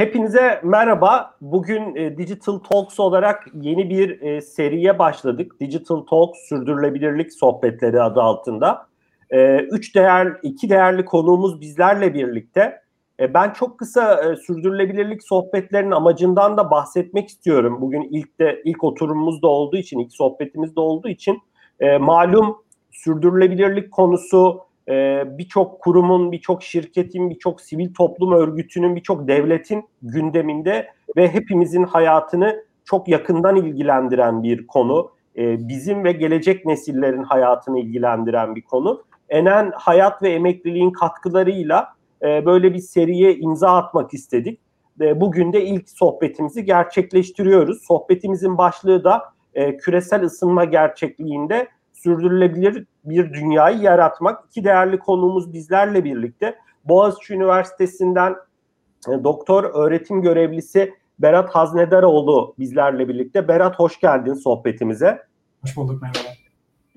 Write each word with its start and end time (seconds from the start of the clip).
Hepinize 0.00 0.60
merhaba. 0.64 1.34
Bugün 1.40 1.94
e, 1.94 2.18
Digital 2.18 2.58
Talks 2.58 3.00
olarak 3.00 3.46
yeni 3.54 3.90
bir 3.90 4.20
e, 4.20 4.40
seriye 4.40 4.98
başladık. 4.98 5.60
Digital 5.60 6.00
Talks 6.00 6.38
Sürdürülebilirlik 6.48 7.32
Sohbetleri 7.32 8.02
adı 8.02 8.20
altında. 8.20 8.86
E, 9.30 9.56
üç 9.56 9.94
değer, 9.94 10.36
iki 10.42 10.70
değerli 10.70 11.04
konuğumuz 11.04 11.60
bizlerle 11.60 12.14
birlikte. 12.14 12.82
E, 13.20 13.34
ben 13.34 13.52
çok 13.52 13.78
kısa 13.78 14.22
e, 14.22 14.36
sürdürülebilirlik 14.36 15.22
sohbetlerinin 15.22 15.90
amacından 15.90 16.56
da 16.56 16.70
bahsetmek 16.70 17.28
istiyorum. 17.28 17.78
Bugün 17.80 18.08
ilk 18.10 18.38
de 18.38 18.62
ilk 18.64 18.84
oturumumuz 18.84 19.42
da 19.42 19.48
olduğu 19.48 19.76
için, 19.76 19.98
ilk 19.98 20.12
sohbetimiz 20.12 20.76
de 20.76 20.80
olduğu 20.80 21.08
için 21.08 21.38
e, 21.80 21.98
malum 21.98 22.56
sürdürülebilirlik 22.90 23.92
konusu 23.92 24.60
e, 24.90 25.24
birçok 25.38 25.80
kurumun, 25.80 26.32
birçok 26.32 26.62
şirketin, 26.62 27.30
birçok 27.30 27.60
sivil 27.60 27.94
toplum 27.94 28.32
örgütünün, 28.32 28.96
birçok 28.96 29.28
devletin 29.28 29.84
gündeminde 30.02 30.88
ve 31.16 31.28
hepimizin 31.28 31.82
hayatını 31.82 32.64
çok 32.84 33.08
yakından 33.08 33.56
ilgilendiren 33.56 34.42
bir 34.42 34.66
konu. 34.66 35.10
E, 35.36 35.68
bizim 35.68 36.04
ve 36.04 36.12
gelecek 36.12 36.66
nesillerin 36.66 37.22
hayatını 37.22 37.78
ilgilendiren 37.78 38.56
bir 38.56 38.62
konu. 38.62 39.02
Enen 39.28 39.72
hayat 39.74 40.22
ve 40.22 40.32
emekliliğin 40.32 40.90
katkılarıyla 40.90 41.88
e, 42.22 42.46
böyle 42.46 42.74
bir 42.74 42.78
seriye 42.78 43.36
imza 43.36 43.76
atmak 43.76 44.14
istedik. 44.14 44.60
bugün 45.00 45.52
de 45.52 45.64
ilk 45.64 45.90
sohbetimizi 45.90 46.64
gerçekleştiriyoruz. 46.64 47.82
Sohbetimizin 47.86 48.58
başlığı 48.58 49.04
da 49.04 49.22
küresel 49.78 50.22
ısınma 50.22 50.64
gerçekliğinde 50.64 51.68
sürdürülebilir 52.02 52.84
bir 53.04 53.32
dünyayı 53.32 53.78
yaratmak. 53.78 54.44
İki 54.50 54.64
değerli 54.64 54.98
konuğumuz 54.98 55.52
bizlerle 55.52 56.04
birlikte. 56.04 56.54
Boğaziçi 56.84 57.34
Üniversitesi'nden 57.34 58.36
e, 59.08 59.24
doktor 59.24 59.64
öğretim 59.64 60.22
görevlisi 60.22 60.94
Berat 61.18 61.50
Haznedaroğlu 61.50 62.54
bizlerle 62.58 63.08
birlikte. 63.08 63.48
Berat 63.48 63.78
hoş 63.78 64.00
geldin 64.00 64.34
sohbetimize. 64.34 65.22
Hoş 65.62 65.76
bulduk 65.76 66.02
merhaba. 66.02 66.28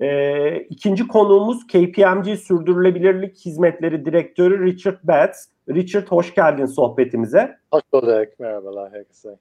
Ee, 0.00 0.58
ikinci 0.58 1.08
konuğumuz 1.08 1.66
KPMG 1.66 2.38
Sürdürülebilirlik 2.38 3.36
Hizmetleri 3.36 4.04
Direktörü 4.04 4.66
Richard 4.66 4.98
Betts. 5.04 5.46
Richard 5.68 6.06
hoş 6.08 6.34
geldin 6.34 6.66
sohbetimize. 6.66 7.56
Hoş 7.72 7.82
bulduk. 7.92 8.38
Merhabalar 8.38 8.92
herkese. 8.92 9.38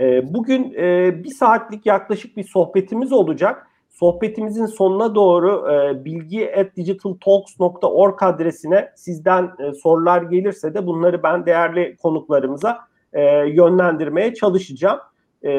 Ee, 0.00 0.34
bugün 0.34 0.74
e, 0.78 1.14
bir 1.24 1.30
saatlik 1.30 1.86
yaklaşık 1.86 2.36
bir 2.36 2.44
sohbetimiz 2.44 3.12
olacak. 3.12 3.66
Sohbetimizin 3.98 4.66
sonuna 4.66 5.14
doğru 5.14 5.72
e, 5.72 6.04
bilgi 6.04 6.56
at 6.56 6.76
digitaltalks.org 6.76 8.22
adresine 8.22 8.92
sizden 8.96 9.50
e, 9.58 9.72
sorular 9.72 10.22
gelirse 10.22 10.74
de 10.74 10.86
bunları 10.86 11.22
ben 11.22 11.46
değerli 11.46 11.96
konuklarımıza 11.96 12.78
e, 13.12 13.22
yönlendirmeye 13.48 14.34
çalışacağım. 14.34 14.98
E, 15.42 15.50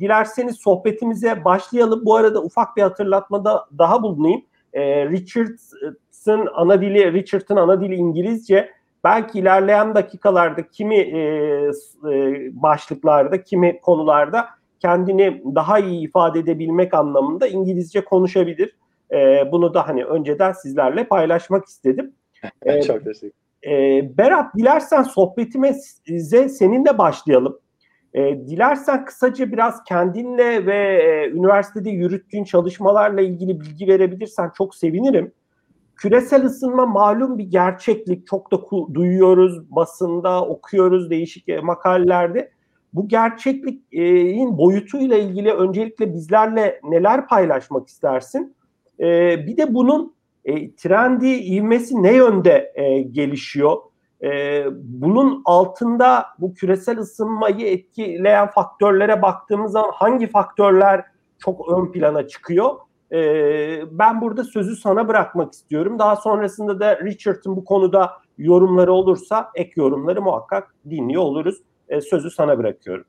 dilerseniz 0.00 0.56
sohbetimize 0.56 1.44
başlayalım. 1.44 2.04
Bu 2.04 2.16
arada 2.16 2.42
ufak 2.42 2.76
bir 2.76 2.82
hatırlatmada 2.82 3.66
daha 3.78 4.02
bulunayım. 4.02 4.42
E, 4.72 5.06
Richard'ın 5.10 6.48
ana 6.54 6.80
dili 6.80 7.12
Richard'ın 7.12 7.56
ana 7.56 7.80
dili 7.80 7.94
İngilizce. 7.94 8.70
Belki 9.04 9.38
ilerleyen 9.38 9.94
dakikalarda 9.94 10.68
kimi 10.68 10.96
e, 10.96 11.18
e, 11.18 11.70
başlıklarda, 12.62 13.42
kimi 13.42 13.80
konularda 13.80 14.48
kendini 14.84 15.42
daha 15.54 15.78
iyi 15.78 16.08
ifade 16.08 16.38
edebilmek 16.38 16.94
anlamında 16.94 17.46
İngilizce 17.46 18.04
konuşabilir. 18.04 18.76
E, 19.12 19.52
bunu 19.52 19.74
da 19.74 19.88
hani 19.88 20.04
önceden 20.04 20.52
sizlerle 20.52 21.04
paylaşmak 21.04 21.64
istedim. 21.64 22.12
E, 22.62 22.82
Çok 22.82 23.04
teşekkür 23.04 23.44
e, 23.66 23.70
Berat 24.18 24.54
dilersen 24.56 25.02
sohbetimize 25.02 26.48
seninle 26.48 26.98
başlayalım. 26.98 27.58
E, 28.14 28.46
dilersen 28.46 29.04
kısaca 29.04 29.52
biraz 29.52 29.84
kendinle 29.84 30.66
ve 30.66 30.76
e, 30.76 31.30
üniversitede 31.30 31.90
yürüttüğün 31.90 32.44
çalışmalarla 32.44 33.20
ilgili 33.20 33.60
bilgi 33.60 33.88
verebilirsen 33.88 34.50
çok 34.56 34.74
sevinirim. 34.74 35.32
Küresel 35.96 36.44
ısınma 36.44 36.86
malum 36.86 37.38
bir 37.38 37.44
gerçeklik. 37.44 38.26
Çok 38.26 38.52
da 38.52 38.60
duyuyoruz 38.94 39.70
basında, 39.70 40.44
okuyoruz 40.44 41.10
değişik 41.10 41.62
makalelerde 41.62 42.53
bu 42.94 43.08
gerçekliğin 43.08 44.58
boyutuyla 44.58 45.16
ilgili 45.16 45.52
öncelikle 45.52 46.14
bizlerle 46.14 46.80
neler 46.84 47.26
paylaşmak 47.26 47.88
istersin? 47.88 48.56
E, 49.00 49.06
bir 49.46 49.56
de 49.56 49.74
bunun 49.74 50.14
e, 50.44 50.74
trendi, 50.74 51.26
ivmesi 51.26 52.02
ne 52.02 52.14
yönde 52.14 52.72
e, 52.74 53.02
gelişiyor? 53.02 53.76
Bunun 54.74 55.42
altında 55.44 56.26
bu 56.38 56.54
küresel 56.54 56.98
ısınmayı 56.98 57.66
etkileyen 57.66 58.50
faktörlere 58.50 59.22
baktığımız 59.22 59.72
zaman 59.72 59.90
hangi 59.94 60.26
faktörler 60.26 61.04
çok 61.38 61.72
ön 61.72 61.92
plana 61.92 62.28
çıkıyor? 62.28 62.70
Ben 63.90 64.20
burada 64.20 64.44
sözü 64.44 64.76
sana 64.76 65.08
bırakmak 65.08 65.52
istiyorum. 65.52 65.98
Daha 65.98 66.16
sonrasında 66.16 66.80
da 66.80 66.98
Richard'ın 66.98 67.56
bu 67.56 67.64
konuda 67.64 68.12
yorumları 68.38 68.92
olursa 68.92 69.50
ek 69.54 69.72
yorumları 69.76 70.22
muhakkak 70.22 70.74
dinliyor 70.90 71.22
oluruz. 71.22 71.56
E, 71.88 72.00
sözü 72.00 72.30
sana 72.30 72.58
bırakıyorum. 72.58 73.04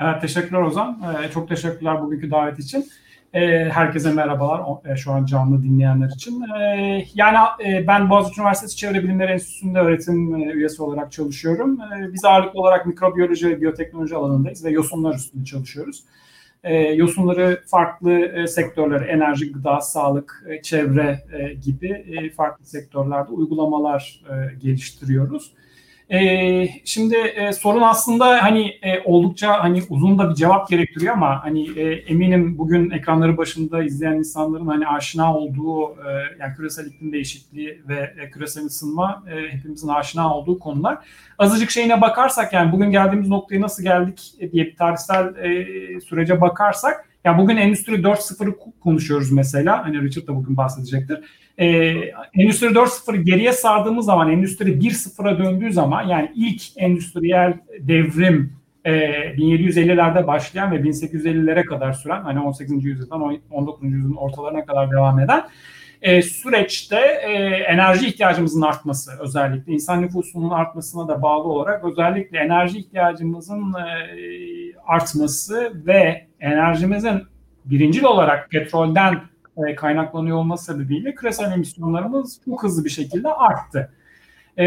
Evet 0.00 0.20
teşekkürler 0.20 0.62
Ozan. 0.62 1.02
E, 1.24 1.30
çok 1.30 1.48
teşekkürler 1.48 2.02
bugünkü 2.02 2.30
davet 2.30 2.58
için. 2.58 2.86
E, 3.34 3.64
herkese 3.64 4.12
merhabalar 4.12 4.92
e, 4.92 4.96
şu 4.96 5.12
an 5.12 5.24
canlı 5.24 5.62
dinleyenler 5.62 6.08
için. 6.08 6.42
E, 6.42 7.04
yani 7.14 7.36
e, 7.66 7.86
ben 7.86 8.10
Boğaziçi 8.10 8.40
Üniversitesi 8.40 8.76
Çevre 8.76 9.02
Bilimleri 9.02 9.32
Enstitüsü'nde 9.32 9.78
öğretim 9.78 10.34
e, 10.34 10.52
üyesi 10.52 10.82
olarak 10.82 11.12
çalışıyorum. 11.12 11.80
E, 11.80 12.12
biz 12.12 12.24
ağırlıklı 12.24 12.60
olarak 12.60 12.86
mikrobiyoloji 12.86 13.48
ve 13.48 13.60
biyoteknoloji 13.60 14.16
alanındayız 14.16 14.64
ve 14.64 14.70
yosunlar 14.70 15.14
üstünde 15.14 15.44
çalışıyoruz. 15.44 16.04
E, 16.64 16.74
yosunları 16.74 17.62
farklı 17.66 18.12
e, 18.12 18.46
sektörler, 18.46 19.08
enerji, 19.08 19.52
gıda, 19.52 19.80
sağlık, 19.80 20.44
e, 20.48 20.62
çevre 20.62 21.24
e, 21.32 21.54
gibi 21.54 21.88
e, 21.88 22.30
farklı 22.30 22.64
sektörlerde 22.64 23.32
uygulamalar 23.32 24.22
e, 24.30 24.54
geliştiriyoruz. 24.58 25.52
E, 26.10 26.68
şimdi 26.84 27.16
e, 27.16 27.52
sorun 27.52 27.82
aslında 27.82 28.42
hani 28.42 28.66
e, 28.82 29.00
oldukça 29.04 29.64
hani 29.64 29.82
uzun 29.88 30.18
da 30.18 30.30
bir 30.30 30.34
cevap 30.34 30.68
gerektiriyor 30.68 31.14
ama 31.14 31.44
hani 31.44 31.78
e, 31.78 31.92
eminim 31.92 32.58
bugün 32.58 32.90
ekranları 32.90 33.36
başında 33.36 33.82
izleyen 33.82 34.12
insanların 34.12 34.66
hani 34.66 34.88
aşina 34.88 35.36
olduğu 35.36 35.90
e, 35.90 36.10
yani 36.40 36.54
küresel 36.56 36.86
iklim 36.86 37.12
değişikliği 37.12 37.82
ve 37.88 38.14
e, 38.22 38.30
küresel 38.30 38.64
ısınma 38.64 39.24
e, 39.30 39.52
hepimizin 39.52 39.88
aşina 39.88 40.34
olduğu 40.34 40.58
konular. 40.58 40.98
Azıcık 41.38 41.70
şeyine 41.70 42.00
bakarsak 42.00 42.52
yani 42.52 42.72
bugün 42.72 42.90
geldiğimiz 42.90 43.28
noktaya 43.28 43.60
nasıl 43.60 43.82
geldik 43.82 44.34
diye 44.52 44.66
bir 44.66 44.76
tarihsel 44.76 45.34
e, 45.36 46.00
sürece 46.00 46.40
bakarsak 46.40 47.10
yani 47.24 47.38
bugün 47.38 47.56
Endüstri 47.56 47.94
4.0'ı 47.94 48.56
konuşuyoruz 48.80 49.32
mesela. 49.32 49.84
Hani 49.84 50.02
Richard 50.02 50.26
da 50.26 50.36
bugün 50.36 50.56
bahsedecektir. 50.56 51.20
Ee, 51.60 51.66
Endüstri 52.34 52.66
4.0'ı 52.66 53.16
geriye 53.16 53.52
sardığımız 53.52 54.06
zaman, 54.06 54.30
Endüstri 54.30 54.70
1.0'a 54.70 55.38
döndüğü 55.38 55.72
zaman 55.72 56.08
yani 56.08 56.32
ilk 56.34 56.62
endüstriyel 56.76 57.54
devrim 57.80 58.52
e, 58.84 58.90
1750'lerde 58.90 60.26
başlayan 60.26 60.72
ve 60.72 60.76
1850'lere 60.76 61.64
kadar 61.64 61.92
süren 61.92 62.22
hani 62.22 62.40
18. 62.40 62.84
yüzyıldan 62.84 63.40
19. 63.50 63.92
yüzyılın 63.92 64.16
ortalarına 64.16 64.64
kadar 64.64 64.90
devam 64.90 65.20
eden 65.20 65.42
e, 66.02 66.22
süreçte 66.22 66.96
e, 66.96 67.32
enerji 67.68 68.06
ihtiyacımızın 68.06 68.62
artması 68.62 69.12
özellikle 69.20 69.72
insan 69.72 70.02
nüfusunun 70.02 70.50
artmasına 70.50 71.08
da 71.08 71.22
bağlı 71.22 71.48
olarak 71.48 71.84
özellikle 71.84 72.38
enerji 72.38 72.78
ihtiyacımızın 72.78 73.74
e, 73.74 73.86
artması 74.86 75.72
ve 75.86 76.26
enerjimizin 76.40 77.22
birincil 77.64 78.04
olarak 78.04 78.50
petrolden 78.50 79.20
e, 79.68 79.74
kaynaklanıyor 79.74 80.36
olması 80.36 80.64
sebebiyle 80.64 81.14
küresel 81.14 81.52
emisyonlarımız 81.52 82.40
çok 82.44 82.62
hızlı 82.62 82.84
bir 82.84 82.90
şekilde 82.90 83.28
arttı. 83.28 83.92
E, 84.58 84.64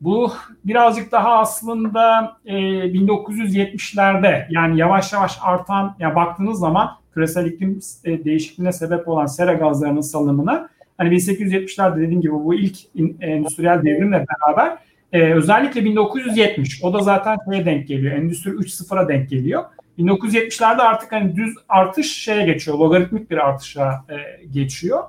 bu 0.00 0.32
birazcık 0.64 1.12
daha 1.12 1.38
aslında 1.38 2.32
e, 2.46 2.54
1970'lerde 2.54 4.46
yani 4.50 4.78
yavaş 4.78 5.12
yavaş 5.12 5.38
artan, 5.42 5.96
ya 5.98 6.16
baktığınız 6.16 6.58
zaman 6.58 6.90
küresel 7.14 7.46
iklim 7.46 7.80
e, 8.04 8.24
değişikliğine 8.24 8.72
sebep 8.72 9.08
olan 9.08 9.26
sera 9.26 9.52
gazlarının 9.52 10.00
salımına 10.00 10.68
hani 10.98 11.14
1870'lerde 11.14 11.96
dediğim 11.96 12.20
gibi 12.20 12.32
bu 12.32 12.54
ilk 12.54 12.76
endüstriyel 13.20 13.82
devrimle 13.82 14.24
beraber 14.28 14.78
e, 15.12 15.34
özellikle 15.34 15.84
1970 15.84 16.84
o 16.84 16.92
da 16.92 16.98
zaten 16.98 17.36
şeye 17.50 17.64
denk 17.64 17.88
geliyor. 17.88 18.16
Endüstri 18.16 18.50
3.0'a 18.50 19.08
denk 19.08 19.30
geliyor. 19.30 19.64
1970'lerde 19.98 20.82
artık 20.82 21.12
hani 21.12 21.36
düz 21.36 21.54
artış 21.68 22.12
şeye 22.12 22.46
geçiyor. 22.46 22.78
Logaritmik 22.78 23.30
bir 23.30 23.48
artışa 23.48 24.04
e, 24.08 24.46
geçiyor. 24.46 25.02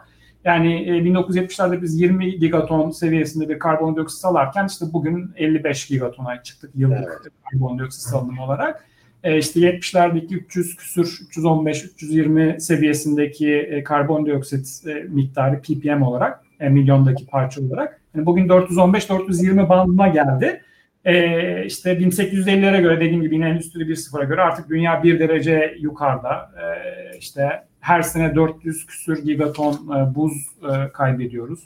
Yani 0.45 0.83
e, 0.83 0.91
1970'lerde 0.91 1.81
biz 1.81 2.01
20 2.01 2.39
gigaton 2.39 2.91
seviyesinde 2.91 3.49
bir 3.49 3.59
karbondioksit 3.59 4.19
salarken 4.19 4.67
işte 4.67 4.85
bugün 4.93 5.31
55 5.35 5.87
gigatona 5.87 6.43
çıktık 6.43 6.71
yıllık 6.75 7.21
evet. 7.21 7.33
karbondioksit 7.51 8.01
salınımı 8.01 8.43
olarak. 8.43 8.85
E, 9.23 9.37
işte 9.37 9.59
70'lerdeki 9.59 10.35
300 10.35 10.75
küsür, 10.75 11.19
315, 11.27 11.83
320 11.83 12.61
seviyesindeki 12.61 13.51
e, 13.51 13.83
karbondioksit 13.83 14.87
e, 14.87 14.93
miktarı 14.93 15.61
ppm 15.61 16.01
olarak, 16.01 16.41
e, 16.59 16.69
milyondaki 16.69 17.27
parça 17.27 17.61
olarak. 17.61 18.01
Yani 18.15 18.25
bugün 18.25 18.47
415-420 18.47 19.69
bandına 19.69 20.07
geldi. 20.07 20.61
E, 21.05 21.65
işte 21.65 21.91
1850'lere 21.91 22.81
göre 22.81 22.99
dediğim 22.99 23.21
gibi 23.21 23.35
yine 23.35 23.49
Endüstri 23.49 23.81
1.0'a 23.81 24.23
göre 24.23 24.41
artık 24.41 24.69
dünya 24.69 25.03
bir 25.03 25.19
derece 25.19 25.75
yukarıda. 25.79 26.51
E, 26.61 27.17
işte 27.17 27.63
her 27.79 28.01
sene 28.01 28.35
400 28.35 28.85
küsür 28.85 29.23
gigaton 29.23 29.73
e, 29.73 30.15
buz 30.15 30.33
e, 30.63 30.91
kaybediyoruz. 30.91 31.59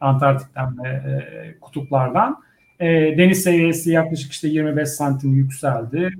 Antarktik'ten 0.00 0.84
ve 0.84 0.88
e, 0.88 1.54
kutuplardan. 1.60 2.42
E, 2.80 2.86
deniz 3.18 3.42
seviyesi 3.42 3.90
yaklaşık 3.90 4.32
işte 4.32 4.48
25 4.48 4.88
santim 4.88 5.34
yükseldi. 5.34 6.10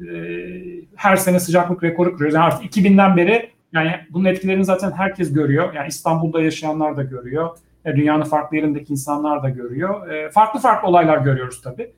Her 0.97 1.17
sene 1.17 1.41
sıcaklık 1.41 1.83
rekoru 1.83 2.13
kırıyoruz. 2.13 2.35
Yani 2.35 2.45
artık 2.45 2.77
2000'den 2.77 3.17
beri 3.17 3.51
yani 3.73 3.93
bunun 4.11 4.25
etkilerini 4.25 4.65
zaten 4.65 4.93
herkes 4.93 5.33
görüyor. 5.33 5.75
Yani 5.75 5.89
İstanbul'da 5.89 6.43
yaşayanlar 6.43 6.97
da 6.97 7.03
görüyor. 7.03 7.59
Dünyanın 7.87 8.25
farklı 8.25 8.57
yerindeki 8.57 8.93
insanlar 8.93 9.43
da 9.43 9.49
görüyor. 9.49 10.31
Farklı 10.33 10.61
farklı 10.61 10.89
olaylar 10.89 11.19
görüyoruz 11.19 11.63
tabii. 11.63 11.91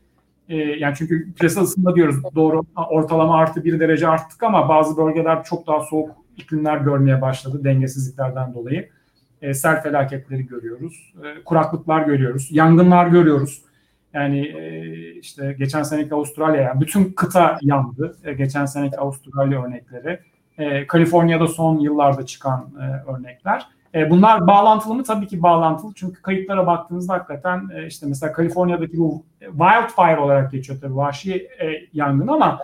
E, 0.49 0.56
yani 0.56 0.94
çünkü 0.99 1.35
küresel 1.35 1.62
ısınma 1.62 1.97
diyoruz. 1.97 2.17
Doğru 2.35 2.62
ortalama 2.91 3.37
artı 3.37 3.65
bir 3.65 3.81
derece 3.81 4.09
arttık 4.09 4.43
ama 4.43 4.69
bazı 4.69 4.97
bölgeler 4.97 5.44
çok 5.44 5.67
daha 5.67 5.81
soğuk 5.81 6.11
iklimler 6.37 6.77
görmeye 6.77 7.21
başladı 7.21 7.65
dengesizliklerden 7.65 8.55
dolayı. 8.55 8.89
E, 9.43 9.55
sel 9.55 9.83
felaketleri 9.83 10.47
görüyoruz. 10.47 11.15
E, 11.25 11.44
kuraklıklar 11.44 12.03
görüyoruz. 12.03 12.49
Yangınlar 12.50 13.06
görüyoruz. 13.06 13.62
Yani 14.15 14.47
e, 14.47 14.85
işte 15.15 15.56
geçen 15.59 15.83
seneki 15.83 16.15
Avustralya, 16.15 16.62
yani 16.62 16.81
bütün 16.81 17.12
kıta 17.12 17.59
yandı. 17.62 18.17
E, 18.25 18.33
geçen 18.33 18.67
seneki 18.67 18.99
Avustralya 18.99 19.65
örnekleri. 19.65 20.19
E, 20.59 20.87
Kaliforniya'da 20.87 21.49
son 21.49 21.79
yıllarda 21.79 22.27
çıkan 22.27 22.69
e, 22.81 23.11
örnekler. 23.11 23.67
E, 23.94 24.11
bunlar 24.11 24.47
bağlantılı 24.47 24.94
mı? 24.94 25.05
Tabii 25.05 25.27
ki 25.27 25.43
bağlantılı. 25.43 25.93
Çünkü 25.94 26.23
kayıtlara 26.23 26.67
baktığınızda 26.67 27.15
hakikaten 27.15 27.69
e, 27.75 27.87
işte 27.87 28.06
mesela 28.06 28.33
Kaliforniya'daki 28.33 28.99
bu 28.99 29.25
wildfire 29.41 30.19
olarak 30.19 30.53
geçiyor 30.53 30.81
tabii 30.81 30.97
vahşi 30.97 31.35
e, 31.35 31.67
yangın 31.93 32.29
ama 32.29 32.62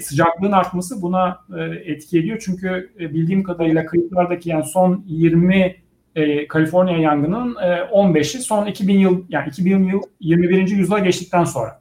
sıcaklığın 0.00 0.52
artması 0.52 1.02
buna 1.02 1.38
etki 1.84 2.18
ediyor. 2.18 2.42
Çünkü 2.44 2.90
bildiğim 2.98 3.42
kadarıyla 3.42 3.86
kayıtlardaki 3.86 4.50
yani 4.50 4.64
son 4.64 5.04
20 5.06 5.76
e, 6.16 6.48
Kaliforniya 6.48 6.98
yangının 6.98 7.56
e, 7.56 7.66
15'i 7.92 8.40
son 8.40 8.66
2000 8.66 8.98
yıl 8.98 9.24
yani 9.28 9.48
2000 9.48 9.84
yıl 9.84 10.02
21. 10.20 10.68
yüzyıla 10.68 10.98
geçtikten 10.98 11.44
sonra. 11.44 11.80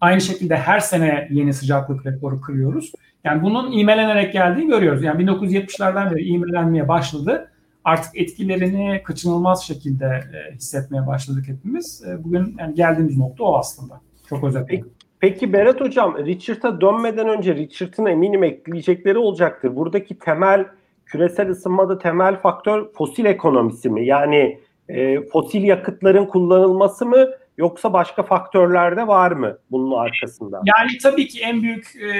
Aynı 0.00 0.20
şekilde 0.20 0.56
her 0.56 0.80
sene 0.80 1.28
yeni 1.30 1.54
sıcaklık 1.54 2.06
rekoru 2.06 2.40
kırıyoruz. 2.40 2.92
Yani 3.24 3.42
bunun 3.42 3.72
ivmelenerek 3.72 4.32
geldiğini 4.32 4.70
görüyoruz. 4.70 5.02
Yani 5.02 5.24
1970'lerden 5.24 6.10
beri 6.10 6.22
ivmelenmeye 6.22 6.88
başladı. 6.88 7.49
Artık 7.84 8.16
etkilerini 8.16 9.02
kaçınılmaz 9.04 9.64
şekilde 9.66 10.06
e, 10.06 10.54
hissetmeye 10.54 11.06
başladık 11.06 11.44
hepimiz. 11.46 12.04
E, 12.08 12.24
bugün 12.24 12.56
yani 12.58 12.74
geldiğimiz 12.74 13.18
nokta 13.18 13.44
o 13.44 13.58
aslında. 13.58 14.00
Çok 14.28 14.44
özetle. 14.44 14.66
Peki, 14.66 14.84
peki 15.20 15.52
Berat 15.52 15.80
Hocam, 15.80 16.16
Richard'a 16.18 16.80
dönmeden 16.80 17.28
önce 17.28 17.54
Richard'ın 17.54 18.06
eminim 18.06 18.44
ekleyecekleri 18.44 19.18
olacaktır. 19.18 19.76
Buradaki 19.76 20.18
temel 20.18 20.66
küresel 21.06 21.50
ısınmada 21.50 21.98
temel 21.98 22.40
faktör 22.40 22.92
fosil 22.92 23.24
ekonomisi 23.24 23.90
mi? 23.90 24.06
Yani 24.06 24.60
e, 24.88 25.22
fosil 25.28 25.62
yakıtların 25.62 26.26
kullanılması 26.26 27.06
mı 27.06 27.26
yoksa 27.60 27.92
başka 27.92 28.22
faktörler 28.22 28.96
de 28.96 29.06
var 29.06 29.32
mı 29.32 29.58
bunun 29.70 29.98
arkasında? 29.98 30.62
Yani 30.64 30.98
tabii 31.02 31.28
ki 31.28 31.40
en 31.40 31.62
büyük 31.62 31.96
e, 31.96 32.10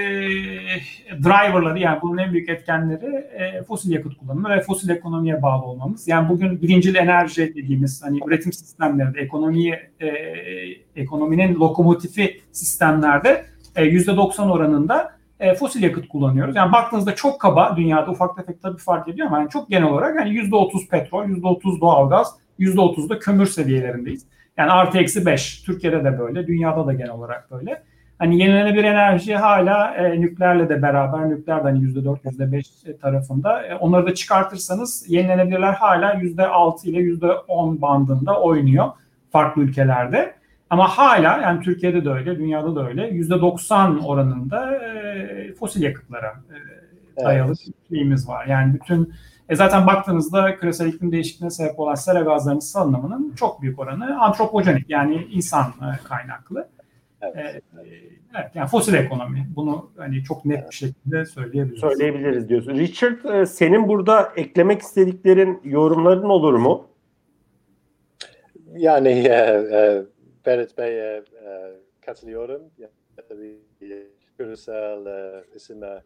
driverları 1.23 1.79
yani 1.79 1.99
bunun 2.03 2.19
en 2.19 2.33
büyük 2.33 2.49
etkenleri 2.49 3.17
e, 3.17 3.63
fosil 3.63 3.93
yakıt 3.93 4.17
kullanımı 4.19 4.49
ve 4.49 4.61
fosil 4.61 4.89
ekonomiye 4.89 5.43
bağlı 5.43 5.65
olmamız. 5.65 6.09
Yani 6.09 6.29
bugün 6.29 6.63
birincil 6.63 6.95
enerji 6.95 7.55
dediğimiz 7.55 8.03
hani 8.05 8.19
üretim 8.27 8.53
sistemlerinde 8.53 9.21
ekonomiyi 9.21 9.75
e, 10.01 10.07
ekonominin 10.97 11.55
lokomotifi 11.55 12.41
sistemlerde 12.53 13.45
e, 13.77 13.85
%90 13.85 14.51
oranında 14.51 15.13
e, 15.41 15.55
fosil 15.55 15.83
yakıt 15.83 16.09
kullanıyoruz. 16.09 16.57
Yani 16.57 16.73
baktığınızda 16.73 17.15
çok 17.15 17.41
kaba 17.41 17.77
dünyada 17.77 18.11
ufak 18.11 18.37
tefek 18.37 18.63
tabii 18.63 18.79
fark 18.79 19.09
ediyor 19.09 19.27
ama 19.27 19.39
yani 19.39 19.51
çok 19.51 19.69
genel 19.69 19.89
olarak 19.89 20.17
yani 20.17 20.31
%30 20.31 20.89
petrol, 20.89 21.25
%30 21.25 21.81
doğalgaz, 21.81 22.35
%30 22.59 23.09
da 23.09 23.19
kömür 23.19 23.47
seviyelerindeyiz. 23.47 24.27
Yani 24.61 24.73
artı 24.73 24.99
eksi 24.99 25.27
5. 25.27 25.63
Türkiye'de 25.63 26.05
de 26.05 26.19
böyle, 26.19 26.47
dünyada 26.47 26.87
da 26.87 26.93
genel 26.93 27.11
olarak 27.11 27.51
böyle. 27.51 27.83
Hani 28.19 28.39
yenilenebilir 28.43 28.85
enerji 28.85 29.37
hala 29.37 29.95
e, 29.95 30.21
nükleerle 30.21 30.69
de 30.69 30.83
beraber, 30.83 31.31
nükleer 31.31 31.59
de 31.59 31.63
hani 31.63 31.79
%4, 31.79 32.19
%5 32.23 32.99
tarafında. 33.01 33.63
E, 33.63 33.75
onları 33.75 34.07
da 34.07 34.15
çıkartırsanız 34.15 35.05
yenilenebilirler 35.09 35.73
hala 35.73 36.15
%6 36.15 36.89
ile 36.89 36.99
%10 36.99 37.81
bandında 37.81 38.41
oynuyor 38.41 38.89
farklı 39.33 39.63
ülkelerde. 39.63 40.35
Ama 40.71 40.89
hala 40.89 41.41
yani 41.43 41.61
Türkiye'de 41.61 42.05
de 42.05 42.11
öyle, 42.11 42.39
dünyada 42.39 42.77
da 42.77 42.89
öyle 42.89 43.11
%90 43.11 44.05
oranında 44.05 44.77
e, 44.77 45.53
fosil 45.55 45.83
yakıtlara 45.83 46.35
e, 47.19 47.25
dayalı 47.25 47.55
evet. 47.67 47.75
şeyimiz 47.89 48.29
var. 48.29 48.47
Yani 48.47 48.75
bütün 48.75 49.13
e 49.51 49.57
zaten 49.57 49.87
baktığınızda 49.87 50.57
küresel 50.57 50.87
iklim 50.87 51.13
değişikliğine 51.13 51.51
sebep 51.51 51.81
olan 51.81 51.95
sera 51.95 52.21
gazlarının 52.21 52.61
salınımının 52.61 53.35
çok 53.35 53.63
büyük 53.63 53.79
oranı 53.79 54.21
antropojenik 54.21 54.91
yani 54.91 55.27
insan 55.31 55.65
e, 55.67 56.05
kaynaklı. 56.05 56.69
Evet. 57.23 57.37
E, 57.57 57.63
evet 58.35 58.51
yani 58.55 58.69
fosil 58.69 58.95
ekonomi. 58.95 59.49
Bunu 59.57 59.91
hani 59.97 60.25
çok 60.25 60.45
net 60.45 60.71
bir 60.71 60.75
şekilde 60.75 61.27
söyleyebiliriz. 61.27 61.81
Söyleyebiliriz 61.81 62.49
diyorsun. 62.49 62.75
Richard 62.75 63.25
e, 63.25 63.47
senin 63.47 63.89
burada 63.89 64.33
eklemek 64.37 64.81
istediklerin, 64.81 65.61
yorumların 65.65 66.29
olur 66.29 66.55
mu? 66.55 66.87
Yani 68.73 69.09
e, 69.09 69.33
e, 69.73 70.03
Berat 70.47 70.79
Bey'e 70.79 71.23
e, 71.45 71.73
katılıyorum. 72.07 72.63
Yani, 72.79 72.91
küresel 74.39 75.07
e, 75.07 75.45
ısınma 75.57 76.03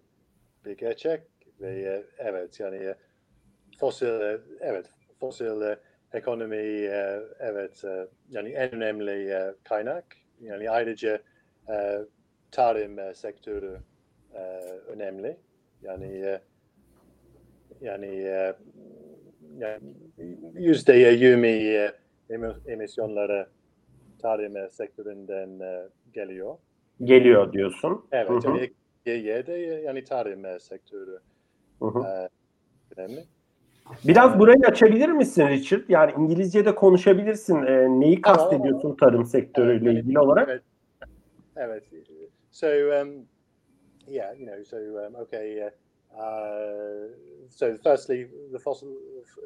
bir 0.65 0.77
gerçek 0.77 1.23
ve 1.61 2.03
evet 2.19 2.61
yani 2.61 2.95
fosil 3.79 4.39
evet 4.61 4.87
fosil 5.21 5.77
ekonomi 6.13 6.57
evet 7.39 7.85
yani 8.31 8.49
en 8.49 8.73
önemli 8.75 9.35
kaynak 9.65 10.05
yani 10.41 10.71
ayrıca 10.71 11.21
tarım 12.51 13.15
sektörü 13.15 13.79
önemli 14.89 15.37
yani 15.83 16.39
yani 17.81 18.41
yüzde 20.55 20.93
yirmi 20.93 21.91
emisyonları 22.67 23.47
tarım 24.19 24.71
sektöründen 24.71 25.61
geliyor. 26.13 26.57
Geliyor 27.05 27.53
diyorsun. 27.53 28.07
Evet. 28.13 28.45
Hı 28.45 28.49
hı. 28.49 28.69
Yani, 29.07 29.85
yani 29.85 30.05
tarım 30.05 30.61
sektörü 30.61 31.19
hı 31.79 31.87
hı. 31.87 32.29
önemli. 32.97 33.25
Biraz 34.05 34.39
burayı 34.39 34.59
açabilir 34.69 35.09
misin 35.09 35.49
Richard? 35.49 35.83
Yani 35.89 36.13
İngilizce'de 36.19 36.75
konuşabilirsin. 36.75 37.63
E, 37.63 38.01
neyi 38.01 38.21
kastediyorsun 38.21 38.97
tarım 38.97 39.25
sektörüyle 39.25 39.93
ilgili 39.93 40.19
olarak? 40.19 40.49
Evet. 40.49 40.63
Evet. 41.57 41.85
So 42.51 42.67
um, 42.67 43.27
yeah, 44.07 44.39
you 44.39 44.47
know, 44.47 44.65
so 44.65 44.77
um, 44.77 45.15
okay, 45.15 45.63
uh, 45.63 45.71
uh, 46.17 47.09
so 47.51 47.77
firstly, 47.83 48.29
the 48.53 48.59
fossil, 48.59 48.89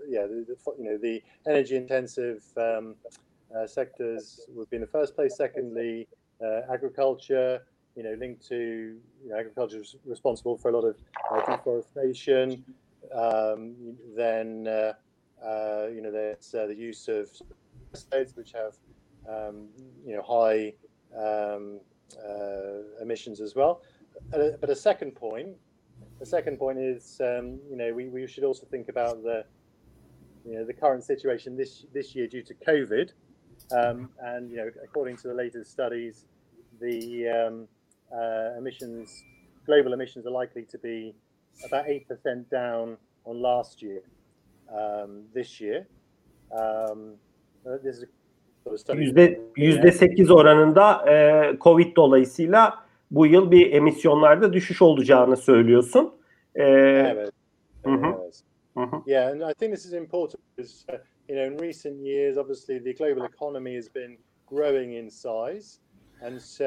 yeah, 0.09 0.27
the, 0.27 0.45
the, 0.45 0.57
you 0.79 0.85
know, 0.85 0.99
the 0.99 1.23
energy 1.47 1.77
intensive 1.77 2.41
um, 2.57 2.95
uh, 3.55 3.67
sectors 3.67 4.41
would 4.49 4.71
be 4.71 4.77
in 4.77 4.83
the 4.83 4.91
first 4.99 5.17
place. 5.17 5.37
Secondly, 5.37 6.07
uh, 6.43 6.73
agriculture, 6.73 7.61
you 7.97 8.03
know, 8.03 8.15
linked 8.21 8.47
to 8.49 8.57
you 8.57 9.31
know, 9.31 9.39
agriculture 9.39 9.81
is 9.81 9.97
responsible 10.05 10.57
for 10.57 10.71
a 10.71 10.73
lot 10.73 10.85
of 10.85 10.97
uh, 11.33 11.57
deforestation. 11.57 12.65
Um, 13.15 13.97
then 14.17 14.67
uh, 14.67 14.93
uh, 15.45 15.87
you 15.95 16.03
know 16.03 16.11
there's 16.11 16.55
uh, 16.55 16.67
the 16.67 16.75
use 16.75 17.09
of 17.09 17.29
states 17.95 18.35
which 18.37 18.53
have 18.53 18.75
um, 19.29 19.69
you 20.05 20.15
know 20.15 20.23
high 20.23 20.75
um, 21.17 21.81
uh, 22.27 23.03
emissions 23.03 23.41
as 23.41 23.55
well. 23.55 23.83
but 24.31 24.71
a 24.71 24.77
second 24.77 25.15
point, 25.15 25.49
the 26.19 26.27
second 26.27 26.59
point 26.59 26.79
is 26.79 27.21
um, 27.21 27.59
you 27.71 27.77
know 27.77 27.93
we, 27.93 28.09
we 28.09 28.27
should 28.27 28.45
also 28.45 28.67
think 28.67 28.89
about 28.89 29.23
the 29.23 29.45
you 30.45 30.55
know 30.55 30.65
the 30.65 30.73
current 30.73 31.05
situation 31.05 31.57
this 31.57 31.87
this 31.93 32.15
year 32.15 32.27
due 32.27 32.43
to 32.43 32.55
COVID, 32.55 33.13
um, 33.77 34.11
and 34.21 34.51
you 34.51 34.57
know 34.57 34.71
according 34.85 35.17
to 35.19 35.29
the 35.29 35.35
latest 35.35 35.71
studies, 35.71 36.27
the 36.81 37.29
uh, 38.13 38.59
emissions 38.59 39.25
global 39.67 39.93
emissions 39.93 40.27
are 40.27 40.31
likely 40.31 40.63
to 40.63 40.79
be 40.79 41.15
about 41.65 41.87
8% 41.87 42.51
down 42.51 42.97
on 43.25 43.43
last 43.43 43.83
year, 43.83 44.03
um, 44.69 45.25
this 45.35 45.61
year. 45.61 45.87
Um, 46.51 47.15
uh, 47.67 47.79
this 47.83 47.97
is 47.97 48.05
Yüzde, 48.95 49.41
yüzde 49.57 49.93
sekiz 49.93 50.31
oranında 50.31 51.13
e, 51.13 51.57
Covid 51.61 51.97
dolayısıyla 51.97 52.75
bu 53.11 53.27
yıl 53.27 53.51
bir 53.51 53.73
emisyonlarda 53.73 54.53
düşüş 54.53 54.83
olacağını 54.83 55.37
söylüyorsun. 55.37 56.15
E, 56.55 56.65
evet. 56.65 57.31
evet. 57.87 58.43
Yeah, 59.07 59.33
and 59.33 59.41
I 59.41 59.55
think 59.55 59.75
this 59.75 59.87
is 59.87 59.93
important 59.93 60.41
because 60.57 60.85
uh, 60.89 60.99
you 61.29 61.37
know 61.37 61.47
in 61.47 61.69
recent 61.69 62.01
years, 62.01 62.37
obviously 62.37 62.85
the 62.85 62.93
global 62.93 63.25
economy 63.25 63.75
has 63.77 63.95
been 63.95 64.19
growing 64.47 64.93
in 64.95 65.09
size, 65.09 65.81
and 66.23 66.39
so 66.39 66.65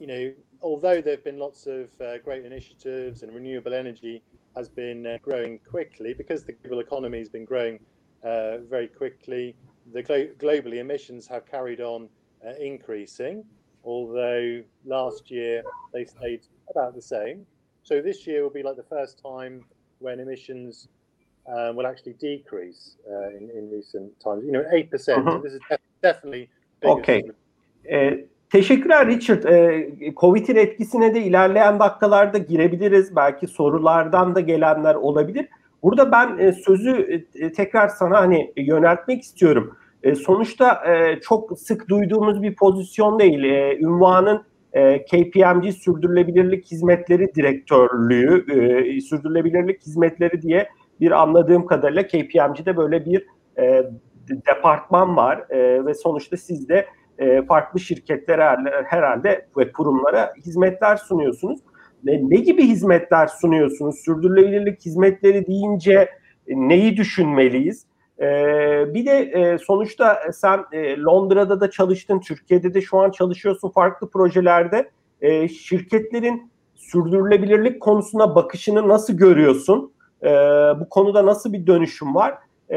you 0.00 0.06
know 0.06 0.32
although 0.62 1.00
there 1.00 1.14
have 1.14 1.24
been 1.24 1.38
lots 1.38 1.66
of 1.66 1.88
uh, 2.00 2.18
great 2.18 2.44
initiatives 2.44 3.22
and 3.22 3.34
renewable 3.34 3.74
energy 3.74 4.22
has 4.56 4.68
been 4.68 5.06
uh, 5.06 5.18
growing 5.22 5.58
quickly 5.68 6.14
because 6.14 6.44
the 6.44 6.52
global 6.52 6.80
economy 6.80 7.18
has 7.18 7.28
been 7.28 7.44
growing 7.44 7.78
uh, 8.22 8.58
very 8.70 8.88
quickly. 8.88 9.54
The 9.92 10.02
glo- 10.02 10.28
globally 10.38 10.76
emissions 10.78 11.26
have 11.26 11.46
carried 11.46 11.80
on 11.80 12.08
uh, 12.46 12.54
increasing, 12.60 13.44
although 13.84 14.62
last 14.84 15.30
year 15.30 15.62
they 15.92 16.04
stayed 16.04 16.40
about 16.70 16.94
the 16.94 17.02
same. 17.02 17.46
So 17.82 18.00
this 18.00 18.26
year 18.26 18.42
will 18.42 18.50
be 18.50 18.62
like 18.62 18.76
the 18.76 18.84
first 18.84 19.20
time 19.22 19.64
when 19.98 20.20
emissions 20.20 20.88
uh, 21.50 21.72
will 21.74 21.86
actually 21.86 22.14
decrease 22.14 22.96
uh, 23.10 23.28
in, 23.30 23.50
in 23.50 23.70
recent 23.70 24.12
times. 24.20 24.44
You 24.44 24.52
know, 24.52 24.64
eight 24.72 24.90
percent. 24.90 25.26
Mhm. 25.26 25.42
This 25.42 25.54
is 25.54 25.60
def- 25.68 25.80
definitely. 26.02 26.48
Okay. 26.84 27.22
than- 27.84 28.28
teşekkürler 28.52 29.06
Richard. 29.06 29.44
Ee, 29.44 30.14
Covid'in 30.16 30.56
etkisine 30.56 31.14
de 31.14 31.22
ilerleyen 31.22 31.78
dakikalarda 31.78 32.38
girebiliriz. 32.38 33.16
Belki 33.16 33.46
sorulardan 33.46 34.34
da 34.34 34.40
gelenler 34.40 34.94
olabilir. 34.94 35.48
Burada 35.82 36.12
ben 36.12 36.38
e, 36.38 36.52
sözü 36.52 37.22
e, 37.34 37.52
tekrar 37.52 37.88
sana 37.88 38.20
hani 38.20 38.52
yöneltmek 38.56 39.22
istiyorum. 39.22 39.76
E, 40.02 40.14
sonuçta 40.14 40.82
e, 40.86 41.20
çok 41.20 41.58
sık 41.58 41.88
duyduğumuz 41.88 42.42
bir 42.42 42.56
pozisyon 42.56 43.18
değil. 43.18 43.44
E, 43.44 43.78
ünvanın 43.78 44.42
e, 44.72 45.04
KPMG 45.04 45.72
Sürdürülebilirlik 45.72 46.70
Hizmetleri 46.70 47.34
Direktörlüğü, 47.34 48.44
e, 48.96 49.00
Sürdürülebilirlik 49.00 49.82
Hizmetleri 49.86 50.42
diye 50.42 50.68
bir 51.00 51.10
anladığım 51.10 51.66
kadarıyla 51.66 52.06
KPMG'de 52.06 52.76
böyle 52.76 53.04
bir 53.04 53.26
e, 53.58 53.90
departman 54.28 55.16
var 55.16 55.44
E, 55.50 55.86
ve 55.86 55.94
sonuçta 55.94 56.36
siz 56.36 56.68
de 56.68 56.86
e, 57.18 57.42
farklı 57.42 57.80
şirketlere 57.80 58.42
her- 58.42 58.84
herhalde 58.84 59.46
ve 59.56 59.72
kurumlara 59.72 60.32
hizmetler 60.46 60.96
sunuyorsunuz. 60.96 61.60
Ne, 62.04 62.30
ne 62.30 62.36
gibi 62.36 62.62
hizmetler 62.66 63.26
sunuyorsunuz? 63.26 63.96
Sürdürülebilirlik 64.04 64.80
hizmetleri 64.80 65.46
deyince 65.46 65.92
e, 65.92 66.08
neyi 66.48 66.96
düşünmeliyiz? 66.96 67.86
E, 68.20 68.24
bir 68.94 69.06
de 69.06 69.18
e, 69.18 69.58
sonuçta 69.58 70.20
sen 70.32 70.64
e, 70.72 70.98
Londra'da 70.98 71.60
da 71.60 71.70
çalıştın, 71.70 72.20
Türkiye'de 72.20 72.74
de 72.74 72.80
şu 72.80 72.98
an 72.98 73.10
çalışıyorsun 73.10 73.70
farklı 73.70 74.10
projelerde. 74.10 74.90
E, 75.20 75.48
şirketlerin 75.48 76.52
sürdürülebilirlik 76.74 77.80
konusuna 77.80 78.34
bakışını 78.34 78.88
nasıl 78.88 79.12
görüyorsun? 79.16 79.92
E, 80.22 80.28
bu 80.80 80.88
konuda 80.90 81.26
nasıl 81.26 81.52
bir 81.52 81.66
dönüşüm 81.66 82.14
var? 82.14 82.34
E, 82.72 82.76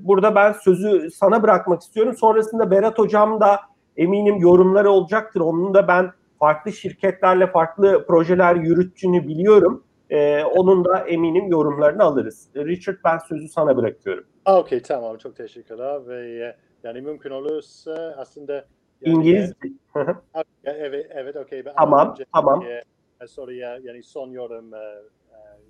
burada 0.00 0.34
ben 0.34 0.52
sözü 0.52 1.10
sana 1.10 1.42
bırakmak 1.42 1.82
istiyorum. 1.82 2.16
Sonrasında 2.16 2.70
Berat 2.70 2.98
Hocam 2.98 3.40
da 3.40 3.60
eminim 3.96 4.36
yorumları 4.36 4.90
olacaktır. 4.90 5.40
Onun 5.40 5.74
da 5.74 5.88
ben 5.88 6.12
farklı 6.38 6.72
şirketlerle 6.72 7.46
farklı 7.46 8.06
projeler 8.06 8.54
yürüttüğünü 8.54 9.28
biliyorum. 9.28 9.84
E, 10.10 10.44
onun 10.44 10.84
da 10.84 10.98
eminim 10.98 11.46
yorumlarını 11.46 12.02
alırız. 12.02 12.48
Richard 12.56 12.96
ben 13.04 13.18
sözü 13.18 13.48
sana 13.48 13.76
bırakıyorum. 13.76 14.24
Okey 14.46 14.82
tamam 14.82 15.16
çok 15.16 15.36
teşekkürler 15.36 16.06
ve 16.06 16.44
e, 16.44 16.56
yani 16.84 17.00
mümkün 17.00 17.30
olursa 17.30 18.14
aslında 18.18 18.52
yani, 19.00 19.16
İngiliz 19.16 19.52
e, 20.64 20.70
evet 20.70 21.06
evet 21.10 21.36
okey 21.36 21.64
Tamam, 21.76 22.10
önce, 22.10 22.24
tamam. 22.32 22.62
e, 22.62 23.26
soruya 23.26 23.78
yani 23.82 24.02
son 24.02 24.30
yorum 24.30 24.74
e, 24.74 24.78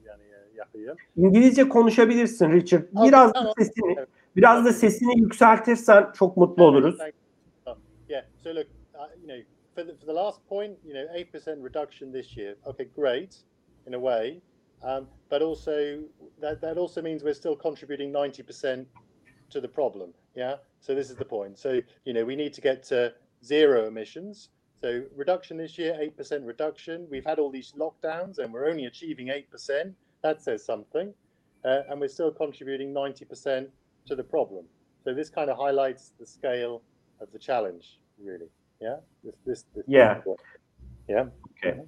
yani 0.06 0.22
yapayım. 0.54 0.96
İngilizce 1.16 1.68
konuşabilirsin 1.68 2.52
Richard. 2.52 2.82
Biraz 2.92 3.34
da 3.34 3.52
sesini 3.58 3.94
Evet. 3.98 4.08
biraz 4.36 4.64
da 4.64 4.72
sesini 4.72 5.20
yükseltirsen 5.20 6.12
çok 6.14 6.36
mutlu 6.36 6.64
oluruz. 6.64 6.98
Yeah. 8.08 8.24
So 8.42 8.50
look, 8.50 8.66
uh, 8.94 9.06
you 9.22 9.28
know, 9.28 9.44
for 9.74 9.84
the, 9.84 9.96
for 9.96 10.06
the 10.06 10.14
last 10.14 10.48
point, 10.48 10.78
you 10.84 10.94
know, 10.94 11.14
eight 11.14 11.32
percent 11.32 11.64
reduction 11.64 12.12
this 12.12 12.36
year. 12.36 12.56
Okay, 12.64 12.88
great, 12.96 13.36
in 13.86 13.94
a 13.94 13.98
way, 13.98 14.40
um, 14.82 15.06
but 15.30 15.42
also 15.42 15.72
that 16.40 16.60
that 16.60 16.76
also 16.76 17.02
means 17.02 17.22
we're 17.22 17.34
still 17.34 17.56
contributing 17.56 18.12
ninety 18.12 18.42
percent 18.42 18.88
to 19.50 19.60
the 19.60 19.68
problem. 19.68 20.12
Yeah. 20.34 20.56
So 20.80 20.94
this 20.94 21.10
is 21.10 21.16
the 21.16 21.24
point. 21.24 21.58
So 21.58 21.80
you 22.04 22.12
know, 22.12 22.24
we 22.26 22.36
need 22.36 22.52
to 22.54 22.60
get 22.60 22.82
to 22.88 23.12
zero 23.44 23.86
emissions. 23.86 24.50
So 24.80 25.02
reduction 25.16 25.58
this 25.58 25.78
year, 25.78 25.96
eight 26.00 26.16
percent 26.16 26.44
reduction. 26.44 27.06
We've 27.10 27.24
had 27.24 27.38
all 27.38 27.50
these 27.50 27.72
lockdowns, 27.78 28.38
and 28.38 28.52
we're 28.52 28.68
only 28.68 28.86
achieving 28.86 29.28
eight 29.28 29.50
percent. 29.50 29.94
That 30.22 30.42
says 30.42 30.64
something, 30.64 31.12
uh, 31.64 31.80
and 31.90 32.00
we're 32.00 32.08
still 32.08 32.30
contributing 32.30 32.92
ninety 32.92 33.24
percent 33.24 33.68
to 34.06 34.16
the 34.16 34.24
problem. 34.24 34.64
So 35.04 35.14
this 35.14 35.30
kind 35.30 35.50
of 35.50 35.56
highlights 35.56 36.12
the 36.18 36.26
scale 36.26 36.82
of 37.20 37.28
the 37.32 37.38
challenge, 37.38 37.98
really. 38.18 38.48
Yeah. 38.80 38.96
This, 39.24 39.34
this, 39.46 39.64
this 39.74 39.84
Yeah. 39.86 40.20
Yeah. 41.08 41.26
Okay. 41.58 41.80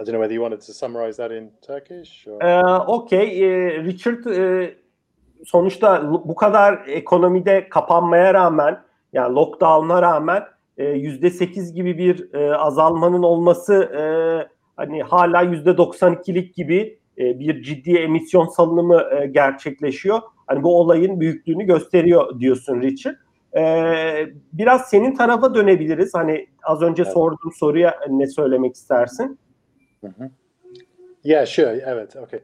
I 0.00 0.04
don't 0.04 0.12
know 0.14 0.20
whether 0.20 0.32
you 0.32 0.40
wanted 0.40 0.60
to 0.60 0.72
summarize 0.72 1.16
that 1.18 1.32
in 1.32 1.50
Turkish 1.66 2.26
or. 2.26 2.42
Ee, 2.42 2.84
Okey. 2.86 3.40
Ee, 3.40 3.84
Richard 3.84 4.26
e, 4.26 4.74
sonuçta 5.44 6.12
bu 6.12 6.34
kadar 6.34 6.84
ekonomide 6.86 7.68
kapanmaya 7.68 8.34
rağmen 8.34 8.84
yani 9.12 9.34
lockdown'a 9.34 10.02
rağmen 10.02 10.42
yüzde 10.78 11.30
sekiz 11.30 11.74
gibi 11.74 11.98
bir 11.98 12.34
e, 12.34 12.56
azalmanın 12.56 13.22
olması 13.22 13.74
e, 13.74 14.02
hani 14.76 15.02
hala 15.02 15.42
yüzde 15.42 15.70
92'lik 15.70 16.54
gibi 16.54 16.98
e, 17.18 17.38
bir 17.38 17.62
ciddi 17.62 17.96
emisyon 17.96 18.46
salınımı 18.46 19.02
e, 19.20 19.26
gerçekleşiyor. 19.26 20.20
Hani 20.46 20.62
bu 20.62 20.80
olayın 20.80 21.20
büyüklüğünü 21.20 21.64
gösteriyor 21.64 22.40
diyorsun 22.40 22.82
Richard. 22.82 23.16
Ee, 23.56 24.26
biraz 24.52 24.88
senin 24.88 25.14
tarafa 25.14 25.54
dönebiliriz. 25.54 26.14
Hani 26.14 26.46
az 26.62 26.82
önce 26.82 27.02
Evet. 27.02 27.12
sorduğum 27.12 27.52
soruya 27.52 27.98
ne 28.08 28.26
söylemek 28.26 28.74
istersin? 28.74 29.38
Mhm. 30.02 30.30
Yeah, 31.24 31.46
sure. 31.46 31.82
Evet. 31.86 32.16
Okay. 32.16 32.40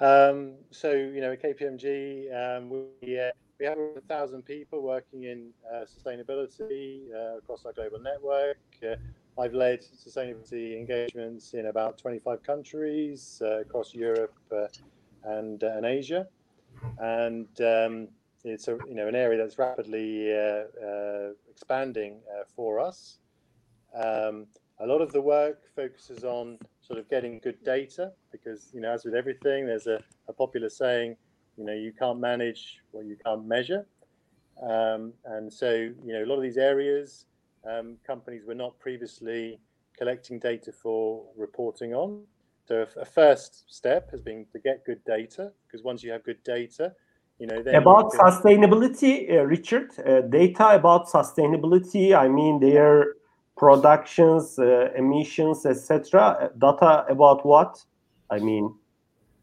Um, 0.00 0.50
so 0.70 0.88
you 0.88 1.20
know, 1.20 1.32
at 1.32 1.38
KPMG, 1.38 1.84
um, 2.30 2.86
we 3.00 3.28
uh, 3.28 3.32
we 3.60 3.66
have 3.66 3.78
a 3.78 4.00
thousand 4.08 4.42
people 4.42 4.80
working 4.80 5.24
in 5.24 5.50
uh, 5.70 5.84
sustainability 5.84 7.02
uh, 7.14 7.36
across 7.36 7.66
our 7.66 7.74
global 7.74 8.00
network. 8.00 8.56
Uh, 8.82 8.96
I've 9.40 9.52
led 9.52 9.82
sustainability 9.82 10.78
engagements 10.78 11.52
in 11.52 11.66
about 11.66 11.98
25 11.98 12.42
countries 12.42 13.42
uh, 13.44 13.60
across 13.60 13.94
Europe 13.94 14.34
uh, 14.50 14.66
and 15.24 15.62
uh, 15.62 15.76
and 15.76 15.84
Asia, 15.84 16.26
and 16.98 17.48
um, 17.60 18.08
it's 18.44 18.68
a 18.68 18.78
you 18.88 18.94
know 18.94 19.06
an 19.06 19.14
area 19.14 19.38
that's 19.38 19.58
rapidly 19.58 20.30
expanding 21.50 22.20
for 22.56 22.80
us. 22.80 23.18
Um, 23.94 24.46
a 24.78 24.86
lot 24.86 25.02
of 25.02 25.12
the 25.12 25.20
work 25.20 25.60
focuses 25.76 26.24
on 26.24 26.58
sort 26.80 26.98
of 26.98 27.08
getting 27.10 27.38
good 27.38 27.62
data 27.62 28.12
because 28.32 28.70
you 28.72 28.80
know 28.80 28.92
as 28.92 29.04
with 29.04 29.14
everything 29.14 29.66
there's 29.66 29.86
a, 29.86 30.02
a 30.28 30.32
popular 30.32 30.70
saying 30.70 31.16
you 31.60 31.66
know 31.66 31.74
you 31.74 31.92
can't 31.92 32.18
manage 32.18 32.78
what 32.90 33.04
you 33.04 33.16
can't 33.24 33.44
measure 33.46 33.86
um, 34.62 35.12
and 35.26 35.52
so 35.52 35.70
you 35.70 36.12
know 36.12 36.24
a 36.24 36.26
lot 36.26 36.36
of 36.36 36.42
these 36.42 36.56
areas 36.56 37.26
um, 37.70 37.96
companies 38.06 38.42
were 38.46 38.54
not 38.54 38.78
previously 38.78 39.60
collecting 39.96 40.38
data 40.38 40.72
for 40.72 41.22
reporting 41.36 41.92
on 41.92 42.22
so 42.66 42.86
a, 42.96 43.00
a 43.00 43.04
first 43.04 43.72
step 43.72 44.10
has 44.10 44.22
been 44.22 44.46
to 44.52 44.58
get 44.58 44.84
good 44.86 45.04
data 45.04 45.52
because 45.66 45.84
once 45.84 46.02
you 46.02 46.10
have 46.10 46.24
good 46.24 46.42
data 46.44 46.92
you 47.38 47.46
know 47.46 47.62
then 47.62 47.74
About 47.74 48.10
can- 48.10 48.20
sustainability, 48.20 49.12
uh, 49.32 49.44
Richard, 49.44 49.90
uh, 49.98 50.20
data 50.20 50.74
about 50.74 51.08
sustainability, 51.08 52.14
I 52.14 52.28
mean 52.28 52.60
their 52.60 53.14
productions, 53.56 54.58
uh, 54.58 54.90
emissions, 54.94 55.64
etc. 55.64 56.50
Data 56.58 57.06
about 57.08 57.46
what? 57.46 57.82
I 58.30 58.38
mean, 58.40 58.74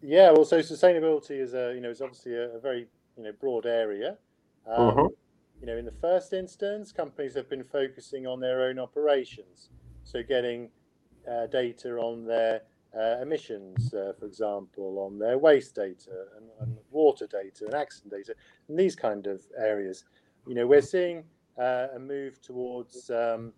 Yeah, 0.01 0.31
well, 0.31 0.45
so 0.45 0.59
sustainability 0.59 1.39
is 1.39 1.53
a 1.53 1.73
you 1.73 1.81
know 1.81 1.89
is 1.89 2.01
obviously 2.01 2.33
a, 2.35 2.55
a 2.55 2.59
very 2.59 2.87
you 3.17 3.23
know 3.23 3.31
broad 3.39 3.65
area. 3.65 4.17
Um, 4.65 4.95
Mhm. 4.95 5.09
You 5.59 5.65
know, 5.65 5.77
in 5.77 5.85
the 5.85 5.91
first 5.91 6.33
instance, 6.33 6.91
companies 6.91 7.33
have 7.33 7.49
been 7.49 7.63
focusing 7.63 8.27
on 8.27 8.39
their 8.39 8.61
own 8.61 8.77
operations, 8.77 9.71
so 10.03 10.21
getting 10.21 10.69
uh, 11.27 11.47
data 11.47 11.97
on 11.97 12.25
their 12.25 12.61
uh, 12.95 13.17
emissions, 13.23 13.91
uh, 13.91 14.13
for 14.19 14.27
example, 14.27 14.99
on 14.99 15.17
their 15.17 15.39
waste 15.39 15.73
data 15.73 16.27
and, 16.37 16.45
and 16.61 16.77
water 16.91 17.25
data 17.25 17.65
and 17.65 17.73
accident 17.73 18.13
data, 18.13 18.35
and 18.67 18.77
these 18.77 18.95
kind 18.95 19.25
of 19.25 19.41
areas. 19.57 20.05
You 20.45 20.53
know, 20.53 20.67
we're 20.67 20.81
seeing 20.81 21.23
uh, 21.57 21.87
a 21.95 21.99
move 21.99 22.39
towards 22.39 23.09
um, 23.09 23.51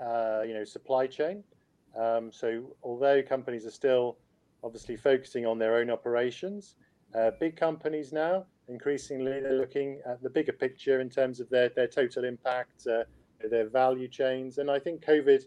uh, 0.00 0.42
you 0.46 0.54
know 0.54 0.64
supply 0.64 1.08
chain. 1.08 1.42
Um, 1.98 2.30
so 2.30 2.76
although 2.84 3.22
companies 3.24 3.66
are 3.66 3.72
still 3.72 4.18
obviously 4.62 4.96
focusing 4.96 5.46
on 5.46 5.58
their 5.58 5.76
own 5.76 5.90
operations. 5.90 6.76
Uh, 7.14 7.30
big 7.40 7.56
companies 7.56 8.12
now, 8.12 8.44
increasingly, 8.68 9.40
they're 9.40 9.58
looking 9.58 10.00
at 10.06 10.22
the 10.22 10.30
bigger 10.30 10.52
picture 10.52 11.00
in 11.00 11.08
terms 11.08 11.40
of 11.40 11.48
their, 11.50 11.68
their 11.70 11.88
total 11.88 12.24
impact, 12.24 12.86
uh, 12.86 13.02
their 13.50 13.68
value 13.68 14.08
chains. 14.08 14.58
And 14.58 14.70
I 14.70 14.78
think 14.78 15.04
COVID 15.04 15.42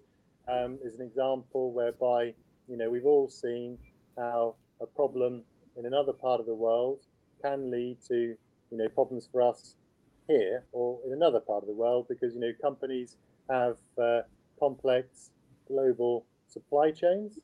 um, 0.52 0.78
is 0.84 0.96
an 0.96 1.02
example 1.02 1.72
whereby, 1.72 2.34
you 2.68 2.78
know, 2.78 2.90
we've 2.90 3.06
all 3.06 3.30
seen 3.30 3.78
how 4.18 4.56
a 4.82 4.86
problem 4.86 5.44
in 5.78 5.86
another 5.86 6.14
part 6.14 6.40
of 6.40 6.46
the 6.46 6.54
world 6.56 7.00
can 7.42 7.72
lead 7.72 7.98
to, 8.08 8.16
you 8.16 8.78
know, 8.78 8.90
problems 8.90 9.28
for 9.32 9.42
us 9.42 9.76
here 10.28 10.64
or 10.72 11.00
in 11.06 11.14
another 11.14 11.40
part 11.40 11.64
of 11.64 11.68
the 11.68 11.74
world 11.74 12.08
because, 12.10 12.34
you 12.34 12.40
know, 12.40 12.52
companies 12.62 13.18
have 13.50 13.78
uh, 14.02 14.22
complex 14.60 15.32
global 15.68 16.26
supply 16.48 16.92
chains, 16.92 17.40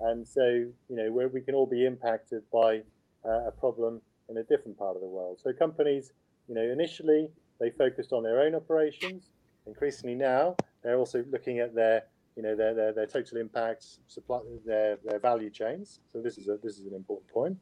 and 0.00 0.26
so 0.26 0.44
you 0.44 0.96
know 0.96 1.10
where 1.10 1.28
we 1.28 1.40
can 1.40 1.54
all 1.54 1.66
be 1.66 1.86
impacted 1.86 2.42
by 2.52 2.82
uh, 3.24 3.46
a 3.48 3.52
problem 3.52 4.00
in 4.28 4.38
a 4.38 4.42
different 4.44 4.78
part 4.78 4.96
of 4.96 5.02
the 5.02 5.08
world. 5.08 5.38
So 5.42 5.52
companies, 5.52 6.12
you 6.48 6.54
know, 6.54 6.62
initially 6.62 7.28
they 7.60 7.70
focused 7.70 8.12
on 8.12 8.22
their 8.22 8.40
own 8.40 8.54
operations. 8.54 9.30
Increasingly 9.66 10.16
now, 10.16 10.56
they're 10.82 10.98
also 10.98 11.24
looking 11.30 11.60
at 11.60 11.74
their 11.74 12.04
you 12.36 12.42
know 12.42 12.56
their 12.56 12.74
their, 12.74 12.92
their 12.92 13.06
total 13.06 13.38
impacts, 13.38 14.00
supply 14.08 14.40
their 14.66 14.98
their 15.04 15.18
value 15.18 15.50
chains. 15.50 16.00
So 16.12 16.20
this 16.20 16.38
is 16.38 16.48
a 16.48 16.58
this 16.62 16.78
is 16.78 16.86
an 16.86 16.94
important 16.94 17.30
point. 17.30 17.56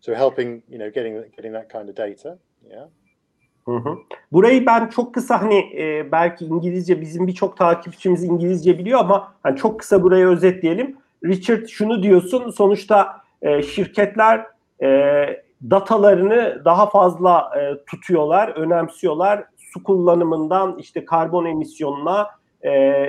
So 0.00 0.14
helping 0.14 0.62
you 0.68 0.78
know 0.78 0.90
getting 0.90 1.22
getting 1.36 1.52
that 1.52 1.68
kind 1.68 1.88
of 1.88 1.94
data. 1.94 2.38
Yeah. 2.68 2.86
Hı 3.68 3.76
hı. 3.76 3.98
Burayı 4.32 4.66
ben 4.66 4.86
çok 4.86 5.14
kısa 5.14 5.42
hani 5.42 5.82
e, 5.82 6.12
belki 6.12 6.44
İngilizce 6.44 7.00
bizim 7.00 7.26
birçok 7.26 7.56
takipçimiz 7.56 8.24
İngilizce 8.24 8.78
biliyor 8.78 9.00
ama 9.00 9.32
hani 9.42 9.56
çok 9.56 9.80
kısa 9.80 10.02
burayı 10.02 10.26
özetleyelim. 10.26 10.96
Richard 11.24 11.66
şunu 11.66 12.02
diyorsun 12.02 12.50
sonuçta 12.50 13.20
e, 13.42 13.62
şirketler 13.62 14.46
e, 14.82 14.88
datalarını 15.70 16.62
daha 16.64 16.90
fazla 16.90 17.50
e, 17.60 17.84
tutuyorlar, 17.84 18.48
önemsiyorlar. 18.48 19.44
Su 19.56 19.82
kullanımından 19.82 20.78
işte 20.78 21.04
karbon 21.04 21.44
emisyonuna, 21.44 22.26
e, 22.64 23.06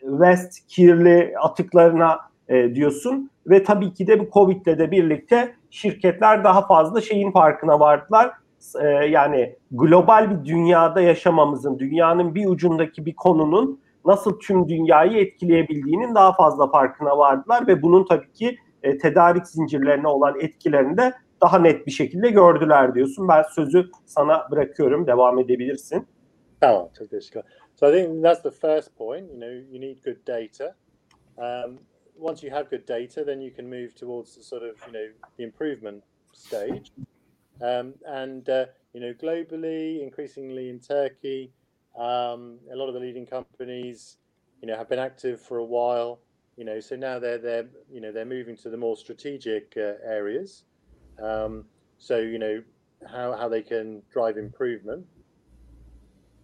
west 0.00 0.68
kirli 0.68 1.34
atıklarına 1.40 2.20
e, 2.48 2.74
diyorsun 2.74 3.30
ve 3.46 3.64
tabii 3.64 3.94
ki 3.94 4.06
de 4.06 4.20
bu 4.20 4.30
Covid'le 4.32 4.78
de 4.78 4.90
birlikte 4.90 5.54
şirketler 5.70 6.44
daha 6.44 6.66
fazla 6.66 7.00
şeyin 7.00 7.30
farkına 7.30 7.80
vardılar. 7.80 8.41
E, 8.80 8.86
yani 8.86 9.56
global 9.70 10.30
bir 10.30 10.44
dünyada 10.44 11.00
yaşamamızın, 11.00 11.78
dünyanın 11.78 12.34
bir 12.34 12.46
ucundaki 12.46 13.06
bir 13.06 13.14
konunun 13.14 13.80
nasıl 14.04 14.38
tüm 14.38 14.68
dünyayı 14.68 15.18
etkileyebildiğinin 15.18 16.14
daha 16.14 16.32
fazla 16.32 16.70
farkına 16.70 17.18
vardılar 17.18 17.66
ve 17.66 17.82
bunun 17.82 18.04
tabii 18.04 18.32
ki 18.32 18.58
e, 18.82 18.98
tedarik 18.98 19.46
zincirlerine 19.46 20.08
olan 20.08 20.40
etkilerini 20.40 20.96
de 20.96 21.12
daha 21.42 21.58
net 21.58 21.86
bir 21.86 21.92
şekilde 21.92 22.30
gördüler 22.30 22.94
diyorsun. 22.94 23.28
Ben 23.28 23.42
sözü 23.42 23.90
sana 24.06 24.50
bırakıyorum. 24.50 25.06
Devam 25.06 25.38
edebilirsin. 25.38 26.06
Tamam, 26.60 26.88
çok 26.98 27.10
teşekkür 27.10 27.42
So 27.76 27.88
I 27.88 27.92
think 27.92 28.22
that's 28.22 28.42
the 28.42 28.50
first 28.50 28.96
point. 28.96 29.30
You 29.30 29.40
know, 29.40 29.50
you 29.70 29.80
need 29.80 30.04
good 30.04 30.24
data. 30.26 30.74
Um, 31.38 31.78
once 32.16 32.42
you 32.46 32.50
have 32.50 32.70
good 32.70 32.86
data, 32.86 33.24
then 33.24 33.40
you 33.40 33.50
can 33.50 33.66
move 33.66 33.94
towards 33.94 34.36
the 34.36 34.42
sort 34.42 34.62
of 34.62 34.76
you 34.86 34.92
know 34.92 35.08
the 35.36 35.42
improvement 35.42 36.04
stage. 36.32 36.92
Um, 37.62 37.94
and 38.06 38.48
uh, 38.48 38.66
you 38.92 39.00
know, 39.00 39.14
globally, 39.14 40.02
increasingly 40.02 40.68
in 40.68 40.80
Turkey, 40.80 41.52
um, 41.96 42.58
a 42.72 42.76
lot 42.76 42.88
of 42.88 42.94
the 42.94 43.00
leading 43.00 43.26
companies, 43.26 44.16
you 44.60 44.68
know, 44.68 44.76
have 44.76 44.88
been 44.88 44.98
active 44.98 45.40
for 45.40 45.58
a 45.58 45.64
while. 45.64 46.20
You 46.56 46.64
know, 46.64 46.80
so 46.80 46.96
now 46.96 47.18
they're 47.18 47.38
they're 47.38 47.68
you 47.90 48.00
know 48.00 48.12
they're 48.12 48.24
moving 48.24 48.56
to 48.58 48.70
the 48.70 48.76
more 48.76 48.96
strategic 48.96 49.74
uh, 49.76 49.94
areas. 50.04 50.64
Um, 51.22 51.64
so 51.98 52.18
you 52.18 52.38
know 52.38 52.62
how 53.10 53.36
how 53.36 53.48
they 53.48 53.62
can 53.62 54.02
drive 54.12 54.36
improvement. 54.36 55.06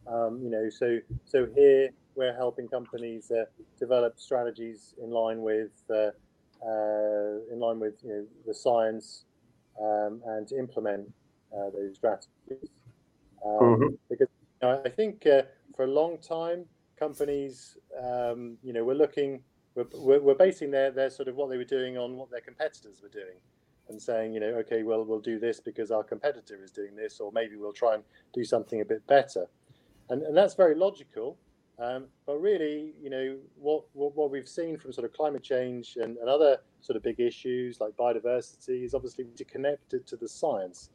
Um, 0.06 0.40
you 0.42 0.50
know, 0.50 0.70
so 0.70 0.98
so 1.24 1.46
here 1.54 1.90
we're 2.14 2.34
helping 2.34 2.68
companies 2.68 3.30
uh, 3.30 3.44
develop 3.78 4.18
strategies 4.18 4.94
in 5.02 5.10
line 5.10 5.42
with 5.42 5.72
uh, 5.90 6.10
uh, 6.66 7.52
in 7.52 7.58
line 7.58 7.78
with 7.78 7.94
you 8.02 8.10
know 8.10 8.26
the 8.46 8.54
science 8.54 9.24
um, 9.80 10.22
and 10.26 10.48
to 10.48 10.58
implement 10.58 11.12
uh, 11.52 11.70
those 11.70 11.96
strategies. 11.96 12.70
Um, 13.44 13.60
Mhm. 13.60 13.98
Because 14.08 14.28
you 14.60 14.68
know, 14.68 14.82
I 14.84 14.88
think 14.88 15.26
uh, 15.26 15.42
for 15.74 15.84
a 15.84 15.88
long 15.88 16.18
time, 16.18 16.66
companies, 16.96 17.76
um, 18.02 18.58
you 18.62 18.72
know, 18.72 18.84
were 18.84 18.94
looking, 18.94 19.42
we're, 19.74 20.20
we're 20.20 20.34
basing 20.34 20.70
their, 20.70 20.90
their 20.90 21.10
sort 21.10 21.28
of 21.28 21.36
what 21.36 21.48
they 21.48 21.56
were 21.56 21.64
doing 21.64 21.96
on 21.96 22.16
what 22.16 22.30
their 22.30 22.40
competitors 22.40 23.00
were 23.02 23.08
doing 23.08 23.38
and 23.88 24.00
saying, 24.02 24.34
you 24.34 24.40
know, 24.40 24.54
okay, 24.56 24.82
well, 24.82 25.04
we'll 25.04 25.20
do 25.20 25.38
this 25.38 25.60
because 25.60 25.90
our 25.90 26.02
competitor 26.02 26.62
is 26.62 26.70
doing 26.70 26.94
this, 26.94 27.20
or 27.20 27.30
maybe 27.32 27.56
we'll 27.56 27.72
try 27.72 27.94
and 27.94 28.02
do 28.34 28.44
something 28.44 28.80
a 28.80 28.84
bit 28.84 29.06
better. 29.06 29.46
And, 30.10 30.22
and 30.22 30.36
that's 30.36 30.54
very 30.54 30.74
logical. 30.74 31.38
Um, 31.80 32.06
but 32.26 32.40
really, 32.40 32.92
you 33.00 33.08
know, 33.08 33.36
what, 33.56 33.84
what, 33.92 34.16
what 34.16 34.30
we've 34.32 34.48
seen 34.48 34.76
from 34.76 34.92
sort 34.92 35.04
of 35.04 35.12
climate 35.12 35.44
change 35.44 35.96
and, 35.96 36.16
and 36.16 36.28
other 36.28 36.58
sort 36.80 36.96
of 36.96 37.04
big 37.04 37.20
issues 37.20 37.80
like 37.80 37.96
biodiversity 37.96 38.84
is 38.84 38.94
obviously 38.94 39.26
to 39.36 39.44
connect 39.44 39.94
it 39.94 40.06
to 40.08 40.16
the 40.16 40.28
science. 40.28 40.90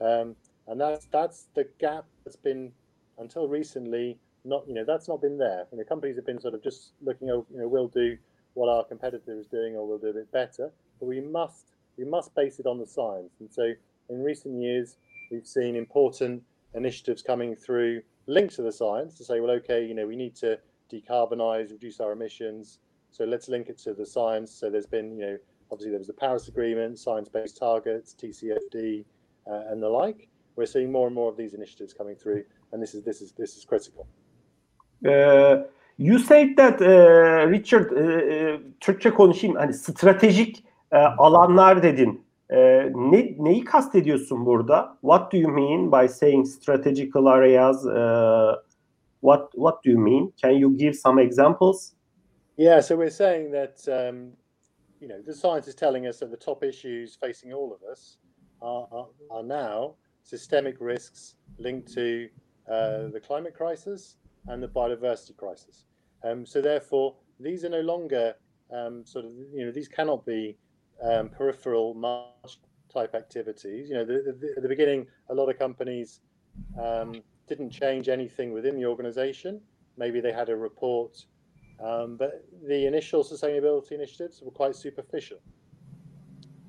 Um, 0.00 0.36
and 0.68 0.80
that's, 0.80 1.08
that's 1.10 1.48
the 1.54 1.66
gap 1.80 2.04
that's 2.24 2.36
been, 2.36 2.70
until 3.18 3.48
recently, 3.48 4.16
not, 4.44 4.62
you 4.68 4.74
know, 4.74 4.84
that's 4.86 5.08
not 5.08 5.20
been 5.20 5.38
there. 5.38 5.66
You 5.72 5.78
know, 5.78 5.84
companies 5.84 6.14
have 6.16 6.26
been 6.26 6.40
sort 6.40 6.54
of 6.54 6.62
just 6.62 6.92
looking, 7.02 7.30
over, 7.30 7.44
you 7.52 7.58
know, 7.58 7.66
we'll 7.66 7.88
do 7.88 8.16
what 8.54 8.68
our 8.68 8.84
competitor 8.84 9.36
is 9.36 9.48
doing 9.48 9.74
or 9.74 9.88
we'll 9.88 9.98
do 9.98 10.08
a 10.08 10.12
bit 10.12 10.30
better. 10.30 10.70
But 11.00 11.06
we 11.06 11.20
must, 11.20 11.72
we 11.96 12.04
must 12.04 12.32
base 12.36 12.60
it 12.60 12.66
on 12.66 12.78
the 12.78 12.86
science. 12.86 13.32
And 13.40 13.52
so 13.52 13.72
in 14.08 14.22
recent 14.22 14.62
years, 14.62 14.98
we've 15.32 15.46
seen 15.46 15.74
important 15.74 16.44
initiatives 16.74 17.22
coming 17.22 17.56
through 17.56 18.02
linked 18.28 18.54
to 18.56 18.62
the 18.62 18.72
science 18.72 19.16
to 19.18 19.24
say, 19.24 19.40
well, 19.40 19.50
okay, 19.50 19.84
you 19.84 19.94
know, 19.94 20.06
we 20.06 20.16
need 20.16 20.36
to 20.36 20.58
decarbonize, 20.92 21.72
reduce 21.72 22.00
our 22.00 22.12
emissions. 22.12 22.78
So 23.10 23.24
let's 23.24 23.48
link 23.48 23.68
it 23.68 23.78
to 23.78 23.94
the 23.94 24.06
science. 24.06 24.52
So 24.52 24.70
there's 24.70 24.86
been, 24.86 25.16
you 25.16 25.26
know, 25.26 25.38
obviously 25.70 25.90
there 25.90 25.98
was 25.98 26.06
the 26.06 26.12
Paris 26.14 26.48
Agreement, 26.48 26.98
science-based 26.98 27.56
targets, 27.56 28.14
TCFD, 28.14 29.04
uh, 29.50 29.70
and 29.70 29.82
the 29.82 29.88
like. 29.88 30.28
We're 30.56 30.66
seeing 30.66 30.92
more 30.92 31.06
and 31.06 31.14
more 31.14 31.30
of 31.30 31.36
these 31.36 31.54
initiatives 31.54 31.94
coming 31.94 32.16
through, 32.16 32.44
and 32.72 32.82
this 32.82 32.92
is 32.94 33.04
this 33.04 33.22
is 33.22 33.32
this 33.32 33.56
is 33.56 33.64
critical. 33.64 34.08
Ee, 35.06 35.62
you 35.96 36.18
said 36.18 36.56
that 36.56 36.82
e, 36.82 37.46
Richard 37.46 37.92
e, 37.92 38.00
e, 38.00 38.60
Türkçe 38.80 39.10
konuşayım 39.10 39.56
hani 39.56 39.74
stratejik 39.74 40.64
e, 40.92 40.96
alanlar 40.96 41.82
dedin. 41.82 42.24
Ne 42.50 43.34
neyi 43.38 43.64
kastediyorsun 43.64 44.46
burada? 44.46 44.96
What 45.00 45.32
do 45.32 45.36
you 45.36 45.48
mean 45.48 45.92
by 45.92 46.08
saying 46.08 46.46
strategical 46.46 47.26
areas? 47.26 47.84
What 49.20 49.54
what 49.54 49.84
do 49.84 49.90
you 49.90 49.98
mean? 49.98 50.32
Can 50.42 50.50
you 50.50 50.76
give 50.76 50.94
some 50.94 51.22
examples? 51.22 51.92
Yeah, 52.56 52.80
so 52.82 52.96
we're 52.96 53.10
saying 53.10 53.52
that 53.52 53.88
um, 53.88 54.32
you 55.00 55.08
know 55.08 55.22
the 55.26 55.34
science 55.34 55.68
is 55.68 55.74
telling 55.74 56.06
us 56.06 56.18
that 56.20 56.30
the 56.30 56.36
top 56.36 56.64
issues 56.64 57.16
facing 57.16 57.52
all 57.52 57.72
of 57.72 57.82
us 57.92 58.18
are, 58.62 58.88
are, 58.90 59.06
are 59.30 59.42
now 59.42 59.94
systemic 60.22 60.76
risks 60.80 61.36
linked 61.58 61.92
to 61.94 62.28
uh, 62.70 63.08
the 63.12 63.20
climate 63.20 63.54
crisis 63.54 64.16
and 64.48 64.62
the 64.62 64.68
biodiversity 64.68 65.36
crisis. 65.36 65.84
Um, 66.24 66.44
so 66.44 66.60
therefore, 66.60 67.14
these 67.38 67.64
are 67.64 67.68
no 67.68 67.80
longer 67.80 68.34
um, 68.72 69.04
sort 69.04 69.24
of 69.24 69.32
you 69.54 69.64
know 69.64 69.72
these 69.72 69.88
cannot 69.88 70.24
be 70.24 70.56
um, 71.02 71.28
peripheral 71.28 71.94
march 71.94 72.58
type 72.92 73.14
activities. 73.14 73.88
You 73.88 73.96
know, 73.96 74.04
the, 74.04 74.36
the, 74.40 74.54
at 74.56 74.62
the 74.62 74.68
beginning, 74.68 75.06
a 75.28 75.34
lot 75.34 75.48
of 75.48 75.58
companies 75.58 76.20
um, 76.80 77.22
didn't 77.48 77.70
change 77.70 78.08
anything 78.08 78.52
within 78.52 78.76
the 78.76 78.86
organization. 78.86 79.60
Maybe 79.96 80.20
they 80.20 80.32
had 80.32 80.48
a 80.48 80.56
report, 80.56 81.24
um, 81.84 82.16
but 82.16 82.44
the 82.66 82.86
initial 82.86 83.24
sustainability 83.24 83.92
initiatives 83.92 84.40
were 84.42 84.50
quite 84.50 84.76
superficial. 84.76 85.38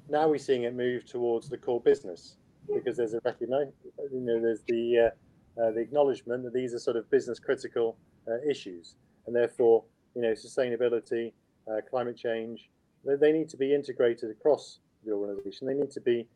Now 0.09 0.27
we're 0.27 0.39
seeing 0.39 0.63
it 0.63 0.75
move 0.75 1.05
towards 1.05 1.49
the 1.49 1.57
core 1.57 1.81
business 1.81 2.37
because 2.73 2.97
there's 2.97 3.13
a 3.13 3.21
recognition, 3.23 3.73
you 4.11 4.21
know, 4.21 4.41
there's 4.41 4.63
the 4.67 5.11
uh, 5.57 5.61
uh, 5.61 5.71
the 5.71 5.79
acknowledgement 5.79 6.43
that 6.43 6.53
these 6.53 6.73
are 6.73 6.79
sort 6.79 6.95
of 6.95 7.09
business 7.09 7.37
critical 7.39 7.97
uh, 8.27 8.37
issues, 8.49 8.95
and 9.27 9.35
therefore, 9.35 9.83
you 10.15 10.21
know, 10.21 10.31
sustainability, 10.31 11.33
uh, 11.69 11.81
climate 11.89 12.17
change, 12.17 12.69
they, 13.05 13.31
need 13.31 13.49
to 13.49 13.57
be 13.57 13.73
integrated 13.73 14.29
across 14.31 14.79
the 15.05 15.11
organization. 15.11 15.67
They 15.67 15.73
need 15.73 15.91
to 15.91 16.01
be 16.01 16.27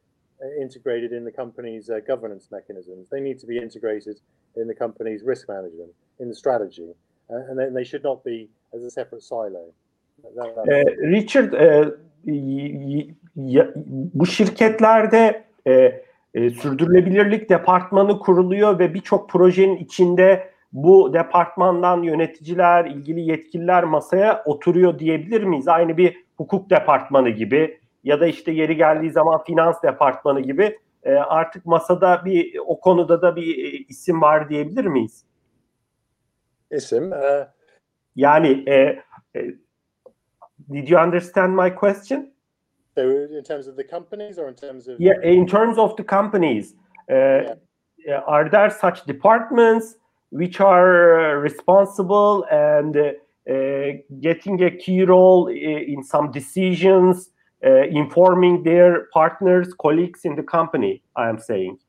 uh, 0.41 0.61
integrated 0.61 1.11
in 1.11 1.23
the 1.25 1.31
company's 1.31 1.89
uh, 1.89 1.99
governance 2.07 2.47
mechanisms. 2.51 3.09
They 3.09 3.21
need 3.21 3.39
to 3.39 3.47
be 3.47 3.57
integrated 3.57 4.17
in 4.55 4.67
the 4.67 4.75
company's 4.75 5.23
risk 5.27 5.49
management, 5.49 5.91
in 6.19 6.27
the 6.29 6.35
strategy, 6.35 6.93
uh, 7.29 7.49
and 7.49 7.57
then 7.59 7.73
they 7.73 7.85
should 7.85 8.03
not 8.03 8.25
be 8.25 8.47
as 8.75 8.83
a 8.83 8.89
separate 8.89 9.23
silo. 9.23 9.71
That- 10.35 10.55
that- 10.55 10.67
E, 10.67 10.85
Richard 11.11 11.53
y- 12.25 13.67
bu 14.13 14.25
şirketlerde 14.25 15.43
e, 15.67 16.01
e, 16.33 16.49
sürdürülebilirlik 16.49 17.49
departmanı 17.49 18.19
kuruluyor 18.19 18.79
ve 18.79 18.93
birçok 18.93 19.29
projenin 19.29 19.75
içinde 19.77 20.49
bu 20.73 21.13
departmandan 21.13 22.03
yöneticiler, 22.03 22.85
ilgili 22.85 23.21
yetkililer 23.21 23.83
masaya 23.83 24.43
oturuyor 24.45 24.99
diyebilir 24.99 25.43
miyiz? 25.43 25.67
Aynı 25.67 25.97
bir 25.97 26.22
hukuk 26.43 26.69
departmanı 26.69 27.29
gibi 27.29 27.79
ya 28.03 28.19
da 28.19 28.27
işte 28.27 28.51
yeri 28.51 28.75
geldiği 28.77 29.11
zaman 29.11 29.43
finans 29.43 29.83
departmanı 29.83 30.39
gibi 30.39 30.79
e, 31.03 31.13
artık 31.13 31.65
masada 31.65 32.25
bir 32.25 32.59
o 32.65 32.79
konuda 32.79 33.21
da 33.21 33.35
bir 33.35 33.57
e, 33.57 33.77
isim 33.89 34.21
var 34.21 34.49
diyebilir 34.49 34.85
miyiz? 34.85 35.25
Isim, 36.71 37.11
uh, 37.11 37.47
Yani 38.15 38.63
e, 38.67 38.73
e, 39.35 39.41
did 40.73 40.87
you 40.87 41.01
understand 41.01 41.59
my 41.63 41.75
question? 41.75 42.33
so 42.95 43.01
in 43.11 43.43
terms 43.43 43.67
of 43.67 43.75
the 43.75 43.87
companies 43.87 44.39
or 44.39 44.49
in 44.49 44.55
terms 44.55 44.87
of 44.87 44.99
Yeah, 44.99 45.23
in 45.23 45.45
terms 45.47 45.77
of 45.77 45.97
the 45.97 46.05
companies, 46.05 46.75
uh, 47.09 47.15
Yeah. 47.15 47.55
uh, 48.07 48.23
are 48.25 48.49
there 48.49 48.69
such 48.69 49.07
departments? 49.07 49.95
which 50.33 50.59
are 50.59 51.39
responsible 51.39 52.43
and 52.49 52.95
getting 53.45 54.63
a 54.63 54.71
key 54.71 55.03
role 55.03 55.47
in 55.47 56.03
some 56.03 56.31
decisions, 56.31 57.29
informing 57.61 58.63
their 58.63 59.07
partners, 59.13 59.73
colleagues 59.79 60.25
in 60.25 60.35
the 60.35 60.43
company. 60.43 61.01
I 61.15 61.29
am 61.29 61.39
saying. 61.39 61.79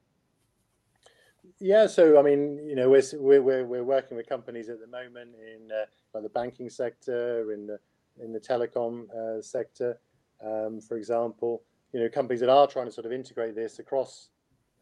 Yeah, 1.61 1.87
so 1.87 2.19
I 2.19 2.23
mean, 2.23 2.61
you 2.69 2.75
know, 2.75 2.91
we're 2.91 3.41
we're 3.41 3.65
we're 3.65 3.85
working 3.85 4.17
with 4.17 4.29
companies 4.29 4.69
at 4.69 4.81
the 4.81 4.87
moment 4.87 5.31
in 5.35 5.71
uh, 5.73 6.21
the 6.21 6.29
banking 6.29 6.69
sector, 6.69 7.53
in 7.53 7.67
the 7.67 7.79
in 8.23 8.33
the 8.33 8.41
telecom 8.41 9.09
uh, 9.11 9.41
sector, 9.41 9.99
um, 10.45 10.81
for 10.81 10.97
example. 10.97 11.63
You 11.93 12.01
know, 12.01 12.09
companies 12.09 12.41
that 12.41 12.49
are 12.49 12.67
trying 12.67 12.87
to 12.87 12.93
sort 12.93 13.07
of 13.07 13.13
integrate 13.13 13.55
this 13.55 13.79
across 13.79 14.31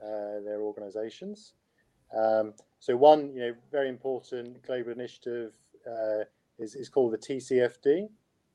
uh, 0.03 0.41
their 0.45 0.61
organizations. 0.61 1.53
Um, 2.17 2.55
so 2.81 2.97
one, 2.97 3.33
you 3.35 3.41
know, 3.41 3.55
very 3.71 3.89
important 3.89 4.63
global 4.67 4.93
initiative 4.93 5.53
uh, 5.87 6.25
is, 6.59 6.75
is 6.75 6.89
called 6.89 7.13
the 7.13 7.19
TCFD, 7.19 8.09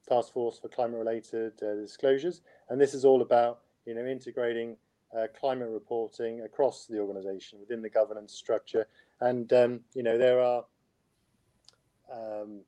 Task 0.07 0.33
Force 0.33 0.59
for 0.59 0.69
Climate-Related 0.69 1.53
uh, 1.61 1.75
Disclosures, 1.75 2.41
and 2.69 2.79
this 2.79 2.93
is 2.93 3.05
all 3.05 3.21
about, 3.21 3.61
you 3.85 3.93
know, 3.93 4.05
integrating 4.05 4.77
uh, 5.15 5.27
climate 5.39 5.69
reporting 5.69 6.41
across 6.41 6.85
the 6.85 6.99
organization 6.99 7.59
within 7.59 7.81
the 7.81 7.89
governance 7.89 8.33
structure. 8.33 8.87
And 9.21 9.51
um, 9.53 9.81
you 9.93 10.03
know 10.03 10.17
there 10.17 10.41
are 10.41 10.65
um, 12.11 12.61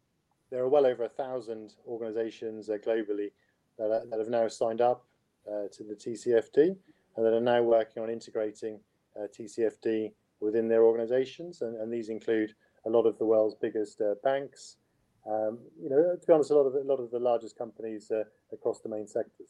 there 0.50 0.64
are 0.64 0.70
well 0.70 0.86
over 0.86 1.04
a 1.04 1.10
thousand 1.10 1.76
organizations 1.88 2.70
uh, 2.70 2.78
globally 2.86 3.32
that, 3.78 3.92
are, 3.92 4.06
that 4.10 4.20
have 4.20 4.30
now 4.30 4.48
signed 4.48 4.82
up 4.82 5.06
uh, 5.48 5.68
to 5.72 5.84
the 5.84 5.96
TCFD 5.96 6.76
and 7.16 7.26
that 7.26 7.34
are 7.34 7.42
now 7.42 7.62
working 7.62 8.02
on 8.02 8.10
integrating 8.10 8.80
uh, 9.18 9.28
TCFD 9.28 10.12
within 10.40 10.68
their 10.68 10.84
organizations. 10.84 11.62
And, 11.62 11.76
and, 11.78 11.92
these 11.92 12.10
include 12.10 12.54
a 12.86 12.90
lot 12.90 13.06
of 13.06 13.18
the 13.18 13.26
world's 13.26 13.56
biggest 13.56 14.02
uh, 14.02 14.16
banks. 14.24 14.78
Um, 15.26 15.60
you 15.82 15.90
know, 15.90 16.20
to 16.20 16.28
be 16.28 16.34
honest, 16.34 16.52
a 16.52 16.56
lot 16.56 16.66
of 16.66 16.74
the, 16.74 16.80
a 16.80 16.88
lot 16.88 17.00
of 17.00 17.12
the 17.12 17.20
largest 17.20 17.58
companies 17.58 18.12
uh, 18.12 18.24
across 18.54 18.82
the 18.82 18.90
main 18.90 19.06
sectors. 19.06 19.50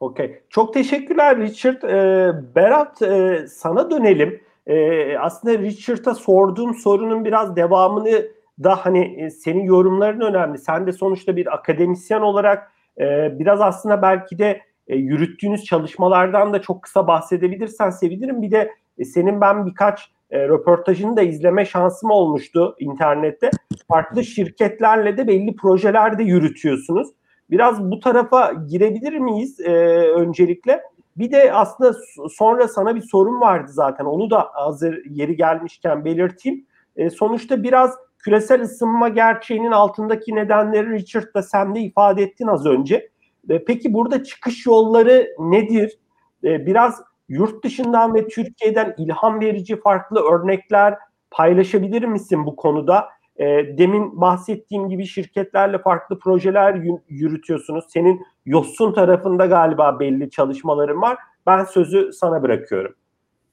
Okey. 0.00 0.42
Çok 0.50 0.74
teşekkürler 0.74 1.38
Richard. 1.38 1.82
Ee, 1.82 2.32
Berat 2.54 3.02
e, 3.02 3.46
sana 3.48 3.90
dönelim. 3.90 4.40
Ee, 4.66 5.18
aslında 5.18 5.58
Richard'a 5.58 6.14
sorduğum 6.14 6.74
sorunun 6.74 7.24
biraz 7.24 7.56
devamını 7.56 8.28
da 8.64 8.76
hani 8.76 9.22
e, 9.22 9.30
senin 9.30 9.64
yorumların 9.64 10.20
önemli. 10.20 10.58
Sen 10.58 10.86
de 10.86 10.92
sonuçta 10.92 11.36
bir 11.36 11.54
akademisyen 11.54 12.20
olarak 12.20 12.72
e, 13.00 13.38
biraz 13.38 13.60
aslında 13.60 14.02
belki 14.02 14.38
de 14.38 14.60
e, 14.88 14.96
yürüttüğünüz 14.96 15.64
çalışmalardan 15.64 16.52
da 16.52 16.62
çok 16.62 16.82
kısa 16.82 17.06
bahsedebilirsen 17.06 17.90
sevinirim. 17.90 18.42
Bir 18.42 18.50
de 18.50 18.70
e, 18.98 19.04
senin 19.04 19.40
ben 19.40 19.66
birkaç 19.66 20.10
e, 20.30 20.48
röportajını 20.48 21.16
da 21.16 21.22
izleme 21.22 21.64
şansım 21.64 22.10
olmuştu 22.10 22.76
internette. 22.78 23.50
Farklı 23.90 24.24
şirketlerle 24.24 25.16
de 25.16 25.28
belli 25.28 25.56
projeler 25.56 26.18
de 26.18 26.22
yürütüyorsunuz. 26.22 27.08
Biraz 27.50 27.90
bu 27.90 28.00
tarafa 28.00 28.52
girebilir 28.68 29.18
miyiz 29.18 29.60
e, 29.60 29.72
öncelikle? 30.10 30.82
Bir 31.16 31.32
de 31.32 31.52
aslında 31.52 31.96
sonra 32.30 32.68
sana 32.68 32.96
bir 32.96 33.00
sorun 33.00 33.40
vardı 33.40 33.72
zaten. 33.72 34.04
Onu 34.04 34.30
da 34.30 34.48
hazır 34.52 35.04
yeri 35.10 35.36
gelmişken 35.36 36.04
belirteyim. 36.04 36.66
E, 36.96 37.10
sonuçta 37.10 37.62
biraz 37.62 37.94
küresel 38.18 38.62
ısınma 38.62 39.08
gerçeğinin 39.08 39.70
altındaki 39.70 40.34
nedenleri 40.34 40.90
Richard 40.90 41.34
da 41.34 41.42
sen 41.42 41.74
de 41.74 41.80
ifade 41.80 42.22
ettin 42.22 42.46
az 42.46 42.66
önce. 42.66 43.10
E, 43.48 43.64
peki 43.64 43.94
burada 43.94 44.24
çıkış 44.24 44.66
yolları 44.66 45.28
nedir? 45.38 45.98
E, 46.44 46.66
biraz 46.66 47.02
yurt 47.28 47.64
dışından 47.64 48.14
ve 48.14 48.28
Türkiye'den 48.28 48.94
ilham 48.98 49.40
verici 49.40 49.80
farklı 49.80 50.20
örnekler 50.20 50.94
paylaşabilir 51.30 52.04
misin 52.04 52.46
bu 52.46 52.56
konuda? 52.56 53.08
E, 53.40 53.78
demin 53.78 54.20
bahsettiğim 54.20 54.88
gibi 54.88 55.06
şirketlerle 55.06 55.78
farklı 55.78 56.18
projeler 56.18 56.82
yürütüyorsunuz. 57.08 57.84
Senin 57.88 58.22
Yosun 58.46 58.92
tarafında 58.92 59.46
galiba 59.46 60.00
belli 60.00 60.30
çalışmaların 60.30 61.02
var. 61.02 61.18
Ben 61.46 61.64
sözü 61.64 62.12
sana 62.12 62.42
bırakıyorum. 62.42 62.94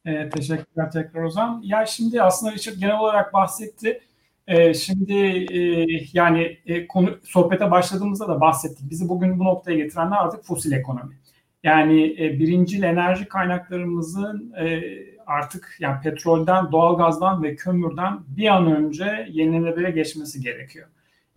E, 0.06 0.30
teşekkürler 0.30 0.91
tekrar 0.91 1.23
Ozan. 1.23 1.62
Ya 1.63 1.86
şimdi 1.86 2.21
aslında 2.21 2.54
Richard 2.54 2.76
genel 2.76 3.00
olarak 3.00 3.34
bahsetti. 3.34 4.02
E, 4.47 4.73
şimdi 4.73 5.13
e, 5.54 5.88
yani 6.13 6.58
e, 6.65 6.88
konu 6.88 7.10
sohbete 7.23 7.71
başladığımızda 7.71 8.28
da 8.28 8.41
bahsettik. 8.41 8.89
Bizi 8.89 9.10
bugün 9.10 9.39
bu 9.39 9.43
noktaya 9.43 9.78
getirenler 9.78 10.17
artık 10.17 10.43
fosil 10.43 10.71
ekonomi. 10.71 11.17
Yani 11.63 12.23
e, 12.23 12.39
birincil 12.39 12.84
enerji 12.84 13.28
kaynaklarımızın 13.28 14.54
e, 14.60 14.82
artık 15.28 15.78
yani 15.80 16.02
petrolden, 16.04 16.72
doğalgazdan 16.72 17.44
ve 17.44 17.56
kömürden 17.56 18.20
bir 18.28 18.48
an 18.48 18.76
önce 18.76 19.28
yenilenebilire 19.32 19.92
geçmesi 19.92 20.42
gerekiyor. 20.42 20.88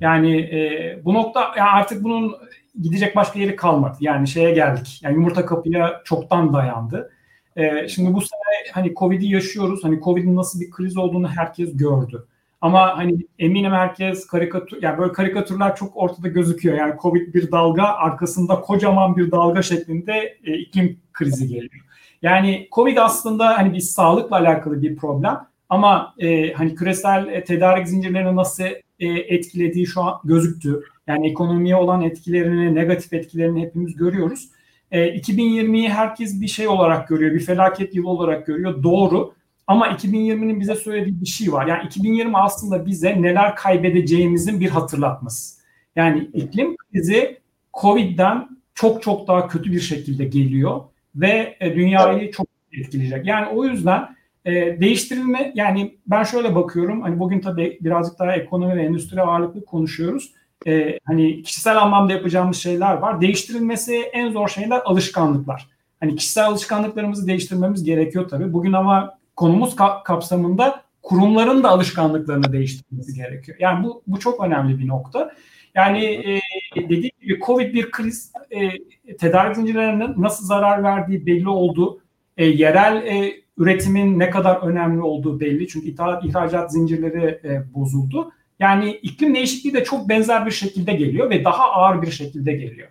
Yani 0.01 0.41
e, 0.41 1.01
bu 1.05 1.15
nokta 1.15 1.41
yani 1.41 1.71
artık 1.71 2.05
bunun 2.05 2.37
gidecek 2.83 3.17
başka 3.17 3.39
yeri 3.39 3.57
kalmadı. 3.57 3.97
Yani 4.01 4.29
şeye 4.29 4.55
geldik. 4.55 5.01
Yani 5.03 5.15
yumurta 5.15 5.47
kapıya 5.47 6.03
çoktan 6.05 6.53
dayandı. 6.53 7.11
E, 7.57 7.89
şimdi 7.89 8.15
bu 8.15 8.21
sene 8.21 8.73
hani 8.73 8.95
Covid'i 8.95 9.27
yaşıyoruz. 9.27 9.85
Hani 9.85 10.01
Covid'in 10.01 10.37
nasıl 10.37 10.61
bir 10.61 10.71
kriz 10.71 10.97
olduğunu 10.97 11.29
herkes 11.29 11.77
gördü. 11.77 12.27
Ama 12.61 12.97
hani 12.99 13.19
eminim 13.39 13.73
herkes 13.73 14.27
karikatür, 14.27 14.83
yani 14.83 14.99
böyle 14.99 15.13
karikatürler 15.13 15.77
çok 15.77 15.97
ortada 15.97 16.29
gözüküyor. 16.29 16.77
Yani 16.77 16.95
Covid 17.03 17.35
bir 17.35 17.53
dalga, 17.53 17.85
arkasında 17.85 18.61
kocaman 18.61 19.17
bir 19.17 19.31
dalga 19.31 19.63
şeklinde 19.63 20.39
e, 20.45 20.59
iklim 20.59 21.01
krizi 21.13 21.49
geliyor. 21.49 21.85
Yani 22.23 22.69
Covid 22.73 22.97
aslında 22.97 23.59
hani 23.59 23.73
bir 23.73 23.81
sağlıkla 23.81 24.37
alakalı 24.37 24.83
bir 24.83 24.97
problem 24.97 25.39
ama 25.69 26.15
e, 26.19 26.53
hani 26.53 26.75
küresel 26.75 27.29
e, 27.29 27.45
tedarik 27.45 27.89
zincirlerini 27.89 28.37
nasıl 28.37 28.65
e, 29.01 29.07
etkilediği 29.09 29.87
şu 29.87 30.03
an 30.03 30.21
gözüktü. 30.25 30.83
Yani 31.07 31.31
ekonomiye 31.31 31.77
olan 31.77 32.03
etkilerini, 32.03 32.75
negatif 32.75 33.13
etkilerini 33.13 33.63
hepimiz 33.63 33.97
görüyoruz. 33.97 34.49
E, 34.91 35.19
2020'yi 35.19 35.89
herkes 35.89 36.41
bir 36.41 36.49
şey 36.49 36.69
olarak 36.69 37.09
görüyor, 37.09 37.35
bir 37.35 37.41
felaket 37.41 37.95
yılı 37.95 38.09
olarak 38.09 38.47
görüyor. 38.47 38.83
Doğru. 38.83 39.35
Ama 39.67 39.89
2020'nin 39.89 40.61
bize 40.61 40.75
söylediği 40.75 41.21
bir 41.21 41.27
şey 41.27 41.53
var. 41.53 41.67
Yani 41.67 41.87
2020 41.87 42.37
aslında 42.37 42.87
bize 42.87 43.23
neler 43.23 43.57
kaybedeceğimizin 43.57 44.61
bir 44.61 44.69
hatırlatması. 44.69 45.61
Yani 45.97 46.31
iklim 46.35 46.77
krizi 46.77 47.41
Covid'den 47.81 48.49
çok 48.75 49.03
çok 49.03 49.29
daha 49.29 49.49
kötü 49.49 49.73
bir 49.73 49.81
şekilde 49.81 50.25
geliyor 50.25 50.81
ve 51.15 51.57
e, 51.61 51.75
dünyayı 51.75 52.31
çok 52.31 52.47
etkileyecek. 52.73 53.27
Yani 53.27 53.47
o 53.47 53.65
yüzden 53.65 54.17
e, 54.45 54.81
değiştirilme 54.81 55.53
yani 55.55 55.99
ben 56.07 56.23
şöyle 56.23 56.55
bakıyorum 56.55 57.03
hani 57.03 57.19
bugün 57.19 57.41
tabii 57.41 57.79
birazcık 57.81 58.19
daha 58.19 58.33
ekonomi 58.33 58.77
ve 58.77 58.83
endüstri 58.83 59.23
ağırlıklı 59.23 59.65
konuşuyoruz. 59.65 60.33
E, 60.67 60.99
hani 61.05 61.43
kişisel 61.43 61.79
anlamda 61.79 62.13
yapacağımız 62.13 62.57
şeyler 62.57 62.95
var. 62.95 63.21
Değiştirilmesi 63.21 63.97
en 63.97 64.33
zor 64.33 64.49
şeyler 64.49 64.81
alışkanlıklar. 64.85 65.69
Hani 66.01 66.17
kişisel 66.17 66.47
alışkanlıklarımızı 66.47 67.27
değiştirmemiz 67.27 67.85
gerekiyor 67.85 68.29
tabii. 68.29 68.53
Bugün 68.53 68.73
ama 68.73 69.19
konumuz 69.37 69.75
ka- 69.75 70.03
kapsamında 70.03 70.83
kurumların 71.03 71.63
da 71.63 71.69
alışkanlıklarını 71.69 72.53
değiştirmesi 72.53 73.15
gerekiyor. 73.15 73.59
Yani 73.61 73.85
bu 73.85 74.03
bu 74.07 74.19
çok 74.21 74.45
önemli 74.45 74.79
bir 74.79 74.89
nokta. 74.89 75.33
Yani 75.75 76.05
e, 76.05 76.40
dediğim 76.77 77.13
gibi 77.21 77.41
Covid 77.47 77.75
bir 77.75 77.91
kriz 77.91 78.33
e, 78.51 78.71
tedarik 79.17 79.57
zincirlerine 79.57 80.09
nasıl 80.17 80.47
zarar 80.47 80.83
verdiği 80.83 81.27
belli 81.27 81.49
oldu. 81.49 82.01
E, 82.37 82.47
yerel 82.47 83.07
e, 83.07 83.35
üretimin 83.59 84.19
ne 84.19 84.31
kadar 84.31 84.57
önemli 84.57 85.03
olduğu 85.03 85.41
belli. 85.41 85.69
Çünkü 85.69 85.89
ithal, 85.89 86.25
ihracat 86.25 86.73
zincirleri 86.73 87.41
e, 87.45 87.75
bozuldu. 87.75 88.33
Yani 88.59 88.91
iklim 89.03 89.35
değişikliği 89.35 89.75
de 89.75 89.85
çok 89.85 90.09
benzer 90.09 90.47
bir 90.47 90.51
şekilde 90.51 90.93
geliyor 90.93 91.31
ve 91.31 91.45
daha 91.45 91.71
ağır 91.71 92.03
bir 92.03 92.11
şekilde 92.11 92.53
geliyor. 92.53 92.89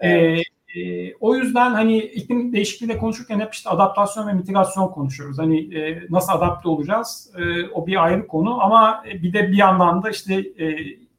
E, 0.00 0.08
evet. 0.08 0.44
E, 0.76 1.14
o 1.14 1.36
yüzden 1.36 1.70
hani 1.70 1.98
iklim 1.98 2.52
değişikliğiyle 2.52 2.98
konuşurken 2.98 3.40
hep 3.40 3.54
işte 3.54 3.70
adaptasyon 3.70 4.28
ve 4.28 4.32
mitigasyon 4.32 4.88
konuşuyoruz. 4.88 5.38
Hani 5.38 5.74
e, 5.74 6.02
nasıl 6.10 6.32
adapte 6.32 6.68
olacağız? 6.68 7.32
E, 7.38 7.68
o 7.68 7.86
bir 7.86 8.04
ayrı 8.04 8.26
konu 8.26 8.62
ama 8.64 9.04
bir 9.22 9.32
de 9.32 9.48
bir 9.48 9.56
yandan 9.56 10.02
da 10.02 10.10
işte 10.10 10.34
e, 10.34 10.76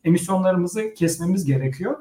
emisyonlarımızı 0.08 0.93
kesmemiz 0.93 1.46
gerekiyor. 1.46 1.96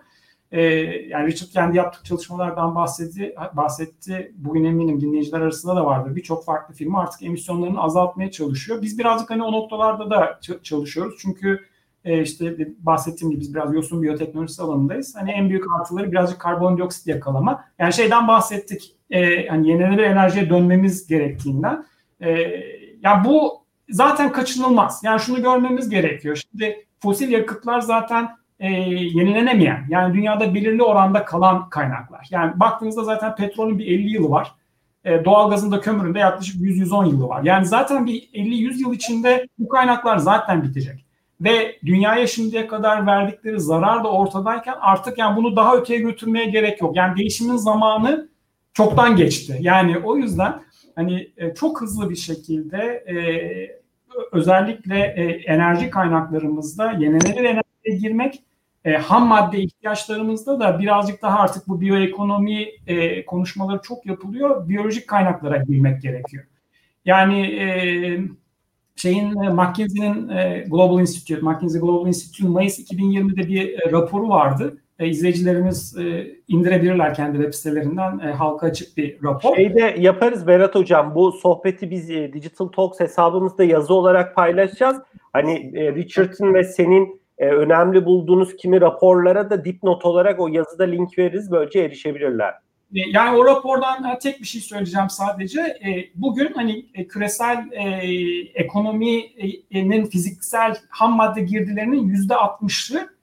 Ee, 0.52 0.62
yani 1.08 1.26
Richard 1.26 1.50
kendi 1.50 1.76
yaptığı 1.76 2.04
çalışmalardan 2.04 2.74
bahsetti, 2.74 3.34
bahsetti. 3.52 4.32
Bugün 4.36 4.64
eminim 4.64 5.00
dinleyiciler 5.00 5.40
arasında 5.40 5.76
da 5.76 5.86
vardır. 5.86 6.16
Birçok 6.16 6.44
farklı 6.44 6.74
firma 6.74 7.00
artık 7.00 7.22
emisyonlarını 7.22 7.82
azaltmaya 7.82 8.30
çalışıyor. 8.30 8.82
Biz 8.82 8.98
birazcık 8.98 9.30
hani 9.30 9.42
o 9.42 9.52
noktalarda 9.52 10.10
da 10.10 10.40
çalışıyoruz. 10.62 11.14
Çünkü 11.18 11.60
e, 12.04 12.22
işte 12.22 12.56
bahsettiğim 12.78 13.30
gibi 13.30 13.40
biz 13.40 13.54
biraz 13.54 13.74
yosun 13.74 14.02
biyoteknolojisi 14.02 14.62
alanındayız. 14.62 15.16
Hani 15.16 15.30
en 15.30 15.48
büyük 15.48 15.64
artıları 15.80 16.12
birazcık 16.12 16.38
karbondioksit 16.38 17.06
yakalama. 17.06 17.64
Yani 17.78 17.92
şeyden 17.92 18.28
bahsettik. 18.28 18.96
E, 19.10 19.48
hani 19.48 19.68
yenilenebilir 19.68 20.02
enerjiye 20.02 20.50
dönmemiz 20.50 21.06
gerektiğinden. 21.06 21.86
E, 22.20 22.30
yani 23.02 23.24
bu 23.24 23.65
zaten 23.88 24.32
kaçınılmaz. 24.32 25.00
Yani 25.04 25.20
şunu 25.20 25.42
görmemiz 25.42 25.88
gerekiyor. 25.88 26.42
Şimdi 26.50 26.86
fosil 26.98 27.30
yakıtlar 27.30 27.80
zaten 27.80 28.36
e, 28.60 28.70
yenilenemeyen 28.90 29.86
yani 29.88 30.14
dünyada 30.14 30.54
belirli 30.54 30.82
oranda 30.82 31.24
kalan 31.24 31.68
kaynaklar. 31.68 32.28
Yani 32.30 32.60
baktığınızda 32.60 33.04
zaten 33.04 33.36
petrolün 33.36 33.78
bir 33.78 33.86
50 33.86 34.08
yılı 34.10 34.30
var. 34.30 34.54
e, 35.04 35.24
doğalgazın 35.24 35.72
da 35.72 35.80
kömürün 35.80 36.14
de 36.14 36.18
yaklaşık 36.18 36.56
100-110 36.56 37.08
yılı 37.08 37.28
var. 37.28 37.42
Yani 37.42 37.66
zaten 37.66 38.06
bir 38.06 38.22
50-100 38.34 38.80
yıl 38.80 38.94
içinde 38.94 39.46
bu 39.58 39.68
kaynaklar 39.68 40.16
zaten 40.16 40.62
bitecek. 40.62 41.06
Ve 41.40 41.78
dünyaya 41.86 42.26
şimdiye 42.26 42.66
kadar 42.66 43.06
verdikleri 43.06 43.60
zarar 43.60 44.04
da 44.04 44.12
ortadayken 44.12 44.74
artık 44.80 45.18
yani 45.18 45.36
bunu 45.36 45.56
daha 45.56 45.76
öteye 45.76 46.00
götürmeye 46.00 46.44
gerek 46.44 46.80
yok. 46.80 46.96
Yani 46.96 47.16
değişimin 47.16 47.56
zamanı 47.56 48.28
çoktan 48.74 49.16
geçti. 49.16 49.58
Yani 49.60 49.98
o 49.98 50.16
yüzden 50.16 50.62
hani 50.96 51.32
e, 51.36 51.54
çok 51.54 51.80
hızlı 51.80 52.10
bir 52.10 52.16
şekilde 52.16 52.78
e, 53.08 53.16
özellikle 54.32 54.98
e, 54.98 55.22
enerji 55.24 55.90
kaynaklarımızda 55.90 56.92
yenilenebilir 56.92 57.44
enerjiye 57.44 58.08
girmek 58.08 58.42
ham 59.02 59.26
madde 59.26 59.58
ihtiyaçlarımızda 59.58 60.60
da 60.60 60.78
birazcık 60.78 61.22
daha 61.22 61.38
artık 61.38 61.68
bu 61.68 61.80
biyoekonomi 61.80 62.66
konuşmaları 63.26 63.80
çok 63.82 64.06
yapılıyor. 64.06 64.68
Biyolojik 64.68 65.08
kaynaklara 65.08 65.56
girmek 65.56 66.02
gerekiyor. 66.02 66.44
Yani 67.04 67.58
şeyin 68.96 69.42
e, 69.42 69.48
McKinsey'nin 69.48 70.28
Global 70.70 71.00
Institute, 71.00 71.40
McKinsey 71.40 71.80
Global 71.80 72.06
Institute'un 72.08 72.52
Mayıs 72.52 72.78
2020'de 72.78 73.48
bir 73.48 73.92
raporu 73.92 74.28
vardı. 74.28 74.82
E, 74.98 75.08
izleyicilerimiz 75.08 75.96
e, 75.98 76.34
indirebilirler 76.48 77.14
kendi 77.14 77.36
web 77.36 77.54
sitelerinden. 77.54 78.18
E, 78.18 78.32
halka 78.32 78.66
açık 78.66 78.96
bir 78.96 79.22
rapor. 79.22 79.56
Şeyde 79.56 79.96
yaparız 79.98 80.46
Berat 80.46 80.74
Hocam. 80.74 81.14
Bu 81.14 81.32
sohbeti 81.32 81.90
biz 81.90 82.10
e, 82.10 82.32
Digital 82.32 82.66
Talks 82.66 83.00
hesabımızda 83.00 83.64
yazı 83.64 83.94
olarak 83.94 84.34
paylaşacağız. 84.34 84.96
Hani 85.32 85.72
e, 85.74 85.94
Richard'ın 85.94 86.54
ve 86.54 86.64
senin 86.64 87.20
e, 87.38 87.46
önemli 87.46 88.04
bulduğunuz 88.04 88.56
kimi 88.56 88.80
raporlara 88.80 89.50
da 89.50 89.64
dipnot 89.64 90.04
olarak 90.04 90.40
o 90.40 90.48
yazıda 90.48 90.84
link 90.84 91.18
veririz. 91.18 91.50
Böylece 91.50 91.80
erişebilirler. 91.80 92.54
Yani 92.90 93.38
o 93.38 93.44
rapordan 93.44 94.18
tek 94.18 94.40
bir 94.40 94.46
şey 94.46 94.60
söyleyeceğim 94.60 95.10
sadece. 95.10 95.78
Bugün 96.14 96.52
hani 96.54 96.92
küresel 97.08 97.64
ekonominin 98.54 100.06
fiziksel 100.06 100.76
ham 100.88 101.16
madde 101.16 101.40
girdilerinin 101.40 102.08
yüzde 102.08 102.34
60'ı 102.34 103.15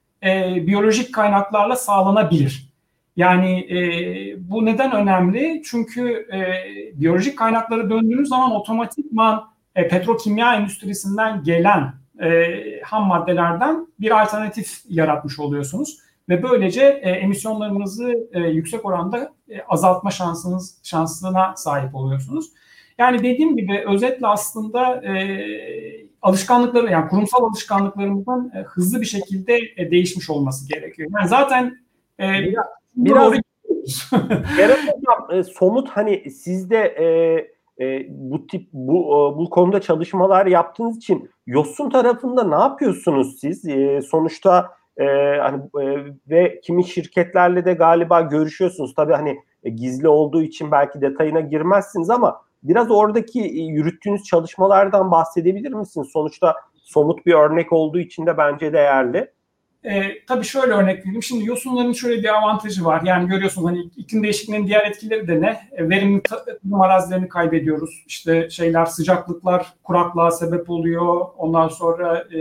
biyolojik 0.67 1.13
kaynaklarla 1.13 1.75
sağlanabilir. 1.75 2.73
Yani 3.15 3.67
bu 4.39 4.65
neden 4.65 4.91
önemli? 4.91 5.61
Çünkü 5.65 6.27
biyolojik 6.93 7.37
kaynakları 7.37 7.89
döndüğünüz 7.89 8.29
zaman 8.29 8.51
otomatikman 8.51 9.43
petrokimya 9.73 10.55
endüstrisinden 10.55 11.43
gelen 11.43 11.93
ham 12.83 13.07
maddelerden 13.07 13.87
bir 13.99 14.21
alternatif 14.21 14.81
yaratmış 14.89 15.39
oluyorsunuz 15.39 15.97
ve 16.29 16.43
böylece 16.43 16.81
e, 17.03 17.09
emisyonlarınızı 17.11 18.29
e, 18.33 18.39
yüksek 18.39 18.85
oranda 18.85 19.33
e, 19.49 19.61
azaltma 19.61 20.11
şansınız 20.11 20.79
şansına 20.83 21.53
sahip 21.55 21.95
oluyorsunuz. 21.95 22.45
Yani 22.97 23.19
dediğim 23.19 23.57
gibi 23.57 23.83
özetle 23.87 24.27
aslında 24.27 25.05
e, 25.05 25.13
alışkanlıkları 26.23 26.91
yani 26.91 27.09
kurumsal 27.09 27.43
alışkanlıklarımızın 27.43 28.51
e, 28.55 28.61
hızlı 28.61 29.01
bir 29.01 29.05
şekilde 29.05 29.59
e, 29.77 29.91
değişmiş 29.91 30.29
olması 30.29 30.67
gerekiyor. 30.69 31.09
Yani 31.19 31.27
zaten 31.27 31.77
e, 32.19 32.23
biraz, 32.23 32.65
biraz 32.95 33.33
Gerek 34.57 34.77
hocam 34.87 35.39
e, 35.39 35.43
somut 35.43 35.89
hani 35.89 36.31
sizde 36.31 36.77
e, 36.77 37.05
e, 37.85 38.07
bu 38.09 38.47
tip 38.47 38.69
bu 38.73 38.99
e, 38.99 39.37
bu 39.37 39.49
konuda 39.49 39.81
çalışmalar 39.81 40.45
yaptığınız 40.45 40.97
için 40.97 41.29
Yosun 41.47 41.89
tarafında 41.89 42.43
ne 42.43 42.63
yapıyorsunuz 42.63 43.39
siz? 43.39 43.67
E, 43.67 44.01
sonuçta 44.01 44.71
e, 44.97 45.05
hani 45.41 45.61
e, 45.81 46.05
ve 46.29 46.61
kimi 46.63 46.83
şirketlerle 46.83 47.65
de 47.65 47.73
galiba 47.73 48.21
görüşüyorsunuz. 48.21 48.93
Tabii 48.95 49.13
hani 49.13 49.39
e, 49.63 49.69
gizli 49.69 50.07
olduğu 50.07 50.41
için 50.41 50.71
belki 50.71 51.01
detayına 51.01 51.39
girmezsiniz 51.39 52.09
ama 52.09 52.41
biraz 52.63 52.91
oradaki 52.91 53.41
e, 53.41 53.61
yürüttüğünüz 53.61 54.23
çalışmalardan 54.23 55.11
bahsedebilir 55.11 55.73
misiniz? 55.73 56.07
Sonuçta 56.13 56.55
somut 56.75 57.25
bir 57.25 57.33
örnek 57.33 57.73
olduğu 57.73 57.99
için 57.99 58.25
de 58.25 58.37
bence 58.37 58.73
değerli. 58.73 59.31
E, 59.83 60.25
tabii 60.25 60.45
şöyle 60.45 60.73
örnek 60.73 61.05
vereyim. 61.05 61.23
Şimdi 61.23 61.45
yosunların 61.45 61.93
şöyle 61.93 62.23
bir 62.23 62.37
avantajı 62.37 62.85
var. 62.85 63.01
Yani 63.05 63.27
görüyorsunuz 63.27 63.67
hani 63.67 63.79
iklim 63.97 64.23
değişikliğinin 64.23 64.67
diğer 64.67 64.85
etkileri 64.85 65.27
de 65.27 65.41
ne? 65.41 65.59
E, 65.71 65.89
verimli 65.89 66.23
tarım 66.23 66.81
arazilerini 66.81 67.29
kaybediyoruz. 67.29 68.03
İşte 68.07 68.49
şeyler 68.49 68.85
sıcaklıklar 68.85 69.73
kuraklığa 69.83 70.31
sebep 70.31 70.69
oluyor. 70.69 71.25
Ondan 71.37 71.67
sonra 71.67 72.17
e, 72.17 72.39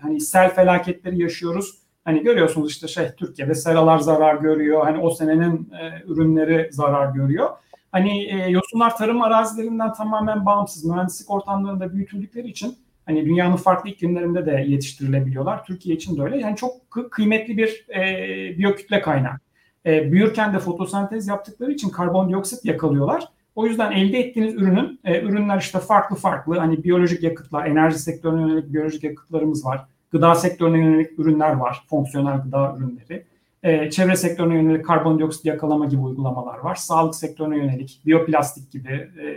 hani 0.00 0.20
sel 0.20 0.54
felaketleri 0.54 1.22
yaşıyoruz. 1.22 1.78
Hani 2.04 2.22
görüyorsunuz 2.22 2.70
işte 2.70 2.88
şey 2.88 3.08
Türkiye'de 3.16 3.54
seralar 3.54 3.98
zarar 3.98 4.34
görüyor. 4.34 4.84
Hani 4.84 4.98
o 4.98 5.10
senenin 5.10 5.70
e, 5.80 6.02
ürünleri 6.06 6.68
zarar 6.72 7.14
görüyor. 7.14 7.50
Hani 7.96 8.24
e, 8.24 8.50
yosunlar 8.50 8.96
tarım 8.96 9.22
arazilerinden 9.22 9.92
tamamen 9.92 10.46
bağımsız 10.46 10.84
mühendislik 10.84 11.30
ortamlarında 11.30 11.92
büyütüldükleri 11.92 12.48
için 12.48 12.76
Hani 13.06 13.26
dünyanın 13.26 13.56
farklı 13.56 13.90
iklimlerinde 13.90 14.46
de 14.46 14.64
yetiştirilebiliyorlar. 14.68 15.64
Türkiye 15.64 15.96
için 15.96 16.16
de 16.16 16.22
öyle. 16.22 16.38
Yani 16.38 16.56
çok 16.56 16.72
kıymetli 17.10 17.56
bir 17.56 17.86
e, 17.96 18.58
biyokütle 18.58 19.00
kaynağı. 19.00 19.38
E, 19.86 20.12
büyürken 20.12 20.54
de 20.54 20.58
fotosentez 20.58 21.28
yaptıkları 21.28 21.72
için 21.72 21.88
karbondioksit 21.88 22.64
yakalıyorlar. 22.64 23.28
O 23.54 23.66
yüzden 23.66 23.92
elde 23.92 24.18
ettiğiniz 24.18 24.54
ürünün, 24.54 25.00
e, 25.04 25.20
ürünler 25.20 25.58
işte 25.58 25.78
farklı 25.78 26.16
farklı 26.16 26.58
hani 26.58 26.84
biyolojik 26.84 27.22
yakıtlar, 27.22 27.66
enerji 27.66 27.98
sektörüne 27.98 28.40
yönelik 28.40 28.72
biyolojik 28.72 29.04
yakıtlarımız 29.04 29.64
var. 29.64 29.86
Gıda 30.10 30.34
sektörüne 30.34 30.78
yönelik 30.78 31.18
ürünler 31.18 31.52
var, 31.52 31.84
fonksiyonel 31.90 32.42
gıda 32.42 32.76
ürünleri. 32.78 33.26
E, 33.66 33.90
çevre 33.90 34.16
sektörüne 34.16 34.54
yönelik 34.54 34.86
karbondioksit 34.86 35.44
yakalama 35.44 35.86
gibi 35.86 36.00
uygulamalar 36.00 36.58
var. 36.58 36.74
Sağlık 36.74 37.14
sektörüne 37.14 37.56
yönelik, 37.56 38.00
biyoplastik 38.06 38.72
gibi 38.72 38.92
e, 38.92 39.34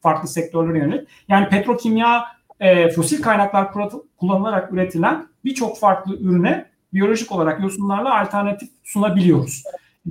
farklı 0.00 0.28
sektörlere 0.28 0.78
yönelik. 0.78 1.08
Yani 1.28 1.48
petrokimya 1.48 2.24
e, 2.60 2.88
fosil 2.90 3.22
kaynaklar 3.22 3.72
kullanılarak 4.16 4.72
üretilen 4.72 5.26
birçok 5.44 5.78
farklı 5.78 6.16
ürüne 6.16 6.66
biyolojik 6.94 7.32
olarak 7.32 7.62
yosunlarla 7.62 8.20
alternatif 8.20 8.68
sunabiliyoruz. 8.84 9.62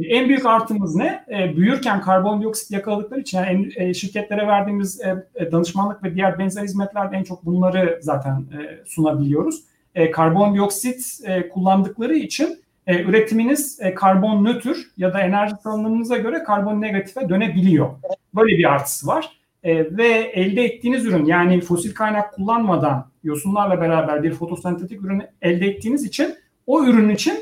En 0.03 0.29
büyük 0.29 0.45
artımız 0.45 0.95
ne? 0.95 1.25
E, 1.29 1.57
büyürken 1.57 2.01
karbondioksit 2.01 2.71
yakaladıkları 2.71 3.19
için 3.19 3.37
yani 3.37 3.69
e, 3.75 3.93
şirketlere 3.93 4.47
verdiğimiz 4.47 5.01
e, 5.01 5.25
e, 5.35 5.51
danışmanlık 5.51 6.03
ve 6.03 6.15
diğer 6.15 6.39
benzer 6.39 6.63
hizmetlerde 6.63 7.15
en 7.15 7.23
çok 7.23 7.45
bunları 7.45 7.99
zaten 8.01 8.31
e, 8.31 8.85
sunabiliyoruz. 8.85 9.63
E, 9.95 10.11
karbondioksit 10.11 11.19
e, 11.25 11.49
kullandıkları 11.49 12.15
için 12.15 12.66
e, 12.87 13.03
üretiminiz 13.03 13.79
e, 13.81 13.93
karbon 13.93 14.45
nötr 14.45 14.77
ya 14.97 15.13
da 15.13 15.19
enerji 15.19 15.55
salınımınıza 15.63 16.17
göre 16.17 16.43
karbon 16.43 16.81
negatife 16.81 17.29
dönebiliyor. 17.29 17.89
Böyle 18.35 18.57
bir 18.57 18.73
artısı 18.73 19.07
var 19.07 19.29
e, 19.63 19.97
ve 19.97 20.07
elde 20.33 20.63
ettiğiniz 20.63 21.05
ürün 21.05 21.25
yani 21.25 21.61
fosil 21.61 21.93
kaynak 21.93 22.33
kullanmadan 22.33 23.05
yosunlarla 23.23 23.81
beraber 23.81 24.23
bir 24.23 24.31
fotosentetik 24.31 25.01
ürün 25.01 25.23
elde 25.41 25.65
ettiğiniz 25.65 26.05
için 26.05 26.35
o 26.67 26.85
ürün 26.85 27.09
için 27.09 27.37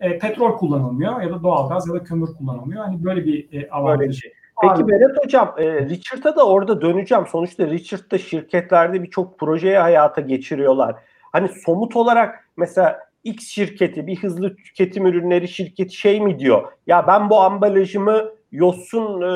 e, 0.00 0.18
petrol 0.18 0.56
kullanılmıyor 0.56 1.22
ya 1.22 1.30
da 1.30 1.42
doğalgaz 1.42 1.88
ya 1.88 1.94
da 1.94 2.04
kömür 2.04 2.26
kullanılmıyor. 2.26 2.84
Hani 2.84 3.04
böyle 3.04 3.24
bir 3.24 3.48
e, 3.52 3.70
avantajı. 3.70 4.20
Şey. 4.20 4.32
Peki 4.62 4.88
Berat 4.88 5.24
Hocam, 5.24 5.54
e, 5.58 5.88
Richard'a 5.88 6.36
da 6.36 6.46
orada 6.46 6.80
döneceğim. 6.80 7.26
Sonuçta 7.26 7.66
Richard'da 7.66 8.18
şirketlerde 8.18 9.02
birçok 9.02 9.38
projeyi 9.38 9.76
hayata 9.76 10.20
geçiriyorlar. 10.20 10.96
Hani 11.32 11.48
somut 11.48 11.96
olarak 11.96 12.48
mesela 12.56 13.00
X 13.24 13.48
şirketi, 13.48 14.06
bir 14.06 14.16
hızlı 14.16 14.56
tüketim 14.56 15.06
ürünleri 15.06 15.48
şirketi 15.48 15.96
şey 15.96 16.20
mi 16.20 16.38
diyor? 16.38 16.72
Ya 16.86 17.06
ben 17.06 17.30
bu 17.30 17.40
ambalajımı 17.40 18.30
yosun 18.52 19.22
e, 19.22 19.26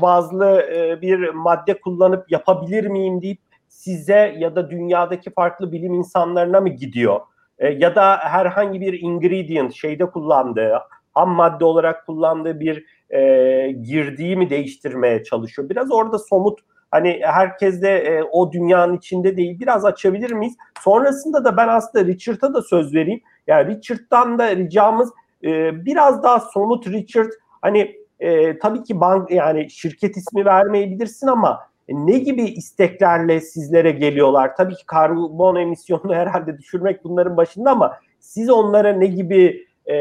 bazlı 0.00 0.62
e, 0.62 1.00
bir 1.02 1.28
madde 1.28 1.80
kullanıp 1.80 2.30
yapabilir 2.30 2.86
miyim 2.86 3.22
deyip 3.22 3.40
size 3.68 4.36
ya 4.38 4.56
da 4.56 4.70
dünyadaki 4.70 5.30
farklı 5.30 5.72
bilim 5.72 5.94
insanlarına 5.94 6.60
mı 6.60 6.68
gidiyor? 6.68 7.20
E, 7.58 7.68
ya 7.68 7.94
da 7.94 8.18
herhangi 8.22 8.80
bir 8.80 9.00
ingredient 9.00 9.74
şeyde 9.74 10.06
kullandığı, 10.10 10.78
ham 11.14 11.30
madde 11.30 11.64
olarak 11.64 12.06
kullandığı 12.06 12.60
bir 12.60 12.84
e, 13.10 13.70
girdiği 13.82 14.36
mi 14.36 14.50
değiştirmeye 14.50 15.24
çalışıyor? 15.24 15.68
Biraz 15.68 15.90
orada 15.90 16.18
somut 16.18 16.60
hani 16.90 17.20
herkes 17.22 17.82
de 17.82 17.98
e, 17.98 18.22
o 18.22 18.52
dünyanın 18.52 18.96
içinde 18.96 19.36
değil 19.36 19.60
biraz 19.60 19.84
açabilir 19.84 20.30
miyiz? 20.30 20.56
Sonrasında 20.80 21.44
da 21.44 21.56
ben 21.56 21.68
aslında 21.68 22.04
Richard'a 22.04 22.54
da 22.54 22.62
söz 22.62 22.94
vereyim. 22.94 23.20
Yani 23.46 23.76
Richard'dan 23.76 24.38
da 24.38 24.56
ricamız 24.56 25.12
e, 25.44 25.84
biraz 25.84 26.22
daha 26.22 26.40
somut 26.40 26.86
Richard 26.86 27.30
hani 27.62 27.96
e, 28.20 28.58
tabii 28.58 28.82
ki 28.82 29.00
bank 29.00 29.30
yani 29.30 29.70
şirket 29.70 30.16
ismi 30.16 30.44
vermeyebilirsin 30.44 31.26
ama 31.26 31.60
ne 31.88 32.18
gibi 32.18 32.42
isteklerle 32.42 33.40
sizlere 33.40 33.90
geliyorlar? 33.90 34.56
Tabii 34.56 34.74
ki 34.74 34.86
karbon 34.86 35.56
emisyonunu 35.56 36.14
herhalde 36.14 36.58
düşürmek 36.58 37.04
bunların 37.04 37.36
başında 37.36 37.70
ama 37.70 37.98
siz 38.20 38.50
onlara 38.50 38.92
ne 38.92 39.06
gibi 39.06 39.67
e, 39.90 39.96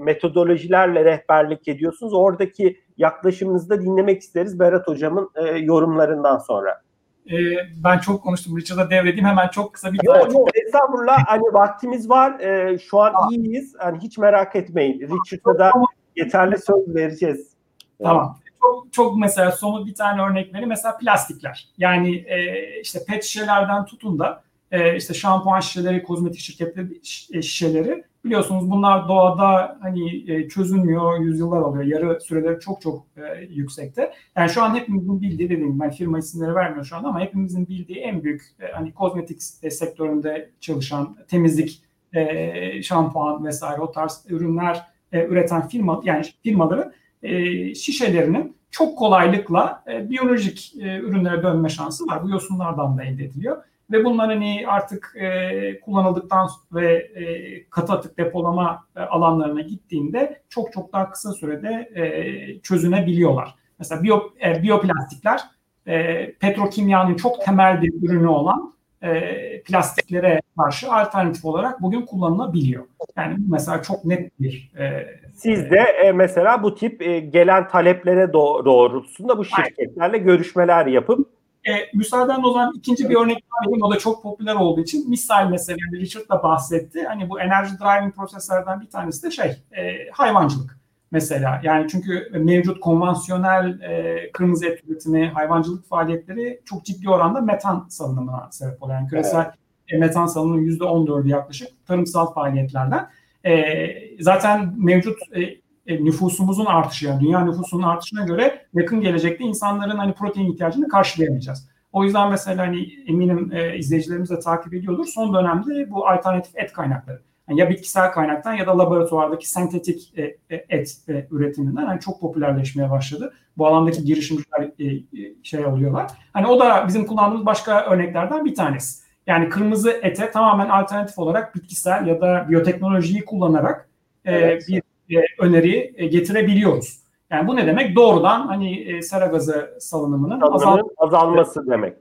metodolojilerle 0.00 1.04
rehberlik 1.04 1.68
ediyorsunuz? 1.68 2.14
Oradaki 2.14 2.80
yaklaşımınızı 2.96 3.70
da 3.70 3.80
dinlemek 3.80 4.22
isteriz 4.22 4.58
Berat 4.58 4.86
Hocam'ın 4.86 5.30
e, 5.34 5.58
yorumlarından 5.58 6.38
sonra. 6.38 6.82
E, 7.30 7.36
ben 7.84 7.98
çok 7.98 8.22
konuştum. 8.22 8.58
Richard'a 8.58 8.90
devredeyim. 8.90 9.24
Hemen 9.24 9.48
çok 9.48 9.72
kısa 9.72 9.92
bir... 9.92 10.00
Yok 10.04 10.16
yok 10.32 10.48
estağfurullah. 10.54 11.24
Hani 11.26 11.42
vaktimiz 11.42 12.10
var. 12.10 12.40
E, 12.40 12.78
şu 12.78 13.00
an 13.00 13.12
tamam. 13.12 13.30
iyiyiz. 13.30 13.74
Hani 13.78 13.98
hiç 13.98 14.18
merak 14.18 14.56
etmeyin. 14.56 15.00
Richard'a 15.00 15.58
da 15.58 15.72
yeterli 16.16 16.58
söz 16.58 16.94
vereceğiz. 16.94 17.56
Tamam. 18.02 18.38
çok, 18.62 18.92
çok 18.92 19.18
mesela 19.18 19.52
somut 19.52 19.86
bir 19.86 19.94
tane 19.94 20.22
örnek 20.22 20.54
vereyim. 20.54 20.68
Mesela 20.68 20.98
plastikler. 20.98 21.68
Yani 21.78 22.16
e, 22.16 22.64
işte 22.80 22.98
pet 23.08 23.24
şişelerden 23.24 23.84
tutun 23.84 24.18
da 24.18 24.42
e, 24.70 24.96
işte 24.96 25.14
şampuan 25.14 25.60
şişeleri, 25.60 26.02
kozmetik 26.02 26.40
şirketleri 26.40 27.04
şişeleri 27.42 28.04
biliyorsunuz 28.26 28.70
bunlar 28.70 29.08
doğada 29.08 29.78
hani 29.80 30.32
e, 30.32 30.48
çözülmüyor, 30.48 31.20
yüzyıllar 31.20 31.60
oluyor. 31.60 31.84
Yarı 31.84 32.20
süreleri 32.20 32.60
çok 32.60 32.80
çok 32.80 33.06
e, 33.16 33.44
yüksekte. 33.44 34.12
Yani 34.36 34.50
şu 34.50 34.62
an 34.62 34.74
hepimizin 34.74 35.20
bildiği 35.20 35.50
dediğim 35.50 35.80
ben 35.80 35.90
firma 35.90 36.18
isimleri 36.18 36.54
vermiyorum 36.54 36.84
şu 36.84 36.96
anda 36.96 37.08
ama 37.08 37.20
hepimizin 37.20 37.68
bildiği 37.68 37.98
en 37.98 38.22
büyük 38.22 38.42
e, 38.60 38.72
hani 38.72 38.94
kozmetik 38.94 39.40
e, 39.62 39.70
sektöründe 39.70 40.50
çalışan 40.60 41.16
temizlik 41.28 41.82
e, 42.12 42.82
şampuan 42.82 43.44
vesaire 43.44 43.80
o 43.80 43.92
tarz 43.92 44.24
ürünler 44.28 44.82
e, 45.12 45.24
üreten 45.24 45.68
firma 45.68 46.00
yani 46.04 46.24
firmaları 46.42 46.92
e, 47.22 47.74
şişelerinin 47.74 48.56
çok 48.70 48.98
kolaylıkla 48.98 49.84
e, 49.92 50.10
biyolojik 50.10 50.74
e, 50.80 50.98
ürünlere 50.98 51.42
dönme 51.42 51.68
şansı 51.68 52.06
var. 52.06 52.22
Bu 52.22 52.30
yosunlardan 52.30 52.98
da 52.98 53.04
elde 53.04 53.24
ediliyor. 53.24 53.62
Ve 53.90 54.04
bunlar 54.04 54.28
hani 54.28 54.64
artık 54.68 55.12
e, 55.16 55.80
kullanıldıktan 55.80 56.48
ve 56.72 56.94
e, 56.94 57.24
katı 57.70 57.92
atık 57.92 58.18
depolama 58.18 58.86
e, 58.96 59.00
alanlarına 59.00 59.60
gittiğinde 59.60 60.42
çok 60.48 60.72
çok 60.72 60.92
daha 60.92 61.10
kısa 61.10 61.32
sürede 61.32 61.90
e, 61.94 62.60
çözünebiliyorlar. 62.60 63.54
Mesela 63.78 64.02
biyo, 64.02 64.20
e, 64.44 64.62
biyoplastikler 64.62 65.40
e, 65.86 66.32
petrokimyanın 66.32 67.14
çok 67.14 67.44
temel 67.44 67.82
bir 67.82 67.92
ürünü 68.02 68.28
olan 68.28 68.74
e, 69.02 69.62
plastiklere 69.62 70.40
karşı 70.58 70.92
alternatif 70.92 71.44
olarak 71.44 71.82
bugün 71.82 72.02
kullanılabiliyor. 72.02 72.84
Yani 73.16 73.36
mesela 73.50 73.82
çok 73.82 74.04
net 74.04 74.40
bir 74.40 74.72
e, 74.78 75.06
siz 75.34 75.70
de 75.70 75.80
e, 76.04 76.12
mesela 76.12 76.62
bu 76.62 76.74
tip 76.74 77.02
e, 77.02 77.20
gelen 77.20 77.68
taleplere 77.68 78.32
doğrultusunda 78.32 79.38
bu 79.38 79.44
şirketlerle 79.44 80.12
Aynen. 80.12 80.24
görüşmeler 80.24 80.86
yapıp 80.86 81.35
e, 81.68 81.90
müsaaden 81.94 82.42
o 82.42 82.52
zaman 82.52 82.72
ikinci 82.76 83.10
bir 83.10 83.14
örnek 83.14 83.44
vereyim. 83.62 83.82
O 83.82 83.90
da 83.90 83.98
çok 83.98 84.22
popüler 84.22 84.54
olduğu 84.54 84.80
için 84.80 85.10
misal 85.10 85.48
mesela 85.50 85.78
Richard 85.92 86.28
da 86.28 86.42
bahsetti. 86.42 87.04
Hani 87.06 87.30
bu 87.30 87.40
enerji 87.40 87.78
driving 87.78 88.14
proseslerden 88.14 88.80
bir 88.80 88.90
tanesi 88.90 89.22
de 89.22 89.30
şey 89.30 89.62
e, 89.76 90.10
hayvancılık 90.12 90.78
mesela. 91.10 91.60
Yani 91.62 91.86
çünkü 91.90 92.30
mevcut 92.32 92.80
konvansiyonel 92.80 93.80
e, 93.80 94.30
kırmızı 94.32 94.66
et 94.66 94.84
üretimi, 94.88 95.28
hayvancılık 95.28 95.88
faaliyetleri 95.88 96.60
çok 96.64 96.84
ciddi 96.84 97.10
oranda 97.10 97.40
metan 97.40 97.86
salınımına 97.88 98.48
sebep 98.50 98.82
oluyor. 98.82 98.98
Yani 98.98 99.08
küresel 99.08 99.40
evet. 99.40 99.54
E, 99.88 99.98
metan 99.98 100.26
salınımının 100.26 100.78
%14'ü 100.78 101.28
yaklaşık 101.28 101.68
tarımsal 101.86 102.32
faaliyetlerden. 102.32 103.08
E, 103.44 103.86
zaten 104.20 104.74
mevcut 104.76 105.18
e, 105.36 105.65
e, 105.86 106.04
nüfusumuzun 106.04 106.66
artışı 106.66 107.06
yani 107.06 107.20
dünya 107.20 107.40
nüfusunun 107.40 107.82
artışına 107.82 108.24
göre 108.24 108.66
yakın 108.74 109.00
gelecekte 109.00 109.44
insanların 109.44 109.96
hani 109.96 110.12
protein 110.12 110.52
ihtiyacını 110.52 110.88
karşılayamayacağız. 110.88 111.68
O 111.92 112.04
yüzden 112.04 112.30
mesela 112.30 112.66
hani 112.66 112.88
eminim 113.06 113.52
e, 113.52 113.78
izleyicilerimiz 113.78 114.30
de 114.30 114.38
takip 114.38 114.74
ediyordur. 114.74 115.06
Son 115.06 115.34
dönemde 115.34 115.90
bu 115.90 116.08
alternatif 116.08 116.56
et 116.56 116.72
kaynakları 116.72 117.20
yani 117.48 117.60
ya 117.60 117.70
bitkisel 117.70 118.12
kaynaktan 118.12 118.54
ya 118.54 118.66
da 118.66 118.78
laboratuvardaki 118.78 119.50
sentetik 119.50 120.18
e, 120.18 120.22
e, 120.50 120.66
et 120.68 120.96
e, 121.08 121.26
üretiminden 121.30 121.86
hani 121.86 122.00
çok 122.00 122.20
popülerleşmeye 122.20 122.90
başladı. 122.90 123.34
Bu 123.58 123.66
alandaki 123.66 124.04
girişimciler 124.04 124.70
e, 124.78 124.84
e, 124.84 125.34
şey 125.42 125.64
alıyorlar. 125.64 126.10
Hani 126.32 126.46
o 126.46 126.60
da 126.60 126.84
bizim 126.88 127.06
kullandığımız 127.06 127.46
başka 127.46 127.84
örneklerden 127.84 128.44
bir 128.44 128.54
tanesi. 128.54 129.06
Yani 129.26 129.48
kırmızı 129.48 129.90
ete 129.90 130.30
tamamen 130.30 130.68
alternatif 130.68 131.18
olarak 131.18 131.54
bitkisel 131.54 132.06
ya 132.06 132.20
da 132.20 132.46
biyoteknolojiyi 132.48 133.24
kullanarak 133.24 133.88
e, 134.24 134.34
evet. 134.34 134.64
bir 134.68 134.82
e, 135.10 135.16
öneri 135.38 135.94
e, 135.96 136.06
getirebiliyoruz. 136.06 137.00
Yani 137.30 137.48
bu 137.48 137.56
ne 137.56 137.66
demek? 137.66 137.96
Doğrudan 137.96 138.46
hani 138.46 138.80
e, 138.80 139.02
sera 139.02 139.26
gazı 139.26 139.76
salınımının 139.80 140.40
azal 140.40 140.78
azalması 140.96 141.66
demek. 141.70 141.96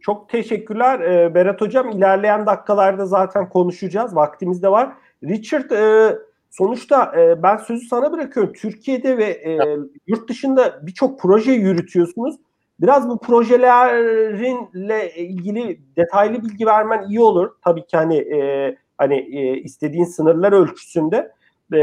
Çok 0.00 0.28
teşekkürler 0.28 1.00
e, 1.00 1.34
Berat 1.34 1.60
Hocam. 1.60 1.90
İlerleyen 1.90 2.46
dakikalarda 2.46 3.06
zaten 3.06 3.48
konuşacağız. 3.48 4.16
Vaktimiz 4.16 4.62
de 4.62 4.68
var. 4.68 4.92
Richard 5.24 5.70
e, 5.70 6.16
sonuçta 6.50 7.12
e, 7.20 7.42
ben 7.42 7.56
sözü 7.56 7.86
sana 7.86 8.12
bırakıyorum. 8.12 8.52
Türkiye'de 8.52 9.18
ve 9.18 9.24
e, 9.24 9.78
yurt 10.06 10.28
dışında 10.28 10.86
birçok 10.86 11.20
proje 11.20 11.52
yürütüyorsunuz. 11.52 12.36
Biraz 12.80 13.08
bu 13.08 13.20
projelerinle 13.20 15.14
ilgili 15.14 15.80
detaylı 15.96 16.42
bilgi 16.42 16.66
vermen 16.66 17.08
iyi 17.08 17.20
olur. 17.20 17.50
Tabii 17.64 17.86
ki 17.86 17.96
hani 17.96 18.16
e, 18.16 18.76
hani 18.98 19.16
e, 19.16 19.60
istediğin 19.60 20.04
sınırlar 20.04 20.52
ölçüsünde. 20.52 21.32
E, 21.74 21.78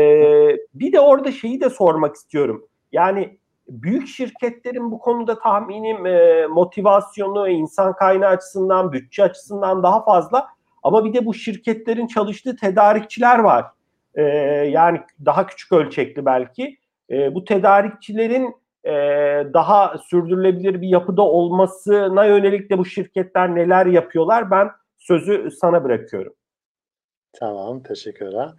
bir 0.74 0.94
de 0.94 1.00
orada 1.00 1.32
şeyi 1.32 1.62
de 1.62 1.70
sormak 1.70 2.16
istiyorum. 2.16 2.68
Yani 2.92 3.38
büyük 3.68 4.08
şirketlerin 4.08 4.92
bu 4.92 5.00
konuda 5.00 5.40
tahminim 5.40 6.06
e, 6.06 6.48
motivasyonu 6.48 7.50
insan 7.50 7.94
kaynağı 7.94 8.30
açısından, 8.30 8.92
bütçe 8.92 9.24
açısından 9.24 9.84
daha 9.84 10.04
fazla. 10.04 10.48
Ama 10.84 11.06
bir 11.06 11.14
de 11.14 11.26
bu 11.26 11.34
şirketlerin 11.34 12.08
çalıştığı 12.08 12.56
tedarikçiler 12.56 13.40
var. 13.40 13.66
E, 14.16 14.22
yani 14.72 15.02
daha 15.26 15.46
küçük 15.46 15.72
ölçekli 15.72 16.26
belki. 16.26 16.78
E, 17.10 17.36
bu 17.36 17.46
tedarikçilerin 17.46 18.56
e, 18.84 18.92
daha 19.54 19.98
sürdürülebilir 19.98 20.82
bir 20.82 20.88
yapıda 20.88 21.22
olmasına 21.22 22.26
yönelik 22.26 22.70
de 22.70 22.78
bu 22.78 22.86
şirketler 22.86 23.56
neler 23.56 23.86
yapıyorlar? 23.86 24.52
Ben 24.52 24.70
sözü 24.98 25.52
sana 25.52 25.84
bırakıyorum. 25.84 26.34
Tamam, 27.34 27.84
teşekkürler. 27.84 28.50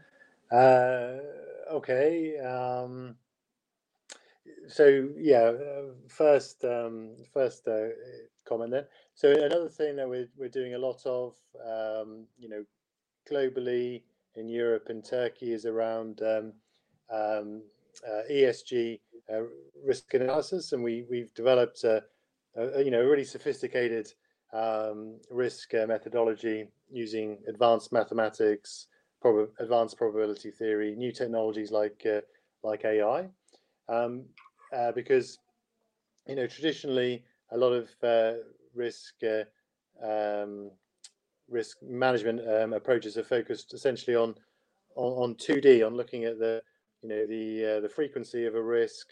Uh, 0.53 1.19
okay. 1.73 2.39
Um, 2.39 3.17
so 4.69 5.09
yeah, 5.19 5.53
uh, 5.53 5.83
first 6.09 6.65
um, 6.65 7.17
first 7.33 7.67
uh, 7.69 7.89
comment 8.47 8.71
then. 8.71 8.85
So 9.15 9.31
another 9.31 9.69
thing 9.69 9.97
that 9.97 10.09
we're 10.09 10.29
we're 10.37 10.49
doing 10.49 10.75
a 10.75 10.79
lot 10.79 11.01
of, 11.05 11.35
um, 11.65 12.27
you 12.39 12.49
know, 12.49 12.65
globally 13.31 14.03
in 14.37 14.49
Europe 14.49 14.87
and 14.89 15.05
Turkey 15.05 15.53
is 15.53 15.67
around 15.67 16.21
um, 16.23 16.53
um, 17.11 17.63
uh, 18.07 18.23
ESG 18.31 19.01
uh, 19.33 19.43
risk 19.85 20.13
analysis, 20.15 20.73
and 20.73 20.83
we 20.83 21.05
we've 21.11 21.33
developed 21.35 21.85
a, 21.85 22.03
a 22.57 22.83
you 22.83 22.91
know 22.91 23.03
a 23.03 23.07
really 23.07 23.25
sophisticated 23.25 24.13
um, 24.53 25.19
risk 25.31 25.75
uh, 25.75 25.87
methodology 25.87 26.69
using 26.91 27.39
advanced 27.49 27.93
mathematics, 27.93 28.87
prob- 29.25 29.49
advanced 29.59 29.97
probability 29.97 30.51
theory, 30.51 30.95
new 30.95 31.11
technologies 31.11 31.71
like 31.71 32.05
uh, 32.07 32.21
like 32.63 32.85
AI. 32.85 33.29
Um, 33.89 34.25
uh, 34.75 34.93
because 34.93 35.39
you 36.27 36.37
know 36.37 36.47
traditionally 36.47 37.25
a 37.53 37.57
lot 37.57 37.73
of 37.73 37.89
uh, 38.03 38.35
risk 38.75 39.15
uh, 39.25 39.45
um, 40.07 40.71
risk 41.49 41.79
management 41.83 42.41
um, 42.49 42.73
approaches 42.75 43.17
are 43.17 43.25
focused 43.25 43.73
essentially 43.73 44.17
on, 44.17 44.35
on 44.97 45.13
on 45.31 45.35
2D 45.37 45.87
on 45.87 45.97
looking 45.97 46.25
at 46.25 46.39
the 46.39 46.63
you 47.03 47.09
know 47.09 47.27
the 47.27 47.77
uh, 47.77 47.81
the 47.81 47.89
frequency 47.89 48.45
of 48.45 48.55
a 48.55 48.63
risk 48.63 49.07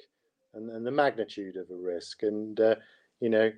and, 0.55 0.69
and 0.71 0.87
the 0.87 0.91
magnitude 0.91 1.57
of 1.57 1.71
a 1.71 1.77
risk 1.77 2.23
and 2.23 2.61
uh, 2.61 2.75
you 3.21 3.31
know 3.31 3.51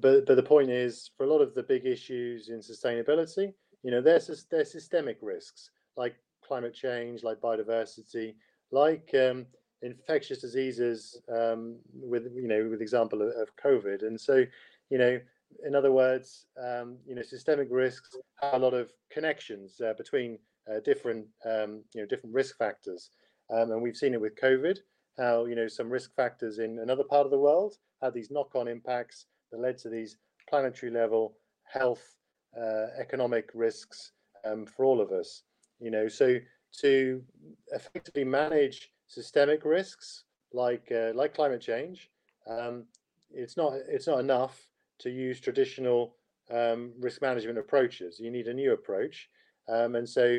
but 0.00 0.24
but 0.26 0.36
the 0.36 0.42
point 0.42 0.70
is 0.70 1.10
for 1.16 1.24
a 1.24 1.30
lot 1.30 1.42
of 1.42 1.54
the 1.54 1.62
big 1.62 1.84
issues 1.84 2.48
in 2.48 2.60
sustainability 2.60 3.52
you 3.82 3.90
know 3.90 4.00
there's 4.00 4.46
there's 4.50 4.72
systemic 4.72 5.18
risks 5.20 5.70
like 5.96 6.16
climate 6.44 6.74
change 6.74 7.22
like 7.22 7.40
biodiversity 7.40 8.34
like 8.72 9.10
um, 9.14 9.46
infectious 9.82 10.40
diseases 10.40 11.20
um, 11.28 11.76
with 11.92 12.24
you 12.34 12.48
know 12.48 12.68
with 12.70 12.82
example 12.82 13.22
of, 13.22 13.28
of, 13.28 13.48
COVID. 13.64 14.02
And 14.02 14.20
so 14.20 14.44
you 14.90 14.98
know 14.98 15.18
in 15.66 15.74
other 15.74 15.92
words 15.92 16.46
um, 16.62 16.96
you 17.06 17.14
know 17.14 17.22
systemic 17.22 17.68
risks 17.70 18.16
have 18.40 18.54
a 18.54 18.58
lot 18.58 18.74
of 18.74 18.92
connections 19.10 19.80
uh, 19.80 19.94
between 19.94 20.38
uh, 20.70 20.80
different 20.84 21.26
um, 21.44 21.82
you 21.94 22.00
know 22.00 22.06
different 22.06 22.34
risk 22.34 22.56
factors. 22.58 23.10
Um, 23.50 23.72
and 23.72 23.82
we've 23.82 23.96
seen 23.96 24.14
it 24.14 24.20
with 24.20 24.36
COVID 24.36 24.78
how 25.18 25.46
you 25.46 25.56
know 25.56 25.68
some 25.68 25.90
risk 25.90 26.14
factors 26.14 26.58
in 26.58 26.78
another 26.78 27.04
part 27.04 27.24
of 27.24 27.30
the 27.30 27.38
world 27.38 27.74
had 28.02 28.14
these 28.14 28.30
knock-on 28.30 28.68
impacts 28.68 29.26
that 29.50 29.60
led 29.60 29.76
to 29.78 29.88
these 29.88 30.16
planetary 30.48 30.92
level 30.92 31.36
health 31.64 32.16
uh, 32.56 32.86
economic 32.98 33.50
risks 33.54 34.12
um, 34.44 34.66
for 34.66 34.84
all 34.84 35.00
of 35.00 35.10
us 35.10 35.42
you 35.80 35.90
know 35.90 36.08
so 36.08 36.38
to 36.80 37.22
effectively 37.72 38.24
manage 38.24 38.92
systemic 39.06 39.64
risks 39.64 40.24
like 40.52 40.90
uh, 40.92 41.12
like 41.14 41.34
climate 41.34 41.60
change, 41.60 42.10
um, 42.46 42.84
it's 43.32 43.56
not 43.56 43.74
it's 43.88 44.06
not 44.06 44.20
enough 44.20 44.68
to 44.98 45.10
use 45.10 45.40
traditional 45.40 46.14
um, 46.50 46.92
risk 46.98 47.22
management 47.22 47.58
approaches. 47.58 48.18
You 48.20 48.30
need 48.30 48.48
a 48.48 48.54
new 48.54 48.72
approach, 48.72 49.28
um, 49.68 49.94
and 49.96 50.08
so 50.08 50.38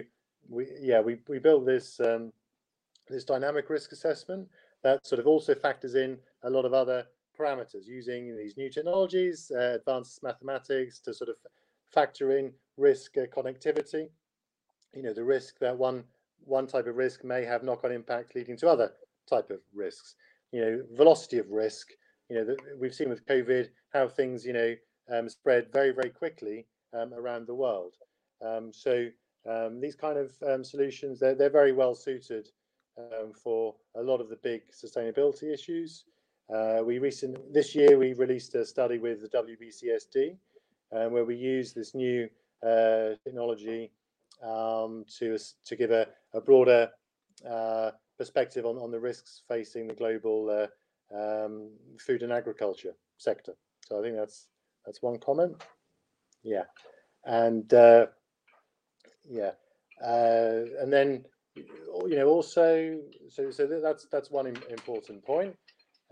we 0.49 0.67
yeah 0.79 1.01
we 1.01 1.17
we 1.27 1.39
built 1.39 1.65
this 1.65 1.99
um, 1.99 2.31
this 3.07 3.23
dynamic 3.23 3.69
risk 3.69 3.91
assessment 3.91 4.47
that 4.83 5.05
sort 5.05 5.19
of 5.19 5.27
also 5.27 5.53
factors 5.53 5.95
in 5.95 6.17
a 6.43 6.49
lot 6.49 6.65
of 6.65 6.73
other 6.73 7.05
parameters 7.39 7.85
using 7.85 8.35
these 8.35 8.57
new 8.57 8.69
technologies, 8.69 9.51
uh, 9.55 9.77
advanced 9.79 10.23
mathematics 10.23 10.99
to 10.99 11.13
sort 11.13 11.29
of 11.29 11.35
factor 11.87 12.37
in 12.37 12.51
risk 12.77 13.17
uh, 13.17 13.25
connectivity. 13.35 14.07
You 14.93 15.03
know 15.03 15.13
the 15.13 15.23
risk 15.23 15.59
that 15.59 15.77
one 15.77 16.03
one 16.43 16.67
type 16.67 16.87
of 16.87 16.95
risk 16.95 17.23
may 17.23 17.45
have 17.45 17.63
knock-on 17.63 17.91
impact 17.91 18.35
leading 18.35 18.57
to 18.57 18.69
other 18.69 18.91
type 19.29 19.51
of 19.51 19.59
risks. 19.73 20.15
You 20.51 20.61
know, 20.61 20.83
velocity 20.97 21.37
of 21.37 21.49
risk 21.49 21.87
you 22.31 22.37
know, 22.37 22.55
we've 22.79 22.93
seen 22.93 23.09
with 23.09 23.25
COVID 23.25 23.67
how 23.93 24.07
things, 24.07 24.45
you 24.45 24.53
know, 24.53 24.73
um, 25.11 25.27
spread 25.27 25.67
very, 25.73 25.91
very 25.91 26.09
quickly 26.09 26.65
um, 26.97 27.13
around 27.13 27.45
the 27.45 27.53
world. 27.53 27.95
Um, 28.41 28.71
so 28.71 29.07
um, 29.49 29.81
these 29.81 29.95
kind 29.95 30.17
of 30.17 30.31
um, 30.47 30.63
solutions, 30.63 31.19
they're, 31.19 31.35
they're 31.35 31.49
very 31.49 31.73
well 31.73 31.93
suited 31.93 32.47
for 33.43 33.75
a 33.95 34.01
lot 34.01 34.21
of 34.21 34.29
the 34.29 34.37
big 34.43 34.61
sustainability 34.71 35.51
issues. 35.51 36.05
Uh, 36.53 36.81
we 36.85 36.99
recent 36.99 37.35
this 37.53 37.73
year 37.73 37.97
we 37.97 38.13
released 38.13 38.53
a 38.55 38.65
study 38.65 38.97
with 38.97 39.21
the 39.21 39.29
WBCSD 39.29 40.37
um, 40.93 41.11
where 41.11 41.25
we 41.25 41.35
use 41.35 41.73
this 41.73 41.95
new 41.95 42.29
uh, 42.63 43.15
technology 43.25 43.91
um, 44.43 45.05
to 45.19 45.37
to 45.65 45.75
give 45.75 45.91
a, 45.91 46.07
a 46.33 46.41
broader 46.41 46.89
uh, 47.49 47.91
perspective 48.17 48.65
on, 48.65 48.77
on 48.77 48.91
the 48.91 48.99
risks 48.99 49.41
facing 49.47 49.87
the 49.87 49.93
global 49.93 50.49
uh, 50.49 51.15
um, 51.15 51.71
food 51.99 52.23
and 52.23 52.31
agriculture 52.31 52.93
sector. 53.17 53.53
So 53.87 53.99
I 53.99 54.03
think 54.03 54.15
that's 54.15 54.47
that's 54.85 55.01
one 55.01 55.19
comment. 55.19 55.61
Yeah, 56.43 56.63
and 57.25 57.71
uh, 57.73 58.07
yeah, 59.29 59.51
uh, 60.03 60.65
and 60.79 60.91
then 60.91 61.25
you 61.55 62.15
know 62.15 62.27
also 62.27 62.97
so 63.29 63.51
so 63.51 63.67
that's 63.67 64.07
that's 64.11 64.31
one 64.31 64.47
important 64.47 65.23
point. 65.25 65.55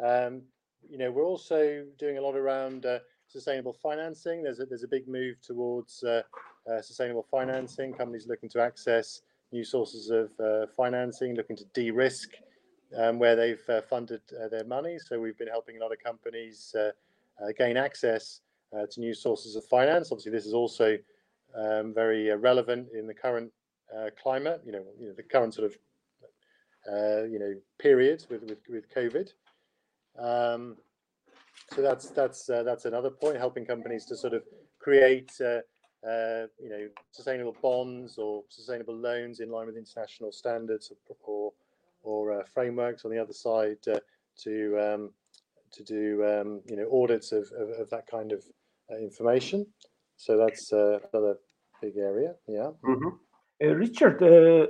Um, 0.03 0.43
you 0.89 0.97
know 0.97 1.11
we're 1.11 1.25
also 1.25 1.86
doing 1.97 2.17
a 2.17 2.21
lot 2.21 2.36
around 2.36 2.86
uh, 2.86 2.99
sustainable 3.27 3.73
financing. 3.73 4.43
There's 4.43 4.59
a, 4.59 4.65
there's 4.65 4.84
a 4.84 4.88
big 4.88 5.07
move 5.07 5.41
towards 5.41 6.03
uh, 6.70 6.82
sustainable 6.82 7.26
financing. 7.30 7.93
Companies 7.93 8.28
looking 8.28 8.49
to 8.49 8.62
access 8.62 9.22
new 9.51 9.64
sources 9.64 10.10
of 10.10 10.32
uh, 10.39 10.68
financing, 10.76 11.36
looking 11.36 11.55
to 11.55 11.66
de-risk 11.74 12.30
um, 12.97 13.20
where 13.20 13.36
they've 13.36 13.70
uh, 13.70 13.82
funded 13.82 14.22
uh, 14.39 14.47
their 14.47 14.64
money. 14.66 14.97
So 14.99 15.20
we've 15.20 15.38
been 15.38 15.47
helping 15.47 15.78
a 15.78 15.80
lot 15.80 15.91
of 15.91 15.99
companies 15.99 16.76
uh, 16.78 16.91
gain 17.57 17.78
access 17.78 18.41
to 18.91 18.99
new 18.99 19.16
sources 19.16 19.55
of 19.55 19.66
finance. 19.66 20.12
Obviously, 20.12 20.32
this 20.32 20.45
is 20.45 20.53
also 20.53 20.95
um, 21.55 21.91
very 21.93 22.36
relevant 22.36 22.88
in 22.93 23.07
the 23.07 23.14
current 23.14 23.51
climate. 24.22 24.62
You 24.64 24.74
know, 24.74 24.84
you 24.99 25.07
know, 25.07 25.14
the 25.14 25.24
current 25.24 25.55
sort 25.55 25.72
of 25.72 27.30
you 27.32 27.39
know 27.39 27.55
period 27.80 28.26
with 28.30 28.43
with, 28.43 28.60
with 28.70 28.93
COVID. 28.93 29.30
Um, 30.20 30.78
so 31.74 31.82
that's 31.82 32.12
that's 32.12 32.45
that's 32.45 32.86
another 32.86 33.10
point, 33.10 33.38
helping 33.38 33.66
companies 33.66 34.05
to 34.05 34.16
sort 34.16 34.34
of 34.34 34.43
create 34.80 35.32
uh, 36.04 36.10
uh, 36.10 36.47
you 36.62 36.70
know 36.70 36.88
sustainable 37.12 37.56
bonds 37.62 38.18
or 38.18 38.43
sustainable 38.50 38.95
loans 38.95 39.39
in 39.39 39.50
line 39.50 39.68
with 39.68 39.78
international 39.78 40.32
standards 40.32 40.91
or 41.08 41.52
or 42.04 42.39
uh, 42.39 42.43
frameworks. 42.54 43.06
On 43.06 43.12
the 43.12 43.20
other 43.20 43.34
side, 43.34 43.78
uh, 43.88 44.00
to 44.43 44.78
um, 44.80 45.12
to 45.72 45.84
do 45.84 46.24
um, 46.26 46.62
you 46.66 46.78
know 46.78 46.88
audits 46.91 47.32
of, 47.32 47.52
of, 47.58 47.70
of 47.82 47.89
that 47.89 48.08
kind 48.08 48.32
of 48.32 48.43
uh, 48.91 48.97
information. 48.97 49.66
So 50.16 50.38
that's 50.38 50.72
another 50.72 51.38
big 51.82 51.97
area. 51.97 52.36
Yeah. 52.47 52.74
Hı 52.82 52.91
hı. 52.91 53.20
Richard, 53.62 54.22
e, 54.22 54.70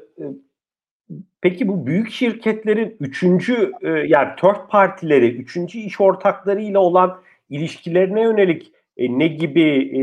Peki 1.42 1.68
bu 1.68 1.88
büyük 1.88 2.12
şirketlerin 2.12 2.98
üçüncü 3.00 3.72
e, 3.82 3.90
yani 3.90 4.36
third 4.38 4.70
partileri, 4.70 5.36
üçüncü 5.36 5.80
iş 5.80 6.02
ortaklarıyla 6.02 6.80
olan 6.80 7.22
ilişkilerine 7.50 8.22
yönelik 8.22 8.74
e, 8.98 9.20
ne 9.20 9.28
gibi 9.28 9.64
e, 9.98 10.02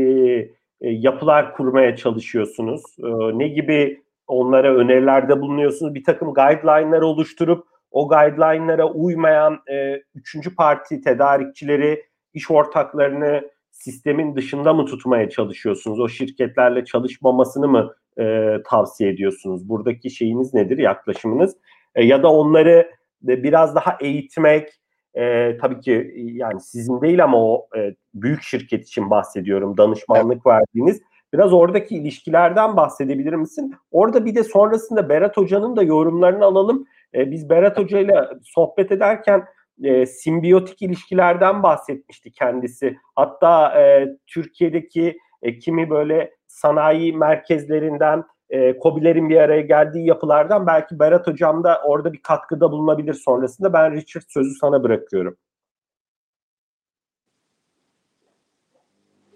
e, 0.81 0.89
yapılar 0.89 1.53
kurmaya 1.55 1.95
çalışıyorsunuz? 1.95 2.81
E, 2.99 3.37
ne 3.37 3.47
gibi 3.47 4.01
onlara 4.27 4.75
önerilerde 4.75 5.41
bulunuyorsunuz? 5.41 5.95
Bir 5.95 6.03
takım 6.03 6.33
guideline'lar 6.33 7.01
oluşturup 7.01 7.67
o 7.91 8.07
guideline'lara 8.07 8.85
uymayan 8.89 9.59
e, 9.71 10.01
üçüncü 10.15 10.55
parti 10.55 11.01
tedarikçileri, 11.01 12.05
iş 12.33 12.51
ortaklarını 12.51 13.49
sistemin 13.71 14.35
dışında 14.35 14.73
mı 14.73 14.85
tutmaya 14.85 15.29
çalışıyorsunuz? 15.29 15.99
O 15.99 16.07
şirketlerle 16.07 16.85
çalışmamasını 16.85 17.67
mı 17.67 17.95
e, 18.19 18.55
tavsiye 18.65 19.09
ediyorsunuz? 19.09 19.69
Buradaki 19.69 20.09
şeyiniz 20.09 20.53
nedir, 20.53 20.77
yaklaşımınız? 20.77 21.57
E, 21.95 22.05
ya 22.05 22.23
da 22.23 22.31
onları 22.31 22.91
biraz 23.21 23.75
daha 23.75 23.97
eğitmek, 24.01 24.69
e, 25.17 25.57
tabii 25.57 25.79
ki 25.79 26.13
yani 26.15 26.61
sizin 26.61 27.01
değil 27.01 27.23
ama 27.23 27.37
o 27.37 27.67
e, 27.77 27.95
büyük 28.13 28.43
şirket 28.43 28.87
için 28.87 29.09
bahsediyorum, 29.09 29.77
danışmanlık 29.77 30.33
evet. 30.33 30.45
verdiğiniz. 30.45 31.01
Biraz 31.33 31.53
oradaki 31.53 31.95
ilişkilerden 31.95 32.77
bahsedebilir 32.77 33.33
misin? 33.33 33.75
Orada 33.91 34.25
bir 34.25 34.35
de 34.35 34.43
sonrasında 34.43 35.09
Berat 35.09 35.37
Hoca'nın 35.37 35.75
da 35.75 35.83
yorumlarını 35.83 36.45
alalım. 36.45 36.85
E, 37.13 37.31
biz 37.31 37.49
Berat 37.49 37.77
Hoca 37.77 37.99
ile 37.99 38.27
sohbet 38.43 38.91
ederken 38.91 39.45
e, 39.83 40.05
simbiyotik 40.05 40.81
ilişkilerden 40.81 41.63
bahsetmişti 41.63 42.31
kendisi. 42.31 42.97
Hatta 43.15 43.81
e, 43.81 44.07
Türkiye'deki 44.27 45.17
e, 45.41 45.59
kimi 45.59 45.89
böyle 45.89 46.31
sanayi 46.47 47.13
merkezlerinden 47.13 48.23
e, 48.49 48.79
COBİ'lerin 48.79 49.29
bir 49.29 49.37
araya 49.37 49.61
geldiği 49.61 50.05
yapılardan 50.05 50.67
belki 50.67 50.99
Berat 50.99 51.27
Hocam 51.27 51.63
da 51.63 51.81
orada 51.85 52.13
bir 52.13 52.21
katkıda 52.21 52.71
bulunabilir 52.71 53.13
sonrasında. 53.13 53.73
Ben 53.73 53.93
Richard 53.93 54.23
sözü 54.27 54.55
sana 54.55 54.83
bırakıyorum. 54.83 55.37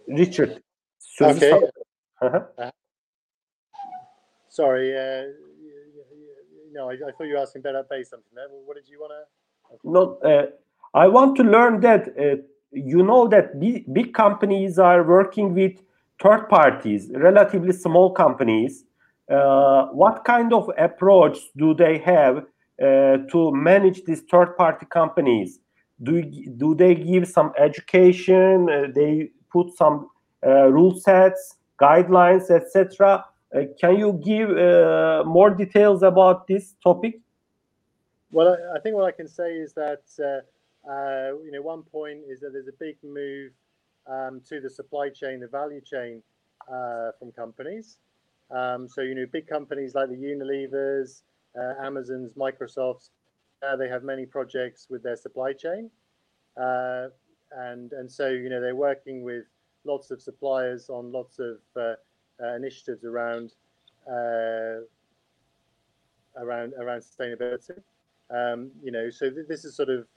Richard, 0.10 0.52
sözü 1.00 1.38
okay. 1.38 1.70
sana. 2.20 2.52
Uh, 2.58 2.72
sorry, 4.50 4.94
uh, 4.94 5.34
no, 6.74 6.92
I, 6.92 6.96
I 6.96 6.98
thought 6.98 7.20
you 7.22 7.30
were 7.30 7.42
asking 7.42 7.64
Berat 7.64 7.90
Bey 7.90 8.04
something 8.04 8.36
there. 8.36 8.50
What 8.66 8.76
did 8.76 8.88
you 8.90 9.00
want 9.00 9.12
to? 9.12 9.42
No, 9.84 10.20
uh, 10.24 10.52
I 10.94 11.08
want 11.08 11.38
to 11.38 11.44
learn 11.44 11.82
that 11.82 12.08
uh, 12.18 12.42
you 12.72 13.04
know 13.04 13.28
that 13.30 13.60
big, 13.60 13.92
big 13.94 14.14
companies 14.14 14.78
are 14.78 15.04
working 15.04 15.54
with 15.54 15.82
third 16.22 16.50
parties, 16.50 17.10
relatively 17.14 17.74
small 17.74 18.12
companies, 18.12 18.86
what 19.94 20.24
kind 20.26 20.54
of 20.54 20.70
approach 20.78 21.38
do 21.58 21.74
they 21.74 21.98
have 22.00 22.46
uh, 22.82 23.18
to 23.32 23.52
manage 23.54 24.04
these 24.06 24.22
third 24.22 24.58
party 24.58 24.88
companies? 24.88 25.60
Do, 26.02 26.24
do 26.24 26.74
they 26.74 26.96
give 26.96 27.28
some 27.28 27.54
education? 27.60 28.68
Uh, 28.70 28.88
they 28.94 29.30
put 29.52 29.78
some 29.78 30.10
uh, 30.44 30.68
rule 30.68 31.00
sets, 31.00 31.58
guidelines, 31.80 32.50
etc. 32.50 33.24
Uh, 33.56 33.60
can 33.80 33.98
you 33.98 34.20
give 34.26 34.50
uh, 34.50 35.24
more 35.28 35.52
details 35.52 36.02
about 36.02 36.48
this 36.48 36.74
topic? 36.84 37.20
Well, 38.32 38.48
I, 38.48 38.78
I, 38.78 38.80
think 38.80 38.96
what 38.96 39.06
I 39.06 39.12
can 39.12 39.28
say 39.28 39.54
is 39.54 39.74
that 39.74 40.02
you 40.18 41.52
know 41.52 41.62
one 41.62 41.84
point 41.84 42.22
is 42.28 42.40
that 42.40 42.52
there's 42.54 42.68
a 42.68 42.78
big 42.80 42.98
move 43.04 43.52
um, 44.08 44.42
to 44.50 44.60
the 44.60 44.70
supply 44.70 45.10
chain, 45.10 45.40
the 45.40 45.48
value 45.48 45.82
chain 45.82 46.24
uh, 46.68 47.12
from 47.20 47.32
companies. 47.32 47.98
Um, 48.56 48.88
so, 48.88 49.02
you 49.02 49.16
know, 49.16 49.26
big 49.32 49.48
companies 49.48 49.96
like 49.96 50.10
the 50.10 50.16
Unilevers, 50.16 51.22
uh, 51.58 51.86
Amazons, 51.86 52.34
Microsofts, 52.34 53.10
uh, 53.64 53.76
they 53.76 53.88
have 53.88 54.04
many 54.04 54.26
projects 54.26 54.88
with 54.90 55.04
their 55.04 55.16
supply 55.16 55.54
chain. 55.54 55.90
Uh, 56.58 57.08
and, 57.52 57.94
and 57.94 58.12
so, 58.12 58.30
you 58.30 58.50
know, 58.50 58.60
they're 58.60 58.76
working 58.76 59.24
with 59.24 59.46
lots 59.86 60.12
of 60.12 60.22
suppliers 60.22 60.90
on 60.90 61.12
lots 61.12 61.40
of 61.40 61.58
uh, 61.76 61.94
uh, 62.44 62.56
initiatives 62.56 63.04
around 63.04 63.52
around 66.38 66.74
around 66.80 67.02
sustainability. 67.02 67.78
Um, 68.30 68.72
you 68.82 68.92
know, 68.92 69.10
so 69.10 69.30
th- 69.30 69.48
this 69.48 69.66
is 69.66 69.76
sort 69.76 69.90
of 69.90 70.08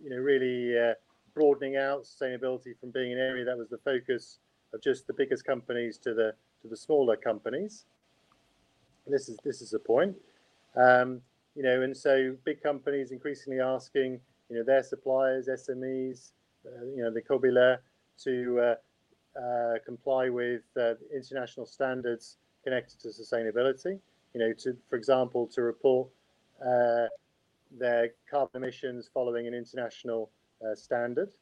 you 0.00 0.10
know 0.10 0.16
really 0.16 0.94
broadening 1.34 1.76
out 1.76 2.04
sustainability 2.04 2.78
from 2.78 2.90
being 2.90 3.12
an 3.12 3.18
area 3.18 3.44
that 3.44 3.56
was 3.56 3.68
the 3.68 3.78
focus 3.78 4.38
of 4.74 4.82
just 4.82 5.06
the 5.06 5.12
biggest 5.12 5.44
companies 5.44 5.98
to 5.98 6.14
the 6.14 6.34
to 6.62 6.68
the 6.68 6.76
smaller 6.76 7.16
companies. 7.16 7.84
This 9.06 9.28
is 9.28 9.36
this 9.44 9.60
is 9.60 9.74
a 9.74 9.78
point, 9.78 10.16
um, 10.76 11.20
you 11.56 11.62
know, 11.62 11.82
and 11.82 11.96
so 11.96 12.36
big 12.44 12.62
companies 12.62 13.10
increasingly 13.10 13.60
asking 13.60 14.20
you 14.48 14.56
know 14.56 14.64
their 14.64 14.82
suppliers, 14.82 15.48
SMEs, 15.48 16.30
uh, 16.66 16.84
you 16.94 17.02
know, 17.02 17.10
the 17.10 17.20
Kobile 17.20 17.78
to 18.24 18.60
uh, 18.60 19.38
uh, 19.38 19.74
comply 19.84 20.28
with 20.28 20.62
uh, 20.78 20.94
international 21.14 21.66
standards 21.66 22.36
connected 22.62 23.00
to 23.00 23.08
sustainability. 23.08 23.98
You 24.34 24.40
know, 24.40 24.52
to 24.60 24.76
for 24.88 24.96
example, 24.96 25.48
to 25.48 25.62
report 25.62 26.08
uh, 26.64 27.06
their 27.76 28.10
carbon 28.30 28.62
emissions 28.62 29.10
following 29.12 29.46
an 29.46 29.54
international 29.54 30.30
uh, 30.64 30.74
standard. 30.74 31.32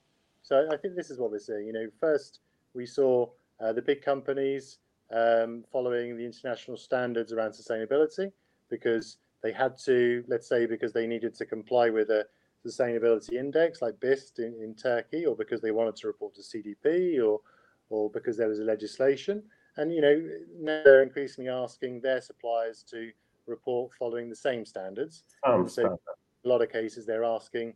So 0.43 0.67
I 0.73 0.77
think 0.77 0.97
this 0.97 1.11
is 1.11 1.19
what 1.19 1.31
we're 1.31 1.39
seeing. 1.39 1.67
You 1.67 1.73
know, 1.73 1.87
first 2.01 2.41
we 2.75 2.87
saw 2.87 3.29
uh, 3.61 3.73
the 3.73 3.83
big 3.83 4.03
companies 4.03 4.79
um, 5.13 5.65
following 5.73 6.17
the 6.17 6.25
international 6.25 6.77
standards 6.77 7.33
around 7.33 7.53
sustainability 7.53 8.33
because 8.69 9.19
they 9.43 9.53
had 9.53 9.77
to, 9.79 10.25
let's 10.29 10.49
say, 10.49 10.67
because 10.67 10.93
they 10.93 11.07
needed 11.07 11.35
to 11.37 11.47
comply 11.47 11.91
with 11.91 12.11
a 12.11 12.27
sustainability 12.67 13.33
index 13.33 13.81
like 13.81 13.99
BIST 14.01 14.39
in, 14.39 14.55
in 14.63 14.75
Turkey, 14.75 15.25
or 15.25 15.35
because 15.35 15.61
they 15.61 15.71
wanted 15.71 15.97
to 15.97 16.07
report 16.07 16.35
to 16.35 16.43
CDP, 16.43 17.25
or 17.25 17.41
or 17.89 18.11
because 18.11 18.37
there 18.37 18.49
was 18.49 18.61
a 18.61 18.65
legislation. 18.65 19.43
And 19.77 19.93
you 19.93 20.01
know, 20.01 20.29
now 20.59 20.83
they're 20.85 21.03
increasingly 21.03 21.51
asking 21.51 22.01
their 22.03 22.21
suppliers 22.21 22.85
to 22.91 23.11
report 23.47 23.93
following 23.99 24.29
the 24.29 24.37
same 24.37 24.65
standards. 24.67 25.25
Um, 25.45 25.69
so, 25.69 25.87
in 25.87 25.99
a 26.45 26.49
lot 26.49 26.63
of 26.63 26.71
cases, 26.71 27.07
they're 27.07 27.25
asking 27.25 27.75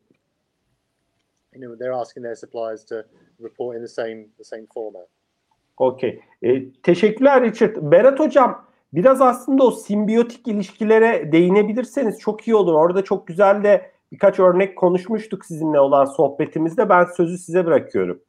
you 1.55 1.61
know, 1.61 1.77
they're 1.79 1.93
asking 1.93 2.23
their 2.23 2.35
suppliers 2.35 2.85
to 2.85 3.05
report 3.39 3.77
in 3.77 3.83
the 3.83 3.89
same 3.89 4.29
the 4.39 4.45
same 4.45 4.67
format. 4.73 5.09
Okey. 5.77 6.21
E, 6.43 6.73
teşekkürler 6.73 7.43
Richard. 7.43 7.77
Berat 7.81 8.21
Hocam 8.21 8.65
biraz 8.93 9.21
aslında 9.21 9.65
o 9.65 9.71
simbiyotik 9.71 10.49
ilişkilere 10.49 11.33
değinebilirseniz 11.33 12.19
çok 12.19 12.49
iyi 12.49 12.55
olur. 12.55 12.75
Orada 12.75 13.05
çok 13.05 13.27
güzel 13.27 13.65
de 13.65 13.91
birkaç 14.13 14.39
örnek 14.39 14.77
konuşmuştuk 14.77 15.45
sizinle 15.45 15.81
olan 15.81 16.05
sohbetimizde. 16.05 16.89
Ben 16.89 17.05
sözü 17.17 17.39
size 17.39 17.67
bırakıyorum. 17.67 18.21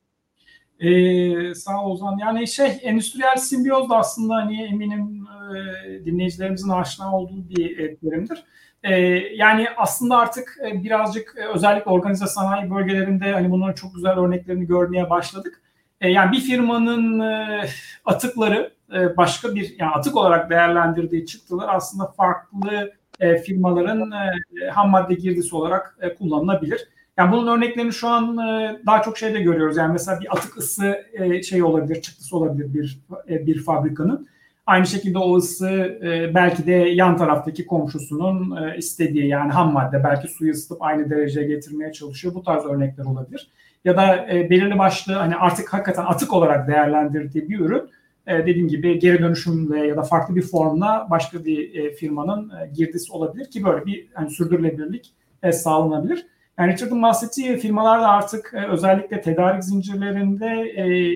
Ee, 0.80 1.54
sağ 1.54 1.86
ol 1.86 1.91
Ozan. 1.91 2.18
Yani 2.18 2.48
şey 2.48 2.80
endüstriyel 2.82 3.36
simbiyoz 3.36 3.89
da 3.89 3.98
aslında 3.98 4.36
hani 4.36 4.64
eminim 4.64 5.28
e, 5.56 6.06
dinleyicilerimizin 6.06 6.70
aşina 6.70 7.18
olduğu 7.18 7.50
bir 7.50 7.98
terimdir. 7.98 8.43
E, 8.84 8.96
yani 9.36 9.68
aslında 9.78 10.18
artık 10.18 10.58
e, 10.68 10.84
birazcık 10.84 11.36
e, 11.38 11.48
özellikle 11.48 11.91
organize 11.91 12.28
sanayi 12.28 12.72
bölgelerinde 12.72 13.32
hani 13.32 13.52
bunların 13.52 13.74
çok 13.74 13.96
güzel 13.96 14.20
örneklerini 14.20 14.68
görmeye 14.68 15.10
başladık. 15.10 15.62
E, 16.02 16.10
yani 16.10 16.32
bir 16.32 16.39
firmanın 16.39 17.20
e, 17.20 17.66
atıkları 18.06 18.74
e, 18.93 19.18
başka 19.18 19.56
bir 19.56 19.76
yani 19.80 19.91
atık 19.91 20.16
olarak 20.18 20.50
değerlendirdiği 20.50 21.26
çıktılar 21.26 21.70
aslında 21.70 22.06
farklı 22.06 22.93
e, 23.20 23.38
firmaların 23.38 24.12
e, 24.12 24.70
ham 24.70 24.89
madde 24.89 25.14
girdisi 25.14 25.56
olarak 25.56 25.98
e, 26.02 26.16
kullanılabilir. 26.16 26.88
Yani 27.18 27.32
bunun 27.32 27.58
örneklerini 27.58 27.93
şu 27.93 28.08
an 28.08 28.38
e, 28.38 28.80
daha 28.86 29.02
çok 29.02 29.18
şeyde 29.18 29.41
görüyoruz. 29.41 29.78
Yani 29.78 29.93
mesela 29.93 30.20
bir 30.20 30.34
atık 30.38 30.58
ısı 30.58 31.06
e, 31.14 31.43
şey 31.43 31.64
olabilir, 31.64 32.02
çıktısı 32.02 32.38
olabilir 32.38 32.74
bir 32.74 33.00
e, 33.30 33.48
bir 33.48 33.64
fabrikanın. 33.64 34.28
Aynı 34.66 34.86
şekilde 34.86 35.18
o 35.18 35.36
ısı 35.36 35.70
e, 36.04 36.36
belki 36.36 36.66
de 36.66 36.72
yan 36.72 37.18
taraftaki 37.18 37.66
komşusunun 37.66 38.64
e, 38.64 38.78
istediği 38.78 39.28
yani 39.28 39.52
ham 39.52 39.74
madde 39.74 40.04
belki 40.04 40.28
suyu 40.28 40.52
ısıtıp 40.52 40.82
aynı 40.82 41.10
dereceye 41.10 41.48
getirmeye 41.48 41.91
çalışıyor. 41.91 42.34
Bu 42.34 42.43
tarz 42.43 42.66
örnekler 42.66 43.06
olabilir. 43.06 43.50
Ya 43.86 43.98
da 43.98 44.28
e, 44.34 44.50
belirli 44.50 44.80
başlı 44.80 45.14
hani 45.14 45.36
artık 45.36 45.74
hakikaten 45.74 46.06
atık 46.06 46.34
olarak 46.34 46.68
değerlendirdiği 46.68 47.50
bir 47.50 47.60
ürün 47.60 47.90
e, 48.28 48.38
dediğim 48.38 48.68
gibi 48.68 49.00
geri 49.00 49.20
dönüşümle 49.20 49.88
ya 49.88 49.98
da 49.98 50.04
farklı 50.04 50.36
bir 50.36 50.42
formla 50.42 51.08
başka 51.10 51.46
bir 51.46 51.76
e, 51.76 51.94
firmanın 51.94 52.50
e, 52.50 52.68
girdisi 52.74 53.14
olabilir 53.14 53.52
ki 53.52 53.64
böyle 53.64 53.86
bir 53.86 54.08
hani 54.14 54.30
sürdürülebilirlik 54.30 55.14
e, 55.44 55.52
sağlanabilir. 55.52 56.26
Yani 56.60 56.74
Richard'ın 56.74 57.02
bahsettiği 57.02 57.58
firmalar 57.58 58.02
da 58.02 58.08
artık 58.08 58.54
e, 58.54 58.68
özellikle 58.68 59.22
tedarik 59.22 59.64
zincirlerinde 59.64 60.46
e, 60.78 61.16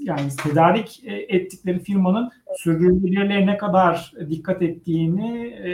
yani 0.00 0.28
tedarik 0.44 1.02
e, 1.04 1.14
ettikleri 1.14 1.78
firmanın 1.78 2.30
sürdürülebilirliğe 2.56 3.46
ne 3.46 3.56
kadar 3.56 4.12
dikkat 4.30 4.62
ettiğini 4.62 5.46
e, 5.46 5.70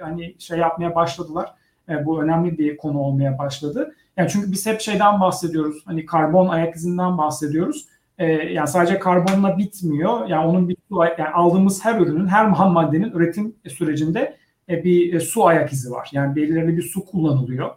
hani 0.00 0.34
şey 0.38 0.58
yapmaya 0.58 0.94
başladılar. 0.94 1.54
E, 1.88 2.06
bu 2.06 2.22
önemli 2.22 2.58
bir 2.58 2.76
konu 2.76 2.98
olmaya 2.98 3.38
başladı. 3.38 3.94
Yani 4.16 4.30
çünkü 4.30 4.52
biz 4.52 4.66
hep 4.66 4.80
şeyden 4.80 5.20
bahsediyoruz. 5.20 5.82
Hani 5.84 6.06
karbon 6.06 6.48
ayak 6.48 6.76
izinden 6.76 7.18
bahsediyoruz. 7.18 7.86
E, 8.18 8.26
yani 8.26 8.68
sadece 8.68 8.98
karbonla 8.98 9.58
bitmiyor. 9.58 10.28
Yani 10.28 10.46
onun 10.46 10.68
bir 10.68 10.76
yani 11.18 11.28
aldığımız 11.28 11.84
her 11.84 12.00
ürünün, 12.00 12.26
her 12.26 12.44
ham 12.44 12.72
maddenin 12.72 13.10
üretim 13.12 13.54
sürecinde 13.68 14.36
e, 14.68 14.84
bir 14.84 15.14
e, 15.14 15.20
su 15.20 15.46
ayak 15.46 15.72
izi 15.72 15.90
var. 15.90 16.08
Yani 16.12 16.36
belirli 16.36 16.76
bir 16.76 16.82
su 16.82 17.04
kullanılıyor. 17.04 17.70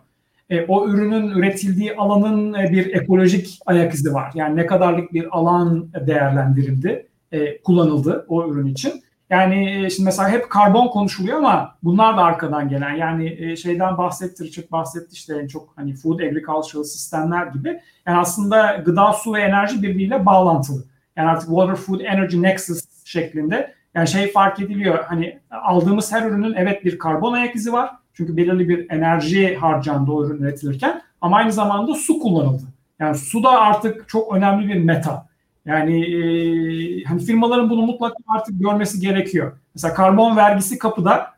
E, 0.49 0.65
o 0.65 0.89
ürünün 0.89 1.27
üretildiği 1.27 1.95
alanın 1.95 2.53
e, 2.53 2.71
bir 2.71 2.93
ekolojik 2.93 3.59
ayak 3.65 3.93
izi 3.93 4.13
var. 4.13 4.31
Yani 4.35 4.55
ne 4.55 4.65
kadarlık 4.65 5.13
bir 5.13 5.37
alan 5.37 5.89
değerlendirildi, 6.07 7.07
e, 7.31 7.61
kullanıldı 7.61 8.25
o 8.27 8.51
ürün 8.51 8.67
için. 8.67 9.04
Yani 9.29 9.85
e, 9.85 9.89
şimdi 9.89 10.05
mesela 10.05 10.29
hep 10.29 10.49
karbon 10.49 10.87
konuşuluyor 10.87 11.37
ama 11.37 11.75
bunlar 11.83 12.17
da 12.17 12.21
arkadan 12.23 12.69
gelen. 12.69 12.95
Yani 12.95 13.37
e, 13.39 13.55
şeyden 13.55 13.97
bahsetti, 13.97 14.43
Richard 14.43 14.71
bahsetti 14.71 15.13
işte 15.13 15.37
en 15.43 15.47
çok 15.47 15.73
hani 15.75 15.95
food 15.95 16.19
agricultural 16.19 16.83
sistemler 16.83 17.47
gibi. 17.47 17.81
Yani 18.07 18.17
aslında 18.17 18.83
gıda, 18.85 19.13
su 19.13 19.33
ve 19.33 19.41
enerji 19.41 19.83
birbiriyle 19.83 20.25
bağlantılı. 20.25 20.83
Yani 21.15 21.29
artık 21.29 21.49
water, 21.49 21.75
food, 21.75 21.99
energy 21.99 22.41
nexus 22.41 22.79
şeklinde 23.05 23.73
yani 23.95 24.07
şey 24.07 24.31
fark 24.31 24.59
ediliyor. 24.59 25.03
Hani 25.03 25.39
aldığımız 25.51 26.11
her 26.11 26.23
ürünün 26.25 26.53
evet 26.53 26.85
bir 26.85 26.99
karbon 26.99 27.33
ayak 27.33 27.55
izi 27.55 27.73
var. 27.73 27.91
Çünkü 28.13 28.37
belirli 28.37 28.69
bir 28.69 28.89
enerji 28.89 29.55
harcandı 29.55 30.11
o 30.11 30.25
ürün 30.25 30.43
üretilirken. 30.43 31.01
Ama 31.21 31.37
aynı 31.37 31.51
zamanda 31.51 31.93
su 31.93 32.19
kullanıldı. 32.19 32.63
Yani 32.99 33.17
su 33.17 33.43
da 33.43 33.49
artık 33.49 34.09
çok 34.09 34.35
önemli 34.35 34.67
bir 34.67 34.83
meta. 34.83 35.27
Yani 35.65 36.05
e, 36.05 37.03
hani 37.03 37.21
firmaların 37.21 37.69
bunu 37.69 37.81
mutlaka 37.81 38.15
artık 38.27 38.59
görmesi 38.59 38.99
gerekiyor. 38.99 39.57
Mesela 39.75 39.93
karbon 39.93 40.37
vergisi 40.37 40.79
kapıda 40.79 41.35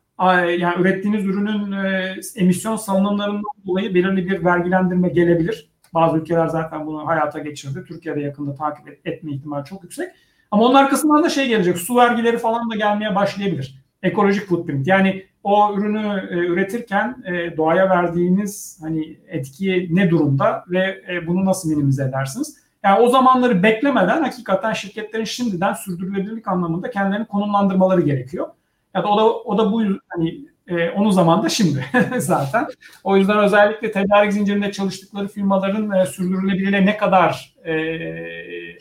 yani 0.59 0.82
ürettiğiniz 0.82 1.25
ürünün 1.25 1.71
e, 1.71 2.15
emisyon 2.36 2.75
salınımlarından 2.75 3.43
dolayı 3.67 3.95
belirli 3.95 4.30
bir 4.30 4.45
vergilendirme 4.45 5.09
gelebilir. 5.09 5.69
Bazı 5.93 6.17
ülkeler 6.17 6.47
zaten 6.47 6.86
bunu 6.86 7.07
hayata 7.07 7.39
geçirdi. 7.39 7.84
Türkiye'de 7.88 8.21
yakında 8.21 8.55
takip 8.55 9.07
etme 9.07 9.32
ihtimali 9.32 9.65
çok 9.65 9.84
yüksek. 9.84 10.09
Ama 10.51 10.63
onun 10.63 10.75
arkasından 10.75 11.23
da 11.23 11.30
şey 11.30 11.47
gelecek. 11.47 11.78
Su 11.78 11.95
vergileri 11.95 12.38
falan 12.38 12.71
da 12.71 12.75
gelmeye 12.75 13.15
başlayabilir. 13.15 13.84
Ekolojik 14.03 14.47
footprint. 14.47 14.88
Yani 14.88 15.25
o 15.43 15.75
ürünü 15.78 16.28
e, 16.32 16.36
üretirken 16.36 17.23
e, 17.25 17.57
doğaya 17.57 17.89
verdiğiniz 17.89 18.80
hani 18.82 19.19
etki 19.28 19.88
ne 19.91 20.09
durumda 20.09 20.63
ve 20.67 21.01
e, 21.09 21.28
bunu 21.28 21.45
nasıl 21.45 21.69
minimize 21.69 22.03
edersiniz? 22.03 22.66
Yani 22.88 22.99
o 22.99 23.09
zamanları 23.09 23.63
beklemeden 23.63 24.21
hakikaten 24.21 24.73
şirketlerin 24.73 25.23
şimdiden 25.23 25.73
sürdürülebilirlik 25.73 26.47
anlamında 26.47 26.89
kendilerini 26.89 27.25
konumlandırmaları 27.25 28.01
gerekiyor. 28.01 28.47
Ya 28.93 29.03
da 29.03 29.07
o 29.07 29.17
da 29.17 29.33
o 29.33 29.57
da 29.57 29.71
bu 29.71 29.81
hani 30.07 30.45
e, 30.67 30.89
onun 30.89 31.11
zamanında 31.11 31.49
şimdi 31.49 31.85
zaten. 32.17 32.67
O 33.03 33.17
yüzden 33.17 33.38
özellikle 33.38 33.91
tedarik 33.91 34.33
zincirinde 34.33 34.71
çalıştıkları 34.71 35.27
firmaların 35.27 35.91
e, 35.91 36.05
sürdürülebilirliğe 36.05 36.85
ne 36.85 36.97
kadar 36.97 37.55
e, 37.65 37.73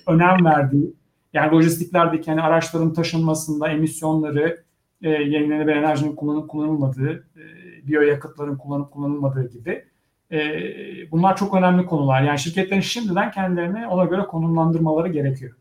önem 0.07 0.44
verdiği 0.44 0.94
yani 1.32 1.52
lojistiklerdeki 1.52 2.30
hani 2.30 2.42
araçların 2.42 2.92
taşınmasında 2.92 3.68
emisyonları, 3.68 4.64
e, 5.02 5.11
yenilenebilir 5.11 5.76
enerjinin 5.76 6.16
kullanıp 6.16 6.50
kullanılmadığı, 6.50 7.28
e, 7.36 7.42
biyoyakıtların 7.86 8.57
kullanıp 8.57 8.90
kullanılmadığı 8.90 9.50
gibi 9.50 9.84
e, 10.33 10.41
bunlar 11.11 11.37
çok 11.37 11.55
önemli 11.55 11.87
konular. 11.87 12.22
Yani 12.22 12.39
şirketlerin 12.39 12.81
şimdiden 12.81 13.31
kendilerini 13.31 13.87
ona 13.87 14.05
göre 14.05 14.22
konumlandırmaları 14.22 15.09
gerekiyor. 15.09 15.53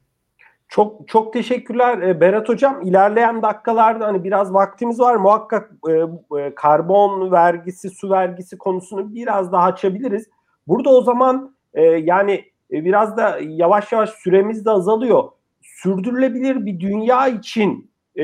Çok 0.67 1.07
çok 1.07 1.33
teşekkürler 1.33 2.01
e, 2.01 2.21
Berat 2.21 2.49
Hocam. 2.49 2.81
İlerleyen 2.81 3.41
dakikalarda 3.41 4.07
hani 4.07 4.23
biraz 4.23 4.53
vaktimiz 4.53 4.99
var. 4.99 5.15
Muhakkak 5.15 5.71
e, 5.89 5.91
e, 6.39 6.55
karbon 6.55 7.31
vergisi, 7.31 7.89
su 7.89 8.09
vergisi 8.09 8.57
konusunu 8.57 9.15
biraz 9.15 9.51
daha 9.51 9.63
açabiliriz. 9.63 10.29
Burada 10.67 10.89
o 10.89 11.01
zaman 11.01 11.55
e, 11.73 11.81
yani 11.81 12.45
e, 12.71 12.85
biraz 12.85 13.17
da 13.17 13.39
yavaş 13.41 13.91
yavaş 13.91 14.09
süremiz 14.09 14.65
de 14.65 14.71
azalıyor 14.71 15.23
sürdürülebilir 15.61 16.65
bir 16.65 16.79
dünya 16.79 17.27
için 17.27 17.91
e, 18.17 18.23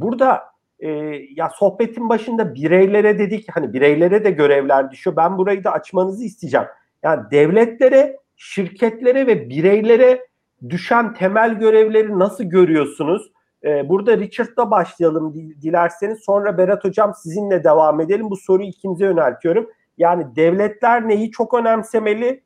burada 0.00 0.49
e, 0.80 0.88
ya 1.36 1.50
sohbetin 1.54 2.08
başında 2.08 2.54
bireylere 2.54 3.18
dedik 3.18 3.46
hani 3.52 3.72
bireylere 3.72 4.24
de 4.24 4.30
görevler 4.30 4.90
düşüyor. 4.90 5.16
Ben 5.16 5.38
burayı 5.38 5.64
da 5.64 5.72
açmanızı 5.72 6.24
isteyeceğim. 6.24 6.66
Yani 7.02 7.22
devletlere, 7.30 8.16
şirketlere 8.36 9.26
ve 9.26 9.48
bireylere 9.48 10.26
düşen 10.68 11.14
temel 11.14 11.58
görevleri 11.58 12.18
nasıl 12.18 12.44
görüyorsunuz? 12.44 13.32
Ee, 13.64 13.88
burada 13.88 14.18
Richard'la 14.18 14.70
başlayalım 14.70 15.34
dilerseniz. 15.34 16.24
Sonra 16.24 16.58
Berat 16.58 16.84
Hocam 16.84 17.14
sizinle 17.22 17.64
devam 17.64 18.00
edelim. 18.00 18.30
Bu 18.30 18.36
soruyu 18.36 18.68
ikinize 18.68 19.04
yöneltiyorum. 19.04 19.70
Yani 19.98 20.36
devletler 20.36 21.08
neyi 21.08 21.30
çok 21.30 21.54
önemsemeli? 21.54 22.42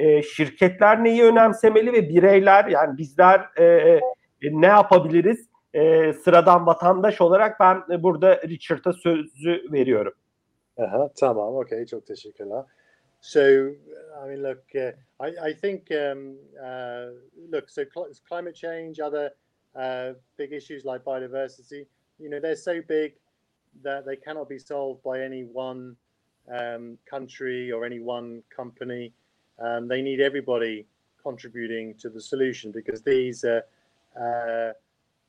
e, 0.00 0.22
şirketler 0.22 1.04
neyi 1.04 1.22
önemsemeli 1.24 1.92
ve 1.92 2.08
bireyler 2.08 2.64
yani 2.64 2.98
bizler 2.98 3.48
e, 3.56 3.64
e, 3.64 4.00
ne 4.42 4.66
yapabiliriz? 4.66 5.49
E, 5.74 6.12
sıradan 6.12 6.66
vatandaş 6.66 7.20
olarak 7.20 7.60
ben 7.60 8.02
burada 8.02 8.40
Richard'a 8.42 8.92
sözü 8.92 9.72
veriyorum. 9.72 10.12
Aha, 10.78 11.10
tamam, 11.16 11.54
okay, 11.56 11.86
çok 11.86 12.06
teşekkürler. 12.06 12.64
So, 13.20 13.40
I 13.40 14.28
mean, 14.28 14.42
look, 14.42 14.64
uh, 14.74 14.92
I, 15.20 15.50
I 15.50 15.54
think, 15.54 15.90
um, 15.90 16.38
uh, 16.58 17.12
look, 17.52 17.70
so 17.70 17.84
cl 17.84 18.14
climate 18.28 18.54
change, 18.54 18.98
other 18.98 19.34
uh, 19.74 20.14
big 20.38 20.52
issues 20.52 20.84
like 20.84 21.04
biodiversity, 21.04 21.86
you 22.18 22.30
know, 22.30 22.40
they're 22.40 22.56
so 22.56 22.80
big 22.88 23.12
that 23.82 24.06
they 24.06 24.16
cannot 24.16 24.48
be 24.48 24.58
solved 24.58 25.02
by 25.02 25.20
any 25.20 25.44
one 25.44 25.96
um, 26.48 26.98
country 27.04 27.70
or 27.70 27.84
any 27.84 28.00
one 28.00 28.42
company. 28.48 29.12
Um, 29.58 29.86
they 29.86 30.02
need 30.02 30.20
everybody 30.20 30.86
contributing 31.22 31.94
to 31.98 32.08
the 32.08 32.20
solution 32.20 32.72
because 32.72 33.02
these 33.02 33.44
are 33.44 33.62
uh, 34.18 34.72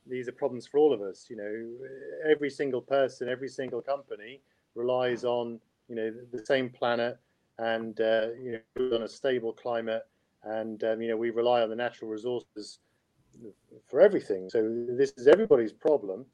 these 0.08 0.28
are 0.28 0.34
problems 0.34 0.68
for 0.68 0.78
all 0.78 0.94
of 0.94 1.02
us. 1.02 1.28
You 1.30 1.38
know, 1.38 2.30
every 2.30 2.50
single 2.50 2.82
person, 2.82 3.30
every 3.30 3.50
single 3.50 3.82
company 3.82 4.42
relies 4.76 5.24
on 5.24 5.60
you 5.90 5.96
know 5.96 6.14
the 6.32 6.46
same 6.46 6.70
planet 6.70 7.18
and 7.60 8.00
uh, 8.02 8.28
you 8.42 8.60
know 8.78 8.96
on 8.96 9.04
a 9.04 9.08
stable 9.08 9.54
climate, 9.54 10.04
and 10.44 10.84
um, 10.84 11.02
you 11.02 11.10
know 11.10 11.18
we 11.18 11.30
rely 11.30 11.62
on 11.62 11.70
the 11.70 11.76
natural 11.76 12.10
resources 12.10 12.80
for 13.88 14.02
everything. 14.02 14.50
So 14.50 14.86
this 14.90 15.14
is 15.18 15.28
everybody's 15.28 15.74
problem, 15.74 16.26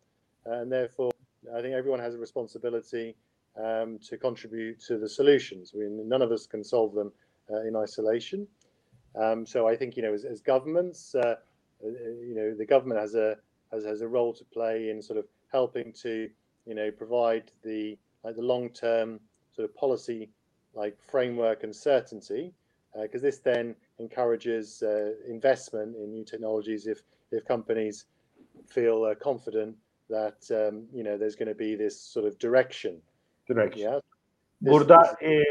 and 0.46 0.72
therefore 0.72 1.12
I 1.56 1.62
think 1.62 1.74
everyone 1.74 2.00
has 2.00 2.16
a 2.16 2.20
responsibility 2.20 3.16
um, 3.62 4.00
to 4.08 4.18
contribute 4.18 4.80
to 4.82 4.98
the 4.98 5.10
solutions. 5.10 5.74
Mean, 5.74 6.08
none 6.08 6.22
of 6.22 6.32
us 6.32 6.46
can 6.46 6.64
solve 6.64 6.94
them 6.94 7.12
uh, 7.52 7.62
in 7.62 7.76
isolation. 7.76 8.48
Um, 9.16 9.46
so 9.46 9.68
I 9.68 9.76
think 9.76 9.98
you 9.98 10.04
know, 10.04 10.14
as, 10.14 10.26
as 10.26 10.42
governments, 10.42 11.16
uh, 11.16 11.36
uh, 11.84 11.88
you 11.88 12.36
know, 12.36 12.54
the 12.56 12.66
government 12.66 13.00
has 13.00 13.16
a 13.16 13.38
has, 13.72 13.86
has 13.86 14.02
a 14.02 14.08
role 14.08 14.34
to 14.34 14.46
play 14.46 14.90
in 14.90 15.02
sort 15.02 15.20
of 15.20 15.26
helping 15.52 15.94
to 15.94 16.30
you 16.66 16.76
know 16.76 16.92
provide 16.92 17.52
the 17.64 17.98
like 18.24 18.36
the 18.36 18.42
long 18.42 18.70
term 18.70 19.20
sort 19.56 19.70
of 19.70 19.76
policy 19.76 20.30
like 20.74 20.98
framework 21.10 21.64
and 21.64 21.76
certainty 21.76 22.54
because 23.02 23.22
uh, 23.24 23.28
this 23.28 23.40
then 23.40 23.76
encourages 24.00 24.84
uh, 24.84 25.12
investment 25.28 25.96
in 25.96 26.12
new 26.12 26.24
technologies 26.24 26.88
if 26.88 27.02
if 27.32 27.46
companies 27.46 28.06
feel 28.68 29.04
uh, 29.04 29.16
confident 29.16 29.76
that 30.10 30.40
um, 30.52 30.86
you 30.94 31.04
know 31.04 31.18
there's 31.18 31.36
going 31.36 31.48
to 31.48 31.56
be 31.56 31.76
this 31.76 32.00
sort 32.00 32.26
of 32.26 32.38
direction. 32.40 33.02
Direction. 33.48 33.82
Yeah. 33.82 34.00
Burada 34.64 35.16
e, 35.22 35.44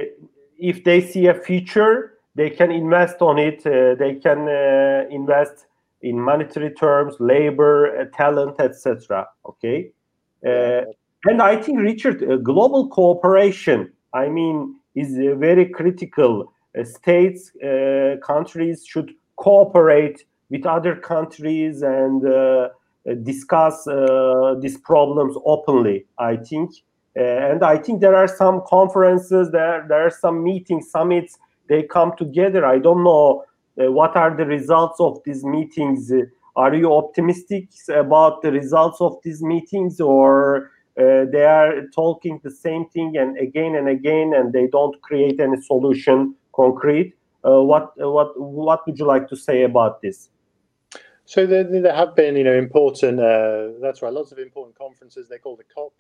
if 0.59 0.83
they 0.85 1.01
see 1.01 1.27
a 1.27 1.35
future, 1.35 2.19
they 2.35 2.51
can 2.51 2.71
invest 2.71 3.23
on 3.23 3.39
it. 3.39 3.67
Uh, 3.67 3.95
they 3.95 4.15
can 4.15 4.49
uh, 4.49 5.05
invest 5.11 5.67
in 6.03 6.21
monetary 6.21 6.73
terms, 6.73 7.15
labor, 7.21 7.99
uh, 7.99 8.05
talent, 8.17 8.61
etc. 8.61 9.27
Okay. 9.47 9.91
Yeah. 10.43 10.85
and 11.25 11.43
I 11.43 11.57
think 11.57 11.81
Richard, 11.81 12.45
global 12.45 12.89
cooperation. 12.89 13.93
I 14.13 14.29
mean, 14.29 14.77
is 14.95 15.17
very 15.39 15.67
critical. 15.67 16.53
states, 16.85 17.51
countries 18.23 18.85
should 18.87 19.11
cooperate 19.37 20.25
with 20.51 20.65
other 20.67 20.95
countries 20.95 21.83
and 21.83 22.23
discuss 23.23 23.87
uh, 23.87 24.57
these 24.61 24.79
problems 24.79 25.37
openly 25.45 26.05
i 26.19 26.37
think 26.37 26.71
uh, 27.17 27.23
and 27.23 27.63
i 27.63 27.77
think 27.77 28.01
there 28.01 28.17
are 28.17 28.27
some 28.27 28.61
conferences 28.67 29.51
there 29.53 29.85
there 29.89 30.05
are 30.05 30.11
some 30.11 30.43
meetings 30.43 30.91
summits 30.91 31.39
they 31.69 31.83
come 31.83 32.13
together 32.17 32.67
i 32.67 32.79
don't 32.79 33.05
know 33.05 33.43
uh, 33.43 33.45
what 33.77 34.17
are 34.17 34.37
the 34.37 34.47
results 34.47 35.01
of 35.01 35.19
these 35.25 35.45
meetings 35.45 36.13
are 36.57 36.75
you 36.75 36.93
optimistic 36.95 37.69
about 37.89 38.43
the 38.43 38.51
results 38.51 39.01
of 39.01 39.17
these 39.23 39.43
meetings 39.43 40.01
or 40.01 40.71
uh, 40.99 41.27
they 41.31 41.45
are 41.45 41.87
talking 41.95 42.41
the 42.43 42.51
same 42.51 42.87
thing 42.89 43.17
and 43.17 43.37
again 43.39 43.75
and 43.75 43.89
again 43.89 44.33
and 44.35 44.53
they 44.53 44.67
don't 44.67 45.01
create 45.03 45.39
any 45.41 45.61
solution 45.61 46.35
concrete 46.55 47.15
uh, 47.45 47.61
what 47.61 47.93
what 47.97 48.41
what 48.41 48.87
would 48.87 48.99
you 48.99 49.07
like 49.07 49.29
to 49.29 49.37
say 49.37 49.63
about 49.63 50.01
this 50.01 50.31
so 51.27 51.45
there, 51.45 51.65
there 51.65 51.93
have 51.93 52.15
been, 52.15 52.37
you 52.37 52.45
know, 52.45 52.55
important. 52.55 53.19
Uh, 53.19 53.71
that's 53.83 54.01
right. 54.01 54.13
Lots 54.13 54.31
of 54.31 54.39
important 54.39 54.79
conferences. 54.79 55.29
They 55.29 55.39
call 55.39 55.57
the 55.57 55.65
COP 55.65 55.93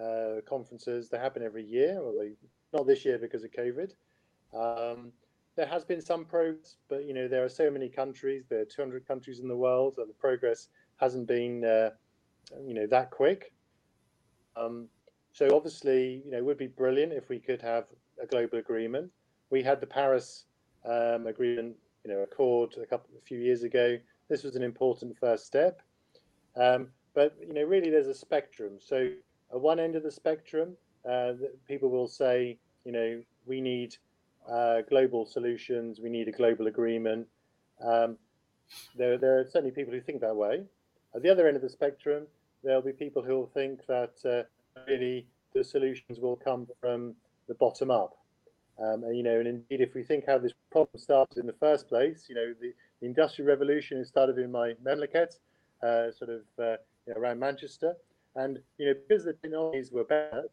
uh, 0.00 0.40
conferences. 0.48 1.10
They 1.10 1.18
happen 1.18 1.42
every 1.42 1.62
year. 1.62 2.00
Well, 2.02 2.14
they, 2.18 2.32
not 2.72 2.86
this 2.86 3.04
year 3.04 3.18
because 3.18 3.44
of 3.44 3.50
COVID. 3.50 3.92
Um, 4.54 5.12
there 5.56 5.66
has 5.66 5.84
been 5.84 6.00
some 6.00 6.24
progress, 6.24 6.76
but 6.88 7.04
you 7.04 7.14
know 7.14 7.28
there 7.28 7.44
are 7.44 7.48
so 7.48 7.70
many 7.70 7.88
countries. 7.88 8.44
There 8.48 8.60
are 8.60 8.64
200 8.64 9.06
countries 9.06 9.40
in 9.40 9.48
the 9.48 9.56
world, 9.56 9.94
and 9.98 10.08
the 10.08 10.14
progress 10.14 10.68
hasn't 10.96 11.26
been, 11.26 11.64
uh, 11.64 11.90
you 12.64 12.74
know, 12.74 12.86
that 12.86 13.10
quick. 13.10 13.52
Um, 14.56 14.88
so 15.32 15.54
obviously, 15.54 16.22
you 16.24 16.30
know, 16.30 16.38
it 16.38 16.44
would 16.44 16.58
be 16.58 16.66
brilliant 16.66 17.12
if 17.12 17.28
we 17.28 17.38
could 17.38 17.60
have 17.62 17.86
a 18.22 18.26
global 18.26 18.58
agreement. 18.58 19.10
We 19.50 19.62
had 19.62 19.80
the 19.80 19.86
Paris 19.86 20.44
um, 20.84 21.26
agreement, 21.26 21.74
you 22.04 22.12
know, 22.12 22.20
accord 22.20 22.74
a 22.80 22.86
couple, 22.86 23.10
a 23.18 23.24
few 23.24 23.38
years 23.38 23.62
ago 23.62 23.98
this 24.32 24.42
was 24.42 24.56
an 24.56 24.62
important 24.62 25.16
first 25.18 25.46
step. 25.46 25.82
Um, 26.56 26.88
but 27.14 27.36
you 27.46 27.52
know, 27.52 27.64
really, 27.64 27.90
there's 27.90 28.08
a 28.08 28.14
spectrum. 28.14 28.78
So 28.78 29.10
at 29.52 29.60
one 29.60 29.78
end 29.78 29.94
of 29.94 30.02
the 30.02 30.10
spectrum, 30.10 30.74
uh, 31.08 31.32
people 31.68 31.90
will 31.90 32.08
say, 32.08 32.58
you 32.84 32.92
know, 32.92 33.22
we 33.44 33.60
need 33.60 33.94
uh, 34.50 34.82
global 34.88 35.26
solutions, 35.26 36.00
we 36.00 36.10
need 36.10 36.28
a 36.28 36.32
global 36.32 36.66
agreement. 36.66 37.26
Um, 37.84 38.16
there, 38.96 39.18
there 39.18 39.40
are 39.40 39.44
certainly 39.44 39.70
people 39.70 39.92
who 39.92 40.00
think 40.00 40.20
that 40.20 40.34
way. 40.34 40.62
At 41.14 41.22
the 41.22 41.30
other 41.30 41.46
end 41.46 41.56
of 41.56 41.62
the 41.62 41.68
spectrum, 41.68 42.26
there'll 42.64 42.82
be 42.82 42.92
people 42.92 43.22
who 43.22 43.34
will 43.34 43.50
think 43.52 43.86
that 43.86 44.14
uh, 44.24 44.42
really 44.86 45.26
the 45.54 45.62
solutions 45.62 46.18
will 46.18 46.36
come 46.36 46.66
from 46.80 47.14
the 47.48 47.54
bottom 47.54 47.90
up. 47.90 48.16
Um, 48.78 49.04
and 49.04 49.16
you 49.16 49.22
know, 49.22 49.38
and 49.38 49.46
indeed, 49.46 49.80
if 49.80 49.94
we 49.94 50.02
think 50.02 50.24
how 50.26 50.38
this 50.38 50.52
problem 50.70 50.98
started 50.98 51.38
in 51.38 51.46
the 51.46 51.52
first 51.52 51.88
place, 51.88 52.26
you 52.28 52.34
know, 52.34 52.54
the, 52.60 52.72
the 53.00 53.06
Industrial 53.06 53.48
Revolution 53.48 54.04
started 54.04 54.38
in 54.38 54.50
my 54.50 54.72
memleket, 54.82 55.38
uh, 55.82 56.10
sort 56.10 56.30
of 56.30 56.40
uh, 56.58 56.76
you 57.06 57.14
know, 57.14 57.20
around 57.20 57.38
Manchester. 57.38 57.94
And 58.34 58.58
you 58.78 58.86
know, 58.86 58.94
because 58.94 59.24
the 59.24 59.34
technologies 59.34 59.92
were 59.92 60.04
better, 60.04 60.44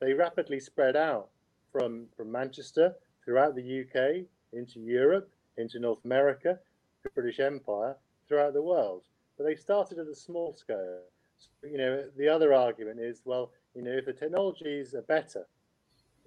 they 0.00 0.12
rapidly 0.12 0.58
spread 0.58 0.96
out 0.96 1.28
from, 1.70 2.06
from 2.16 2.32
Manchester 2.32 2.94
throughout 3.24 3.54
the 3.54 3.80
UK, 3.82 4.26
into 4.52 4.80
Europe, 4.80 5.30
into 5.56 5.78
North 5.78 6.04
America, 6.04 6.58
the 7.02 7.10
British 7.10 7.40
Empire, 7.40 7.96
throughout 8.28 8.54
the 8.54 8.62
world. 8.62 9.04
But 9.36 9.44
they 9.44 9.54
started 9.54 9.98
at 9.98 10.06
a 10.06 10.14
small 10.14 10.54
scale. 10.54 11.00
So, 11.38 11.68
you 11.68 11.78
know, 11.78 12.04
the 12.16 12.28
other 12.28 12.52
argument 12.54 13.00
is, 13.00 13.22
well, 13.24 13.50
you 13.74 13.82
know, 13.82 13.92
if 13.92 14.06
the 14.06 14.12
technologies 14.12 14.94
are 14.94 15.02
better, 15.02 15.46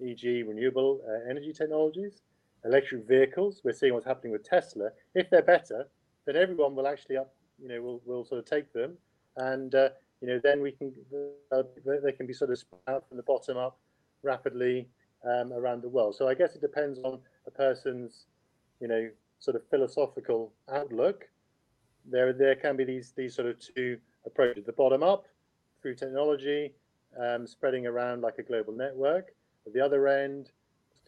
e.g., 0.00 0.42
renewable 0.42 1.00
uh, 1.08 1.30
energy 1.30 1.52
technologies, 1.52 2.20
electric 2.66 3.06
vehicles. 3.06 3.60
We're 3.64 3.72
seeing 3.72 3.94
what's 3.94 4.06
happening 4.06 4.32
with 4.32 4.44
Tesla. 4.44 4.90
If 5.14 5.30
they're 5.30 5.42
better, 5.42 5.86
then 6.26 6.36
everyone 6.36 6.74
will 6.74 6.86
actually 6.86 7.16
up, 7.16 7.32
you 7.60 7.68
know, 7.68 7.80
will 7.80 8.02
will 8.04 8.24
sort 8.24 8.40
of 8.40 8.44
take 8.44 8.72
them, 8.72 8.98
and 9.36 9.74
uh, 9.74 9.88
you 10.20 10.28
know, 10.28 10.40
then 10.42 10.60
we 10.60 10.72
can 10.72 10.92
uh, 11.52 11.62
they 12.02 12.12
can 12.12 12.26
be 12.26 12.32
sort 12.32 12.50
of 12.50 12.58
spread 12.58 12.80
out 12.88 13.08
from 13.08 13.16
the 13.16 13.22
bottom 13.22 13.56
up 13.56 13.78
rapidly 14.22 14.88
um, 15.24 15.52
around 15.52 15.82
the 15.82 15.88
world. 15.88 16.14
So 16.16 16.28
I 16.28 16.34
guess 16.34 16.54
it 16.54 16.60
depends 16.60 16.98
on 17.00 17.20
a 17.46 17.50
person's, 17.50 18.26
you 18.80 18.88
know, 18.88 19.08
sort 19.38 19.56
of 19.56 19.62
philosophical 19.70 20.52
outlook. 20.72 21.24
There 22.10 22.32
there 22.32 22.54
can 22.54 22.76
be 22.76 22.84
these 22.84 23.12
these 23.16 23.34
sort 23.34 23.48
of 23.48 23.58
two 23.58 23.98
approaches: 24.24 24.64
the 24.64 24.72
bottom 24.72 25.02
up 25.02 25.26
through 25.82 25.96
technology, 25.96 26.72
um, 27.20 27.46
spreading 27.46 27.86
around 27.86 28.22
like 28.22 28.38
a 28.38 28.42
global 28.42 28.72
network. 28.72 29.34
At 29.66 29.72
the 29.72 29.80
other 29.80 30.06
end, 30.06 30.52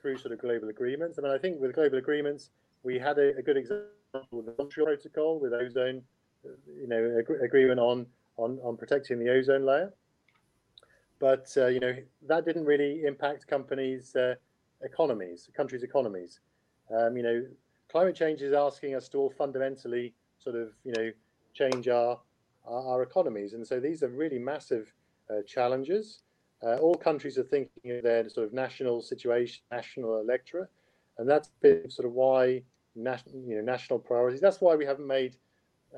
through 0.00 0.18
sort 0.18 0.32
of 0.32 0.40
global 0.40 0.68
agreements. 0.68 1.18
I 1.18 1.22
mean, 1.22 1.32
I 1.32 1.38
think 1.38 1.60
with 1.60 1.74
global 1.74 1.98
agreements, 1.98 2.50
we 2.82 2.98
had 2.98 3.18
a, 3.18 3.36
a 3.36 3.42
good 3.42 3.56
example 3.56 3.90
with 4.32 4.46
the 4.46 4.54
Montreal 4.58 4.86
Protocol, 4.86 5.40
with 5.40 5.52
ozone, 5.52 6.02
you 6.44 6.88
know, 6.88 7.18
ag- 7.18 7.42
agreement 7.42 7.78
on, 7.80 8.06
on 8.36 8.58
on 8.62 8.76
protecting 8.76 9.18
the 9.18 9.30
ozone 9.30 9.64
layer. 9.64 9.92
But 11.18 11.52
uh, 11.56 11.66
you 11.66 11.80
know, 11.80 11.96
that 12.26 12.44
didn't 12.44 12.64
really 12.64 13.04
impact 13.04 13.46
companies' 13.46 14.14
uh, 14.14 14.34
economies, 14.82 15.48
countries' 15.56 15.82
economies. 15.82 16.40
Um, 16.96 17.16
you 17.16 17.22
know, 17.22 17.44
climate 17.90 18.14
change 18.14 18.42
is 18.42 18.52
asking 18.52 18.94
us 18.94 19.08
to 19.10 19.18
all 19.18 19.30
fundamentally 19.30 20.14
sort 20.38 20.56
of, 20.56 20.68
you 20.84 20.92
know, 20.92 21.10
change 21.54 21.88
our 21.88 22.18
our, 22.66 22.86
our 22.88 23.02
economies, 23.02 23.54
and 23.54 23.66
so 23.66 23.80
these 23.80 24.02
are 24.02 24.08
really 24.08 24.38
massive 24.38 24.92
uh, 25.30 25.42
challenges. 25.46 26.20
Uh, 26.62 26.76
all 26.76 26.94
countries 26.94 27.38
are 27.38 27.44
thinking 27.44 27.92
of 27.92 28.02
their 28.02 28.28
sort 28.28 28.46
of 28.46 28.52
national 28.52 29.00
situation, 29.00 29.62
national 29.70 30.20
electorate, 30.20 30.68
and 31.18 31.28
that's 31.28 31.50
been 31.60 31.88
sort 31.90 32.06
of 32.06 32.12
why 32.12 32.62
national, 32.96 33.42
you 33.46 33.56
know, 33.56 33.62
national 33.62 33.98
priorities. 33.98 34.40
That's 34.40 34.60
why 34.60 34.74
we 34.74 34.84
haven't 34.84 35.06
made 35.06 35.36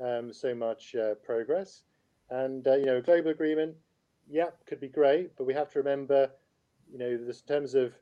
um, 0.03 0.31
so 0.31 0.53
much 0.53 0.95
uh, 0.95 1.15
progress. 1.15 1.83
And 2.29 2.67
uh, 2.67 2.75
you 2.75 2.85
know, 2.85 3.01
global 3.01 3.31
agreement, 3.31 3.75
yeah, 4.29 4.49
could 4.65 4.79
be 4.79 4.87
great, 4.87 5.35
but 5.37 5.45
we 5.45 5.53
have 5.53 5.69
to 5.71 5.79
remember, 5.79 6.29
you 6.91 6.97
know, 6.97 7.07
in 7.07 7.33
terms 7.47 7.75
of 7.75 7.93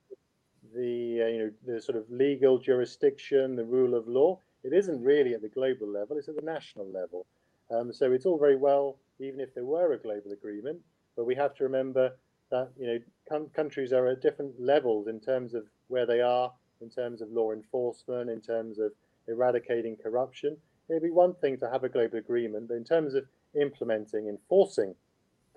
the 0.74 1.22
uh, 1.24 1.28
you 1.28 1.40
know 1.40 1.52
the 1.66 1.82
sort 1.82 1.98
of 1.98 2.10
legal 2.10 2.58
jurisdiction, 2.58 3.56
the 3.56 3.64
rule 3.64 3.96
of 3.96 4.08
law, 4.08 4.40
it 4.64 4.74
isn't 4.74 5.02
really 5.04 5.34
at 5.34 5.42
the 5.42 5.50
global 5.50 5.88
level; 5.88 6.18
it's 6.18 6.28
at 6.30 6.36
the 6.36 6.42
national 6.42 6.88
level. 6.92 7.26
Um, 7.72 7.94
so 7.94 8.12
it's 8.12 8.26
all 8.26 8.40
very 8.40 8.56
well, 8.56 8.98
even 9.20 9.40
if 9.40 9.54
there 9.54 9.66
were 9.66 9.94
a 9.94 9.98
global 9.98 10.32
agreement, 10.32 10.80
but 11.16 11.26
we 11.26 11.36
have 11.36 11.54
to 11.56 11.64
remember 11.64 12.16
that 12.52 12.70
you 12.78 12.88
know 12.88 13.48
countries 13.56 13.94
are 13.94 14.08
at 14.08 14.22
different 14.22 14.60
levels 14.60 15.08
in 15.08 15.20
terms 15.20 15.54
of 15.54 15.66
where 15.88 16.06
they 16.06 16.22
are, 16.22 16.52
in 16.82 16.90
terms 16.90 17.22
of 17.22 17.32
law 17.32 17.52
enforcement, 17.52 18.30
in 18.30 18.42
terms 18.42 18.80
of 18.80 18.92
eradicating 19.28 19.96
corruption. 19.96 20.58
It'd 20.90 21.04
be 21.04 21.12
one 21.12 21.36
thing 21.36 21.58
to 21.60 21.70
have 21.70 21.84
a 21.84 21.90
global 21.90 22.18
agreement, 22.18 22.68
but 22.68 22.78
in 22.78 22.84
terms 22.84 23.14
of 23.14 23.26
implementing, 23.54 24.28
enforcing 24.28 24.96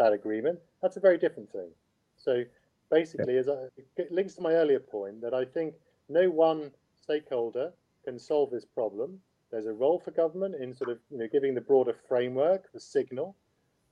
that 0.02 0.12
agreement, 0.12 0.58
that's 0.80 0.96
a 0.96 1.00
very 1.00 1.18
different 1.18 1.50
thing. 1.52 1.70
So 2.16 2.44
basically, 2.90 3.36
as 3.38 3.48
I, 3.48 3.68
it 3.96 4.12
links 4.12 4.34
to 4.34 4.42
my 4.42 4.52
earlier 4.52 4.80
point 4.80 5.20
that 5.22 5.34
I 5.34 5.44
think 5.44 5.74
no 6.08 6.28
one 6.30 6.70
stakeholder 7.00 7.72
can 8.04 8.18
solve 8.18 8.50
this 8.50 8.64
problem. 8.64 9.18
There's 9.50 9.66
a 9.66 9.72
role 9.72 10.00
for 10.04 10.10
government 10.10 10.54
in 10.56 10.74
sort 10.74 10.90
of 10.90 10.98
you 11.10 11.18
know 11.18 11.28
giving 11.30 11.54
the 11.54 11.60
broader 11.60 11.94
framework, 12.08 12.72
the 12.72 12.80
signal, 12.80 13.36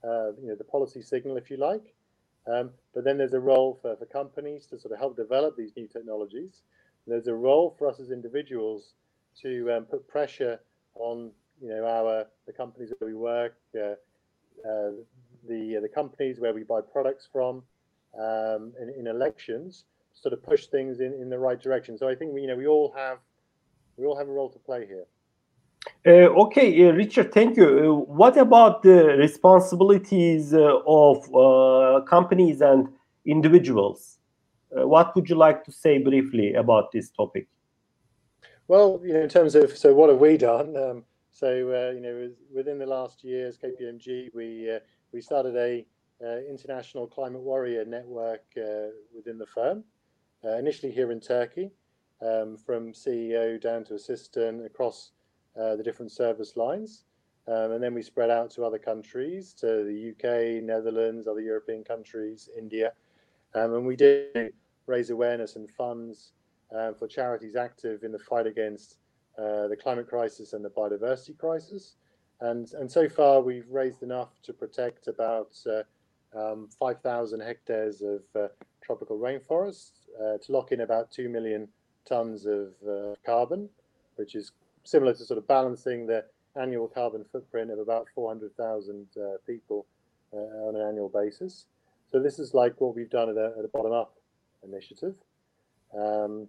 uh, 0.04 0.32
you 0.40 0.48
know 0.48 0.54
the 0.56 0.64
policy 0.64 1.02
signal, 1.02 1.36
if 1.36 1.50
you 1.50 1.56
like. 1.56 1.94
Um, 2.46 2.70
but 2.94 3.04
then 3.04 3.18
there's 3.18 3.34
a 3.34 3.40
role 3.40 3.78
for, 3.80 3.96
for 3.96 4.06
companies 4.06 4.66
to 4.66 4.78
sort 4.78 4.92
of 4.92 4.98
help 4.98 5.16
develop 5.16 5.56
these 5.56 5.72
new 5.76 5.86
technologies. 5.86 6.62
There's 7.06 7.26
a 7.26 7.34
role 7.34 7.74
for 7.78 7.88
us 7.88 8.00
as 8.00 8.10
individuals 8.10 8.94
to 9.42 9.72
um, 9.72 9.84
put 9.84 10.08
pressure 10.08 10.58
on 10.94 11.30
you 11.60 11.68
know 11.68 11.84
our 11.84 12.26
the 12.46 12.52
companies 12.52 12.92
where 12.98 13.08
we 13.08 13.16
work, 13.16 13.54
uh, 13.76 13.94
uh, 14.68 14.90
the 15.48 15.78
the 15.80 15.88
companies 15.88 16.40
where 16.40 16.52
we 16.52 16.62
buy 16.62 16.80
products 16.80 17.28
from, 17.32 17.62
um, 18.18 18.72
in, 18.80 18.92
in, 18.98 19.06
elections, 19.06 19.84
sort 20.12 20.32
of 20.32 20.42
push 20.42 20.66
things 20.66 21.00
in, 21.00 21.12
in 21.14 21.30
the 21.30 21.38
right 21.38 21.60
direction. 21.60 21.96
So 21.96 22.08
I 22.08 22.14
think 22.14 22.32
we, 22.32 22.42
you 22.42 22.48
know 22.48 22.56
we 22.56 22.66
all 22.66 22.92
have 22.96 23.18
we 23.96 24.06
all 24.06 24.16
have 24.16 24.28
a 24.28 24.32
role 24.32 24.50
to 24.50 24.58
play 24.58 24.86
here. 24.86 25.06
Uh, 26.06 26.28
okay, 26.44 26.88
uh, 26.88 26.92
Richard, 26.92 27.32
thank 27.32 27.56
you. 27.56 27.66
Uh, 27.66 28.12
what 28.14 28.36
about 28.36 28.82
the 28.82 29.16
responsibilities 29.16 30.52
uh, 30.52 30.78
of 30.86 31.18
uh, 31.34 32.02
companies 32.04 32.60
and 32.60 32.88
individuals? 33.24 34.18
Uh, 34.76 34.86
what 34.86 35.14
would 35.14 35.28
you 35.28 35.36
like 35.36 35.64
to 35.64 35.72
say 35.72 35.98
briefly 35.98 36.54
about 36.54 36.92
this 36.92 37.10
topic? 37.10 37.48
Well, 38.68 39.00
you 39.04 39.12
know, 39.14 39.20
in 39.20 39.28
terms 39.28 39.54
of 39.54 39.76
so 39.76 39.92
what 39.94 40.10
have 40.10 40.18
we 40.18 40.36
done? 40.36 40.76
Um, 40.90 41.04
so 41.32 41.48
uh, 41.48 41.92
you 41.94 42.00
know, 42.00 42.30
within 42.54 42.78
the 42.78 42.86
last 42.86 43.24
years, 43.24 43.56
KPMG, 43.56 44.34
we 44.34 44.70
uh, 44.70 44.80
we 45.12 45.20
started 45.20 45.56
a 45.56 45.86
uh, 46.24 46.40
international 46.48 47.06
climate 47.06 47.40
warrior 47.40 47.84
network 47.84 48.44
uh, 48.56 48.88
within 49.14 49.38
the 49.38 49.46
firm, 49.46 49.82
uh, 50.44 50.56
initially 50.56 50.92
here 50.92 51.10
in 51.10 51.20
Turkey, 51.20 51.70
um, 52.22 52.56
from 52.56 52.92
CEO 52.92 53.60
down 53.60 53.84
to 53.84 53.94
assistant 53.94 54.64
across 54.64 55.12
uh, 55.58 55.76
the 55.76 55.82
different 55.82 56.12
service 56.12 56.56
lines. 56.56 57.04
Um, 57.48 57.72
and 57.72 57.82
then 57.82 57.94
we 57.94 58.02
spread 58.02 58.30
out 58.30 58.50
to 58.52 58.64
other 58.64 58.78
countries, 58.78 59.54
to 59.54 59.66
the 59.66 60.10
UK, 60.12 60.62
Netherlands, 60.62 61.26
other 61.26 61.40
European 61.40 61.82
countries, 61.82 62.48
India. 62.56 62.92
Um, 63.54 63.74
and 63.74 63.86
we 63.86 63.96
did 63.96 64.52
raise 64.86 65.10
awareness 65.10 65.56
and 65.56 65.68
funds 65.70 66.32
uh, 66.76 66.92
for 66.92 67.08
charities 67.08 67.56
active 67.56 68.04
in 68.04 68.12
the 68.12 68.18
fight 68.18 68.46
against 68.46 68.98
uh, 69.38 69.66
the 69.68 69.76
climate 69.76 70.08
crisis 70.08 70.52
and 70.52 70.64
the 70.64 70.68
biodiversity 70.68 71.36
crisis. 71.36 71.96
And, 72.40 72.72
and 72.72 72.90
so 72.90 73.08
far, 73.08 73.40
we've 73.40 73.68
raised 73.70 74.02
enough 74.02 74.30
to 74.44 74.52
protect 74.52 75.08
about 75.08 75.56
uh, 75.66 75.82
um, 76.38 76.68
5,000 76.78 77.40
hectares 77.40 78.02
of 78.02 78.22
uh, 78.34 78.48
tropical 78.82 79.18
rainforest, 79.18 79.90
uh, 80.18 80.38
to 80.38 80.52
lock 80.52 80.72
in 80.72 80.80
about 80.80 81.10
2 81.10 81.28
million 81.28 81.68
tons 82.08 82.46
of 82.46 82.72
carbon, 83.24 83.68
which 84.16 84.34
is 84.34 84.52
similar 84.84 85.12
to 85.12 85.24
sort 85.24 85.38
of 85.38 85.46
balancing 85.46 86.06
the 86.06 86.24
annual 86.60 86.88
carbon 86.88 87.24
footprint 87.30 87.70
of 87.70 87.78
about 87.78 88.06
400,000 88.14 89.06
uh, 89.16 89.20
people 89.46 89.86
on 90.32 90.76
an 90.76 90.82
annual 90.82 91.08
basis. 91.08 91.66
So 92.10 92.20
this 92.20 92.38
is 92.38 92.54
like 92.54 92.80
what 92.80 92.96
we've 92.96 93.10
done 93.10 93.28
at 93.28 93.36
a, 93.36 93.52
a 93.62 93.68
bottom-up 93.68 94.14
initiative. 94.64 95.14
Um, 95.96 96.48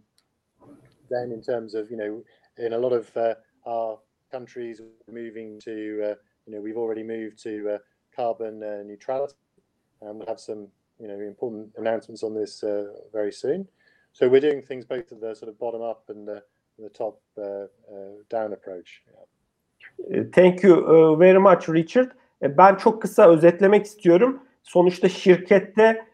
then 1.10 1.32
in 1.32 1.42
terms 1.42 1.76
of, 1.76 1.92
you 1.92 1.98
know, 1.98 2.24
in 2.58 2.74
a 2.74 2.78
lot 2.78 2.94
of 2.94 3.16
uh, 3.18 3.36
our 3.66 4.00
countries 4.32 4.82
moving 5.12 5.60
to, 5.60 6.02
uh, 6.12 6.16
you 6.46 6.54
know, 6.54 6.62
we've 6.62 6.78
already 6.78 7.04
moved 7.04 7.38
to 7.44 7.54
uh, 7.74 7.78
carbon 8.16 8.64
uh, 8.64 8.82
neutrality 8.86 9.36
and 10.02 10.18
we'll 10.18 10.28
have 10.28 10.40
some, 10.40 10.68
you 11.00 11.08
know, 11.08 11.20
important 11.20 11.72
announcements 11.78 12.24
on 12.24 12.34
this 12.34 12.64
very 13.14 13.32
soon. 13.32 13.68
So 14.14 14.28
we're 14.28 14.42
doing 14.42 14.62
things 14.62 14.86
both 14.86 15.12
at 15.12 15.22
the 15.22 15.36
sort 15.36 15.50
of 15.50 15.60
bottom 15.60 15.82
up 15.82 16.04
and 16.10 16.28
the, 16.28 16.44
the 16.80 16.90
top 16.90 17.22
down 18.30 18.54
approach. 18.54 19.04
Thank 20.34 20.64
you 20.64 21.16
very 21.18 21.40
much 21.40 21.70
Richard. 21.70 22.12
Ben 22.42 22.76
çok 22.76 23.02
kısa 23.02 23.30
özetlemek 23.30 23.86
istiyorum. 23.86 24.44
Sonuçta 24.64 25.10
şirkette 25.10 26.06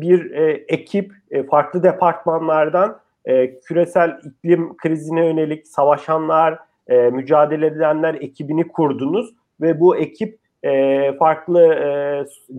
bir 0.00 0.30
ekip 0.68 1.12
farklı 1.50 1.82
departmanlardan 1.82 3.00
küresel 3.64 4.20
iklim 4.24 4.76
krizine 4.76 5.26
yönelik 5.26 5.68
savaşanlar, 5.68 6.58
mücadele 6.88 7.66
edenler 7.66 8.14
ekibini 8.14 8.68
kurdunuz 8.68 9.34
ve 9.60 9.80
bu 9.80 9.96
ekip 9.96 10.38
farklı 11.18 11.76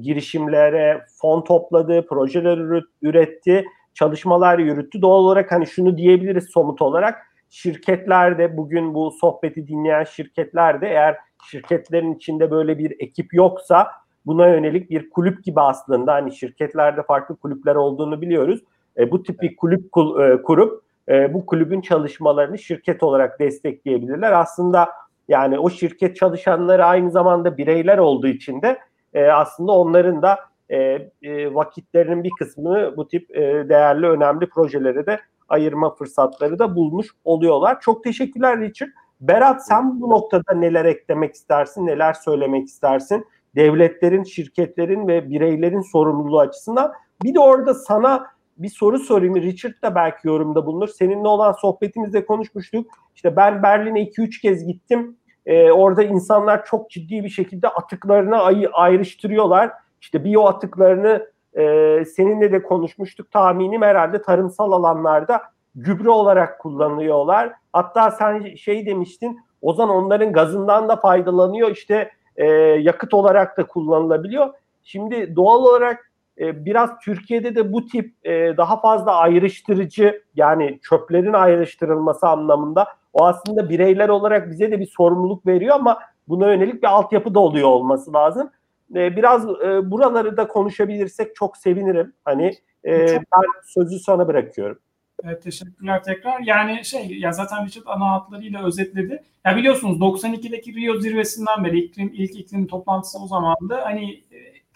girişimlere 0.01 1.05
fon 1.21 1.43
topladı, 1.43 2.05
projeler 2.07 2.83
üretti, 3.01 3.65
çalışmalar 3.93 4.59
yürüttü. 4.59 5.01
Doğal 5.01 5.19
olarak 5.19 5.51
hani 5.51 5.67
şunu 5.67 5.97
diyebiliriz 5.97 6.49
somut 6.53 6.81
olarak 6.81 7.29
şirketlerde 7.49 8.57
bugün 8.57 8.93
bu 8.93 9.11
sohbeti 9.11 9.67
dinleyen 9.67 10.03
şirketlerde 10.03 10.87
eğer 10.87 11.17
şirketlerin 11.51 12.13
içinde 12.13 12.51
böyle 12.51 12.77
bir 12.77 12.95
ekip 12.99 13.33
yoksa 13.33 13.87
buna 14.25 14.47
yönelik 14.47 14.89
bir 14.89 15.09
kulüp 15.09 15.43
gibi 15.43 15.61
aslında 15.61 16.13
hani 16.13 16.35
şirketlerde 16.35 17.03
farklı 17.03 17.35
kulüpler 17.35 17.75
olduğunu 17.75 18.21
biliyoruz. 18.21 18.59
E, 18.97 19.11
bu 19.11 19.23
tip 19.23 19.41
bir 19.41 19.55
kulüp 19.55 19.91
kul, 19.91 20.21
e, 20.21 20.41
kurup 20.41 20.83
e, 21.09 21.33
bu 21.33 21.45
kulübün 21.45 21.81
çalışmalarını 21.81 22.57
şirket 22.57 23.03
olarak 23.03 23.39
destekleyebilirler. 23.39 24.31
Aslında 24.31 24.89
yani 25.27 25.59
o 25.59 25.69
şirket 25.69 26.15
çalışanları 26.15 26.85
aynı 26.85 27.11
zamanda 27.11 27.57
bireyler 27.57 27.97
olduğu 27.97 28.27
için 28.27 28.61
de 28.61 28.79
e, 29.13 29.27
aslında 29.27 29.71
onların 29.71 30.21
da 30.21 30.39
e, 30.69 30.77
e, 31.21 31.53
vakitlerinin 31.53 32.23
bir 32.23 32.31
kısmını 32.39 32.97
bu 32.97 33.07
tip 33.07 33.37
e, 33.37 33.69
değerli 33.69 34.07
önemli 34.07 34.49
projelere 34.49 35.05
de 35.05 35.19
ayırma 35.49 35.95
fırsatları 35.95 36.59
da 36.59 36.75
bulmuş 36.75 37.07
oluyorlar. 37.23 37.81
Çok 37.81 38.03
teşekkürler 38.03 38.59
Richard. 38.59 38.89
Berat 39.21 39.67
sen 39.67 40.01
bu 40.01 40.09
noktada 40.09 40.53
neler 40.53 40.85
eklemek 40.85 41.33
istersin, 41.33 41.85
neler 41.85 42.13
söylemek 42.13 42.67
istersin? 42.67 43.25
Devletlerin, 43.55 44.23
şirketlerin 44.23 45.07
ve 45.07 45.29
bireylerin 45.29 45.81
sorumluluğu 45.81 46.39
açısından. 46.39 46.93
Bir 47.23 47.33
de 47.33 47.39
orada 47.39 47.73
sana 47.73 48.27
bir 48.59 48.69
soru 48.69 48.99
sorayım. 48.99 49.35
Richard 49.35 49.73
da 49.83 49.95
belki 49.95 50.27
yorumda 50.27 50.65
bulunur. 50.65 50.87
Seninle 50.87 51.27
olan 51.27 51.51
sohbetimizde 51.51 52.25
konuşmuştuk. 52.25 52.87
İşte 53.15 53.35
ben 53.35 53.63
Berlin'e 53.63 54.01
2-3 54.01 54.41
kez 54.41 54.67
gittim. 54.67 55.17
Ee, 55.45 55.71
orada 55.71 56.03
insanlar 56.03 56.65
çok 56.65 56.89
ciddi 56.89 57.23
bir 57.23 57.29
şekilde 57.29 57.67
atıklarını 57.67 58.41
ay- 58.41 58.69
ayrıştırıyorlar. 58.73 59.71
İşte 60.01 60.23
biyo 60.23 60.45
atıklarını 60.45 61.29
e, 61.53 62.05
seninle 62.05 62.51
de 62.51 62.63
konuşmuştuk. 62.63 63.31
Tahminim 63.31 63.81
herhalde 63.81 64.21
tarımsal 64.21 64.71
alanlarda 64.71 65.41
gübre 65.75 66.09
olarak 66.09 66.59
kullanıyorlar. 66.59 67.53
Hatta 67.73 68.11
sen 68.11 68.55
şey 68.55 68.85
demiştin, 68.85 69.39
Ozan 69.61 69.89
onların 69.89 70.33
gazından 70.33 70.89
da 70.89 70.95
faydalanıyor. 70.95 71.71
İşte 71.71 72.11
e, 72.35 72.45
yakıt 72.81 73.13
olarak 73.13 73.57
da 73.57 73.67
kullanılabiliyor. 73.67 74.49
Şimdi 74.83 75.35
doğal 75.35 75.61
olarak 75.61 76.08
e, 76.39 76.65
biraz 76.65 76.99
Türkiye'de 76.99 77.55
de 77.55 77.73
bu 77.73 77.85
tip 77.85 78.13
e, 78.23 78.57
daha 78.57 78.81
fazla 78.81 79.15
ayrıştırıcı 79.15 80.23
yani 80.35 80.79
çöplerin 80.89 81.33
ayrıştırılması 81.33 82.27
anlamında 82.27 82.87
o 83.13 83.25
aslında 83.25 83.69
bireyler 83.69 84.09
olarak 84.09 84.51
bize 84.51 84.71
de 84.71 84.79
bir 84.79 84.85
sorumluluk 84.97 85.47
veriyor 85.47 85.75
ama 85.75 85.99
buna 86.27 86.53
yönelik 86.53 86.83
bir 86.83 86.87
altyapı 86.87 87.33
da 87.35 87.39
oluyor 87.39 87.67
olması 87.67 88.13
lazım. 88.13 88.51
E, 88.95 89.15
biraz 89.15 89.45
e, 89.45 89.91
buraları 89.91 90.37
da 90.37 90.47
konuşabilirsek 90.47 91.35
çok 91.35 91.57
sevinirim. 91.57 92.13
Hani 92.25 92.53
e, 92.85 93.07
ben 93.15 93.43
sözü 93.65 93.99
sana 93.99 94.27
bırakıyorum. 94.27 94.79
Evet, 95.23 95.43
teşekkürler 95.43 96.03
tekrar. 96.03 96.39
Yani 96.39 96.85
şey 96.85 97.19
ya 97.19 97.31
zaten 97.31 97.65
Richard 97.65 97.85
ana 97.85 98.11
hatlarıyla 98.11 98.65
özetledi. 98.65 99.23
Ya 99.45 99.55
biliyorsunuz 99.55 99.99
92'deki 99.99 100.75
Rio 100.75 100.99
zirvesinden 100.99 101.63
beri 101.63 101.79
iklim, 101.79 102.11
ilk 102.13 102.35
iklim 102.35 102.67
toplantısı 102.67 103.23
o 103.23 103.27
zamandı. 103.27 103.79
Hani 103.83 104.23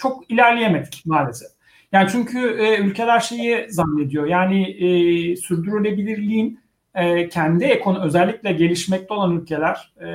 çok 0.03 0.31
ilerleyemedik 0.31 1.03
maalesef. 1.05 1.47
Yani 1.91 2.09
çünkü 2.11 2.39
e, 2.39 2.77
ülkeler 2.77 3.19
şeyi 3.19 3.65
zannediyor. 3.69 4.25
Yani 4.25 4.61
e, 4.71 5.35
sürdürülebilirliğin 5.35 6.59
e, 6.95 7.29
kendi 7.29 7.63
ekonu 7.65 8.03
özellikle 8.03 8.53
gelişmekte 8.53 9.13
olan 9.13 9.37
ülkeler, 9.37 9.93
e, 10.01 10.07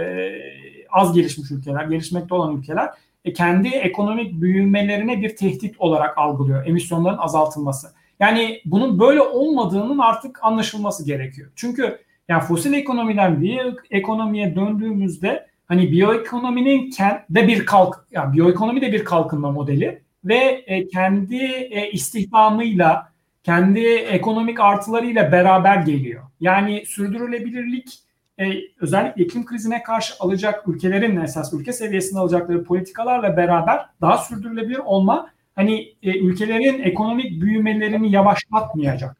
az 0.91 1.13
gelişmiş 1.15 1.51
ülkeler, 1.51 1.85
gelişmekte 1.85 2.35
olan 2.35 2.57
ülkeler 2.57 2.89
e, 3.25 3.33
kendi 3.33 3.69
ekonomik 3.69 4.41
büyümelerine 4.41 5.23
bir 5.23 5.37
tehdit 5.37 5.75
olarak 5.79 6.19
algılıyor 6.19 6.67
emisyonların 6.67 7.19
azaltılması. 7.19 7.89
Yani 8.21 8.61
bunun 8.65 9.01
böyle 9.01 9.21
olmadığının 9.21 9.99
artık 9.99 10.45
anlaşılması 10.45 11.07
gerekiyor. 11.07 11.51
Çünkü 11.57 11.99
yani 12.29 12.43
fosil 12.43 12.73
ekonomiden 12.73 13.43
bir 13.43 13.77
ekonomiye 13.91 14.55
döndüğümüzde 14.57 15.48
hani 15.69 15.93
biyoekonominin 15.93 16.91
de 17.31 17.49
bir 17.49 17.67
kalk 17.67 18.07
yani 18.11 18.33
biyoekonomi 18.33 18.81
de 18.81 18.93
bir 18.93 19.05
kalkınma 19.05 19.51
modeli 19.53 20.03
ve 20.25 20.65
e, 20.67 20.89
kendi 20.89 21.37
e, 21.45 21.91
istihdamıyla 21.91 23.13
kendi 23.45 23.87
ekonomik 23.95 24.61
artılarıyla 24.61 25.33
beraber 25.33 25.77
geliyor. 25.77 26.23
Yani 26.41 26.87
sürdürülebilirlik 26.87 27.99
e, 28.41 28.45
özellikle 28.81 29.25
iklim 29.25 29.45
krizine 29.45 29.83
karşı 29.83 30.15
alacak 30.21 30.69
ülkelerin 30.69 31.21
esas 31.21 31.53
ülke 31.53 31.73
seviyesinde 31.73 32.21
alacakları 32.21 32.65
politikalarla 32.65 33.37
beraber 33.37 33.87
daha 34.01 34.19
sürdürülebilir 34.19 34.79
olma 34.79 35.31
hani 35.55 35.95
e, 36.03 36.19
ülkelerin 36.19 36.83
ekonomik 36.83 37.43
büyümelerini 37.43 38.13
yavaşlatmayacak. 38.13 39.17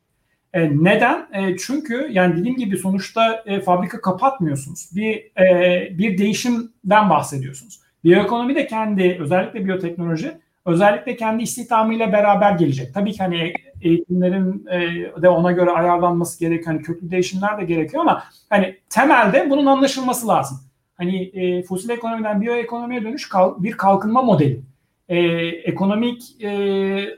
E, 0.53 0.85
neden? 0.85 1.27
E, 1.33 1.57
çünkü 1.57 2.09
yani 2.13 2.37
dediğim 2.37 2.57
gibi 2.57 2.79
sonuçta 2.79 3.43
e, 3.47 3.61
fabrika 3.61 4.01
kapatmıyorsunuz. 4.01 4.91
Bir 4.97 5.41
e, 5.43 5.99
bir 5.99 6.19
değişimden 6.19 7.11
bahsediyorsunuz. 7.11 7.81
Biyoekonomi 8.05 8.55
de 8.55 8.67
kendi 8.67 9.19
özellikle 9.21 9.65
biyoteknoloji 9.65 10.33
özellikle 10.67 11.17
kendi 11.17 11.43
istihdamıyla 11.43 12.13
beraber 12.13 12.53
gelecek. 12.53 12.95
Tabii 12.95 13.13
ki 13.13 13.19
hani 13.19 13.53
eğitimlerin 13.83 14.67
e, 14.71 14.81
de 15.23 15.29
ona 15.29 15.53
göre 15.53 15.71
ayarlanması 15.71 16.41
gerekiyor. 16.41 16.67
Hani 16.67 16.83
köklü 16.83 17.11
değişimler 17.11 17.61
de 17.61 17.65
gerekiyor 17.65 18.03
ama 18.03 18.25
hani 18.51 18.77
temelde 18.91 19.51
bunun 19.51 19.67
anlaşılması 19.67 20.29
lazım. 20.29 20.59
Hani 20.97 21.23
e, 21.23 21.63
fosil 21.63 21.89
ekonomiden 21.89 22.41
biyoekonomiye 22.41 23.05
dönüş 23.05 23.29
kal, 23.29 23.63
bir 23.63 23.73
kalkınma 23.73 24.23
modeli. 24.23 24.61
E, 25.09 25.19
ekonomik 25.47 26.43
e, 26.43 26.51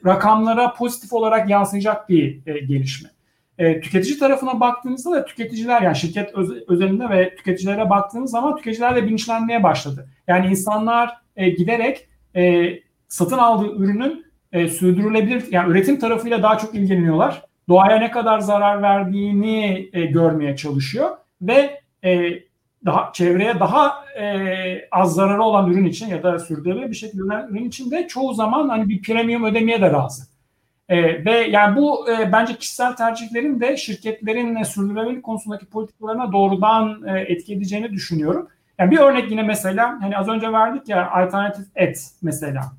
rakamlara 0.06 0.74
pozitif 0.74 1.12
olarak 1.12 1.50
yansıyacak 1.50 2.08
bir 2.08 2.46
e, 2.46 2.58
gelişme. 2.58 3.08
E, 3.60 3.80
tüketici 3.80 4.18
tarafına 4.18 4.60
baktığınızda 4.60 5.10
da 5.10 5.24
tüketiciler 5.24 5.82
yani 5.82 5.96
şirket 5.96 6.34
öz, 6.34 6.50
özelinde 6.68 7.10
ve 7.10 7.34
tüketicilere 7.36 7.90
baktığınız 7.90 8.30
zaman 8.30 8.56
tüketiciler 8.56 8.96
de 8.96 9.06
bilinçlenmeye 9.06 9.62
başladı. 9.62 10.08
Yani 10.28 10.46
insanlar 10.46 11.16
e, 11.36 11.50
giderek 11.50 12.08
e, 12.36 12.72
satın 13.08 13.38
aldığı 13.38 13.76
ürünün 13.76 14.26
e, 14.52 14.68
sürdürülebilir 14.68 15.44
yani 15.50 15.70
üretim 15.70 15.98
tarafıyla 15.98 16.42
daha 16.42 16.58
çok 16.58 16.74
ilgileniyorlar. 16.74 17.42
Doğaya 17.68 17.98
ne 17.98 18.10
kadar 18.10 18.38
zarar 18.38 18.82
verdiğini 18.82 19.90
e, 19.92 20.06
görmeye 20.06 20.56
çalışıyor 20.56 21.10
ve 21.42 21.80
e, 22.04 22.30
daha 22.84 23.10
çevreye 23.12 23.60
daha 23.60 24.04
e, 24.20 24.88
az 24.92 25.14
zararı 25.14 25.42
olan 25.42 25.70
ürün 25.70 25.84
için 25.84 26.08
ya 26.08 26.22
da 26.22 26.38
sürdürülebilir 26.38 26.90
bir 26.90 26.96
şekilde 26.96 27.46
ürün 27.50 27.64
için 27.64 27.90
de 27.90 28.08
çoğu 28.08 28.34
zaman 28.34 28.68
hani 28.68 28.88
bir 28.88 29.02
premium 29.02 29.44
ödemeye 29.44 29.80
de 29.80 29.90
razı. 29.90 30.29
E, 30.90 31.24
ve 31.24 31.30
yani 31.30 31.76
bu 31.76 32.10
e, 32.10 32.32
bence 32.32 32.54
kişisel 32.54 32.96
tercihlerin 32.96 33.60
de 33.60 33.76
şirketlerin 33.76 34.56
e, 34.56 34.64
sürdürülebilirlik 34.64 35.22
konusundaki 35.22 35.66
politikalarına 35.66 36.32
doğrudan 36.32 37.02
e, 37.06 37.20
etki 37.20 37.54
edeceğini 37.54 37.90
düşünüyorum. 37.90 38.48
Yani 38.78 38.90
bir 38.90 38.98
örnek 38.98 39.30
yine 39.30 39.42
mesela 39.42 39.98
hani 40.00 40.18
az 40.18 40.28
önce 40.28 40.52
verdik 40.52 40.88
ya 40.88 41.10
alternatif 41.10 41.66
et 41.76 42.10
mesela. 42.22 42.72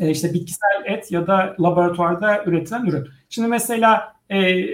E, 0.00 0.10
işte 0.10 0.34
bitkisel 0.34 0.82
et 0.84 1.12
ya 1.12 1.26
da 1.26 1.56
laboratuvarda 1.60 2.44
üretilen 2.44 2.86
ürün. 2.86 3.08
Şimdi 3.28 3.48
mesela 3.48 4.14
e, 4.30 4.64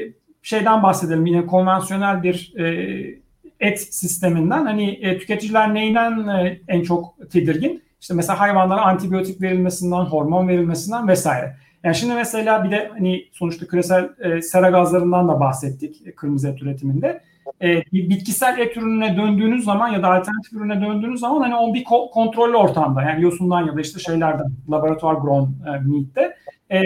şeyden 0.43 0.83
bahsedelim 0.83 1.27
yine 1.27 1.47
konvansiyonel 1.47 2.23
bir 2.23 2.55
e, 2.59 3.21
et 3.61 3.81
sisteminden 3.81 4.67
hani 4.67 4.91
e, 4.91 5.19
tüketiciler 5.19 5.75
neyden 5.75 6.29
e, 6.29 6.61
en 6.69 6.83
çok 6.83 7.31
tedirgin? 7.33 7.83
İşte 8.01 8.15
mesela 8.15 8.41
hayvanlara 8.41 8.81
antibiyotik 8.81 9.43
verilmesinden, 9.43 10.05
hormon 10.05 10.49
verilmesinden 10.49 11.09
vesaire. 11.09 11.57
Yani 11.85 11.95
şimdi 11.95 12.15
mesela 12.15 12.65
bir 12.65 12.71
de 12.71 12.91
hani 12.93 13.29
sonuçta 13.33 13.67
küresel 13.67 14.09
e, 14.21 14.43
sera 14.43 14.71
gazlarından 14.71 15.29
da 15.29 15.41
bahsettik 15.41 16.07
e, 16.07 16.15
kırmızı 16.15 16.49
et 16.49 16.63
üretiminde. 16.63 17.23
E, 17.63 17.83
bitkisel 17.93 18.59
et 18.59 18.77
ürününe 18.77 19.17
döndüğünüz 19.17 19.65
zaman 19.65 19.89
ya 19.89 20.03
da 20.03 20.09
alternatif 20.09 20.53
ürüne 20.53 20.81
döndüğünüz 20.81 21.21
zaman 21.21 21.41
hani 21.41 21.57
o 21.57 21.75
bir 21.75 21.85
ko- 21.85 22.11
kontrollü 22.11 22.57
ortamda 22.57 23.03
yani 23.03 23.23
yosundan 23.23 23.67
ya 23.67 23.77
da 23.77 23.81
işte 23.81 24.01
şeylerden 24.01 24.47
laboratuvar 24.71 25.15
grown 25.15 25.49
e, 25.67 25.71
meat'te 25.71 26.37
e, 26.71 26.79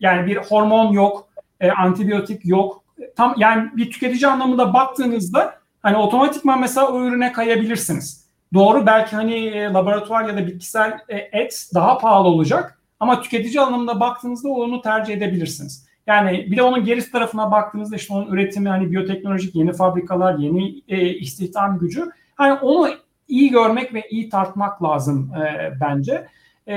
yani 0.00 0.26
bir 0.26 0.36
hormon 0.36 0.92
yok, 0.92 1.28
e, 1.60 1.70
antibiyotik 1.70 2.46
yok. 2.46 2.84
Tam 3.16 3.34
yani 3.38 3.70
bir 3.76 3.90
tüketici 3.90 4.30
anlamında 4.30 4.74
baktığınızda 4.74 5.54
hani 5.82 5.96
otomatikman 5.96 6.60
mesela 6.60 6.92
o 6.92 7.04
ürüne 7.04 7.32
kayabilirsiniz. 7.32 8.26
Doğru 8.54 8.86
belki 8.86 9.16
hani 9.16 9.34
e, 9.34 9.64
laboratuvar 9.64 10.28
ya 10.28 10.36
da 10.36 10.46
bitkisel 10.46 10.98
e, 11.08 11.16
et 11.16 11.70
daha 11.74 11.98
pahalı 11.98 12.28
olacak 12.28 12.81
ama 13.02 13.20
tüketici 13.20 13.60
anlamında 13.60 14.00
baktığınızda 14.00 14.48
onu 14.48 14.82
tercih 14.82 15.14
edebilirsiniz. 15.14 15.86
Yani 16.06 16.46
bir 16.50 16.56
de 16.56 16.62
onun 16.62 16.84
gerisi 16.84 17.12
tarafına 17.12 17.50
baktığınızda 17.50 17.96
işte 17.96 18.14
onun 18.14 18.32
üretimi 18.32 18.68
hani 18.68 18.90
biyoteknolojik 18.90 19.54
yeni 19.54 19.72
fabrikalar, 19.72 20.38
yeni 20.38 20.82
e, 20.88 21.08
istihdam 21.08 21.78
gücü. 21.78 22.10
Hani 22.34 22.52
onu 22.52 22.88
iyi 23.28 23.50
görmek 23.50 23.94
ve 23.94 24.02
iyi 24.10 24.28
tartmak 24.28 24.82
lazım 24.82 25.30
e, 25.34 25.72
bence. 25.80 26.26
E, 26.66 26.74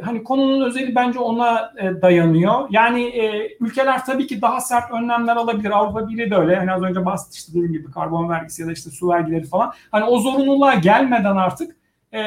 hani 0.00 0.24
konunun 0.24 0.66
özeli 0.66 0.94
bence 0.94 1.18
ona 1.18 1.72
e, 1.78 2.02
dayanıyor. 2.02 2.68
Yani 2.70 3.04
e, 3.04 3.56
ülkeler 3.60 4.04
tabii 4.04 4.26
ki 4.26 4.42
daha 4.42 4.60
sert 4.60 4.92
önlemler 4.92 5.36
alabilir. 5.36 5.70
Avrupa 5.70 6.08
Birliği 6.08 6.30
de 6.30 6.36
öyle. 6.36 6.56
Hani 6.56 6.72
az 6.72 6.82
önce 6.82 7.04
bahsettik 7.04 7.38
işte 7.38 7.52
dediğim 7.52 7.72
gibi 7.72 7.90
karbon 7.90 8.28
vergisi 8.28 8.62
ya 8.62 8.68
da 8.68 8.72
işte 8.72 8.90
su 8.90 9.08
vergileri 9.08 9.46
falan. 9.46 9.72
Hani 9.90 10.04
o 10.04 10.18
zorunluluğa 10.18 10.74
gelmeden 10.74 11.36
artık 11.36 11.76
e, 12.12 12.20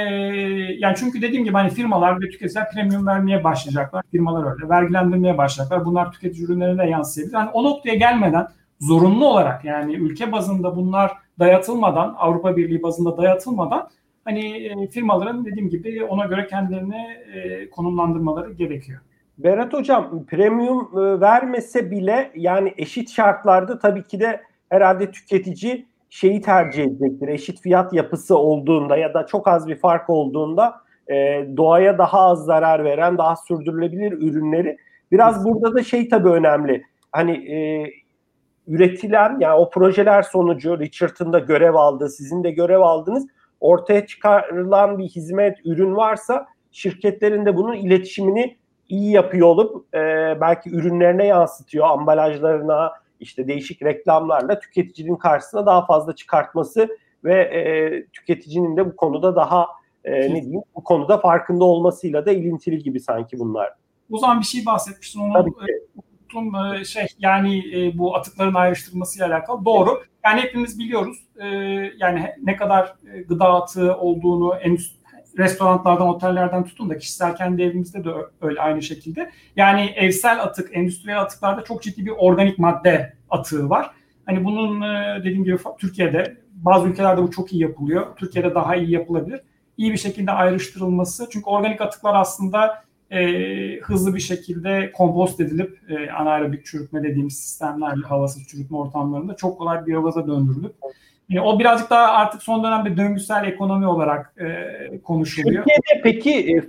yani 0.77 0.95
çünkü 0.97 1.21
dediğim 1.21 1.43
gibi 1.43 1.53
hani 1.53 1.69
firmalar 1.69 2.21
ve 2.21 2.29
tüketiciler 2.29 2.71
premium 2.71 3.07
vermeye 3.07 3.43
başlayacaklar. 3.43 4.03
Firmalar 4.11 4.53
öyle. 4.53 4.69
Vergilendirmeye 4.69 5.37
başlayacaklar. 5.37 5.85
Bunlar 5.85 6.11
tüketici 6.11 6.45
ürünlerine 6.45 6.89
yansıyabilir. 6.89 7.35
Yani 7.35 7.49
o 7.49 7.63
noktaya 7.63 7.95
gelmeden 7.95 8.47
zorunlu 8.79 9.27
olarak 9.27 9.65
yani 9.65 9.95
ülke 9.95 10.31
bazında 10.31 10.75
bunlar 10.75 11.11
dayatılmadan, 11.39 12.15
Avrupa 12.17 12.57
Birliği 12.57 12.83
bazında 12.83 13.17
dayatılmadan 13.17 13.89
hani 14.25 14.65
e, 14.67 14.87
firmaların 14.87 15.45
dediğim 15.45 15.69
gibi 15.69 16.03
ona 16.03 16.25
göre 16.25 16.47
kendilerini 16.47 17.17
e, 17.33 17.69
konumlandırmaları 17.69 18.53
gerekiyor. 18.53 18.99
Berat 19.37 19.73
Hocam 19.73 20.25
premium 20.25 20.89
e, 20.93 21.21
vermese 21.21 21.91
bile 21.91 22.31
yani 22.35 22.73
eşit 22.77 23.11
şartlarda 23.11 23.79
tabii 23.79 24.03
ki 24.03 24.19
de 24.19 24.41
herhalde 24.69 25.11
tüketici 25.11 25.85
şeyi 26.11 26.41
tercih 26.41 26.83
edecektir. 26.83 27.27
Eşit 27.27 27.61
fiyat 27.61 27.93
yapısı 27.93 28.37
olduğunda 28.37 28.97
ya 28.97 29.13
da 29.13 29.25
çok 29.25 29.47
az 29.47 29.67
bir 29.67 29.75
fark 29.75 30.09
olduğunda 30.09 30.81
e, 31.07 31.45
doğaya 31.57 31.97
daha 31.97 32.19
az 32.19 32.45
zarar 32.45 32.83
veren, 32.83 33.17
daha 33.17 33.35
sürdürülebilir 33.35 34.11
ürünleri. 34.11 34.77
Biraz 35.11 35.45
burada 35.45 35.75
da 35.75 35.83
şey 35.83 36.09
tabii 36.09 36.29
önemli. 36.29 36.83
Hani 37.11 37.31
e, 37.31 37.85
üretilen 38.67 39.37
yani 39.39 39.53
o 39.53 39.69
projeler 39.69 40.21
sonucu 40.21 40.79
Richard'ın 40.79 41.33
da 41.33 41.39
görev 41.39 41.73
aldığı, 41.73 42.09
sizin 42.09 42.43
de 42.43 42.51
görev 42.51 42.79
aldığınız 42.79 43.27
ortaya 43.59 44.05
çıkarılan 44.05 44.97
bir 44.97 45.05
hizmet, 45.05 45.57
ürün 45.65 45.95
varsa 45.95 46.47
şirketlerin 46.71 47.45
de 47.45 47.57
bunun 47.57 47.73
iletişimini 47.73 48.57
iyi 48.89 49.11
yapıyor 49.11 49.47
olup 49.47 49.95
e, 49.95 49.99
belki 50.41 50.69
ürünlerine 50.69 51.27
yansıtıyor, 51.27 51.89
ambalajlarına, 51.89 52.91
işte 53.21 53.47
değişik 53.47 53.83
reklamlarla 53.83 54.59
tüketicinin 54.59 55.15
karşısına 55.15 55.65
daha 55.65 55.85
fazla 55.85 56.15
çıkartması 56.15 56.97
ve 57.23 57.41
e, 57.41 57.61
tüketicinin 58.05 58.77
de 58.77 58.85
bu 58.85 58.95
konuda 58.95 59.35
daha 59.35 59.67
e, 60.03 60.11
ne 60.11 60.41
diyeyim 60.41 60.61
bu 60.75 60.83
konuda 60.83 61.17
farkında 61.17 61.63
olmasıyla 61.63 62.25
da 62.25 62.31
ilintili 62.31 62.83
gibi 62.83 62.99
sanki 62.99 63.39
bunlar. 63.39 63.69
Uzan 64.09 64.39
bir 64.39 64.45
şey 64.45 64.65
bahsetmiştin 64.65 65.19
onu 65.19 65.33
Tabii 65.33 65.51
ki. 65.51 65.73
E, 66.79 66.83
şey 66.83 67.05
yani 67.19 67.63
e, 67.75 67.97
bu 67.97 68.15
atıkların 68.15 68.53
ayrıştırılmasıyla 68.53 69.27
alakalı 69.27 69.65
doğru. 69.65 70.03
Yani 70.25 70.41
hepimiz 70.41 70.79
biliyoruz 70.79 71.17
e, 71.39 71.47
yani 71.97 72.29
ne 72.43 72.55
kadar 72.55 72.95
e, 73.13 73.21
gıda 73.21 73.53
atığı 73.53 73.97
olduğunu 73.97 74.55
endüstri 74.55 75.00
restoranlardan, 75.37 76.07
otellerden 76.07 76.63
tutun 76.63 76.89
da 76.89 76.97
kişisel 76.97 77.35
kendi 77.35 77.61
evimizde 77.61 78.03
de 78.03 78.09
öyle 78.41 78.61
aynı 78.61 78.81
şekilde. 78.81 79.31
Yani 79.55 79.81
evsel 79.95 80.43
atık, 80.43 80.77
endüstriyel 80.77 81.21
atıklarda 81.21 81.63
çok 81.63 81.83
ciddi 81.83 82.05
bir 82.05 82.13
organik 82.17 82.59
madde 82.59 83.13
atığı 83.29 83.69
var. 83.69 83.91
Hani 84.25 84.45
bunun 84.45 84.81
e, 84.81 85.19
dediğim 85.19 85.43
gibi 85.43 85.57
Türkiye'de 85.79 86.37
bazı 86.53 86.87
ülkelerde 86.87 87.21
bu 87.21 87.31
çok 87.31 87.53
iyi 87.53 87.61
yapılıyor. 87.61 88.15
Türkiye'de 88.15 88.55
daha 88.55 88.75
iyi 88.75 88.91
yapılabilir. 88.91 89.41
İyi 89.77 89.91
bir 89.91 89.97
şekilde 89.97 90.31
ayrıştırılması. 90.31 91.27
Çünkü 91.31 91.45
organik 91.45 91.81
atıklar 91.81 92.15
aslında 92.15 92.83
e, 93.11 93.79
hızlı 93.79 94.15
bir 94.15 94.19
şekilde 94.19 94.91
kompost 94.91 95.39
edilip 95.39 95.79
e, 95.89 96.11
anaerobik 96.11 96.65
çürütme 96.65 97.03
dediğimiz 97.03 97.39
sistemlerle 97.39 98.07
havasız 98.07 98.47
çürütme 98.47 98.77
ortamlarında 98.77 99.35
çok 99.35 99.57
kolay 99.57 99.85
biyogaza 99.85 100.27
döndürülüp 100.27 100.75
yani 101.31 101.47
o 101.47 101.59
birazcık 101.59 101.89
daha 101.89 102.11
artık 102.11 102.43
son 102.43 102.63
dönemde 102.63 102.97
döngüsel 102.97 103.47
ekonomi 103.47 103.87
olarak 103.87 104.33
e, 104.39 105.01
konuşuluyor. 105.01 105.63
Türkiye'de 105.63 106.01
peki 106.03 106.57
e, 106.57 106.63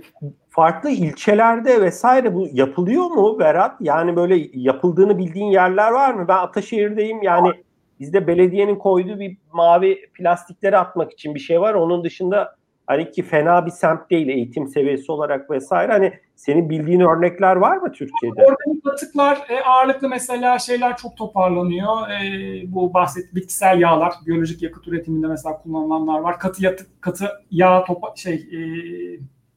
farklı 0.49 0.89
ilçelerde 0.89 1.81
vesaire 1.81 2.33
bu 2.33 2.47
yapılıyor 2.51 3.05
mu 3.05 3.39
Berat? 3.39 3.75
Yani 3.81 4.15
böyle 4.15 4.47
yapıldığını 4.53 5.17
bildiğin 5.17 5.51
yerler 5.51 5.91
var 5.91 6.13
mı? 6.13 6.27
Ben 6.27 6.37
Ataşehir'deyim 6.37 7.23
yani 7.23 7.51
bizde 7.99 8.27
belediyenin 8.27 8.75
koyduğu 8.75 9.19
bir 9.19 9.37
mavi 9.53 10.11
plastikleri 10.13 10.77
atmak 10.77 11.11
için 11.11 11.35
bir 11.35 11.39
şey 11.39 11.61
var. 11.61 11.73
Onun 11.73 12.03
dışında 12.03 12.55
hani 12.87 13.11
ki 13.11 13.23
fena 13.23 13.65
bir 13.65 13.71
semt 13.71 14.09
değil 14.09 14.27
eğitim 14.27 14.67
seviyesi 14.67 15.11
olarak 15.11 15.49
vesaire. 15.49 15.91
Hani 15.91 16.13
senin 16.35 16.69
bildiğin 16.69 16.99
örnekler 16.99 17.55
var 17.55 17.77
mı 17.77 17.91
Türkiye'de? 17.91 18.45
Organik 18.45 18.87
atıklar 18.87 19.45
e, 19.49 19.63
ağırlıklı 19.63 20.09
mesela 20.09 20.59
şeyler 20.59 20.97
çok 20.97 21.17
toparlanıyor. 21.17 22.09
E, 22.09 22.73
bu 22.73 22.93
bahset 22.93 23.35
bitkisel 23.35 23.81
yağlar, 23.81 24.13
biyolojik 24.25 24.61
yakıt 24.61 24.87
üretiminde 24.87 25.27
mesela 25.27 25.57
kullanılanlar 25.57 26.19
var. 26.19 26.39
Katı 26.39 26.63
yatık, 26.63 27.01
katı 27.01 27.29
yağ 27.51 27.83
topa, 27.83 28.13
şey 28.15 28.33
e, 28.33 28.59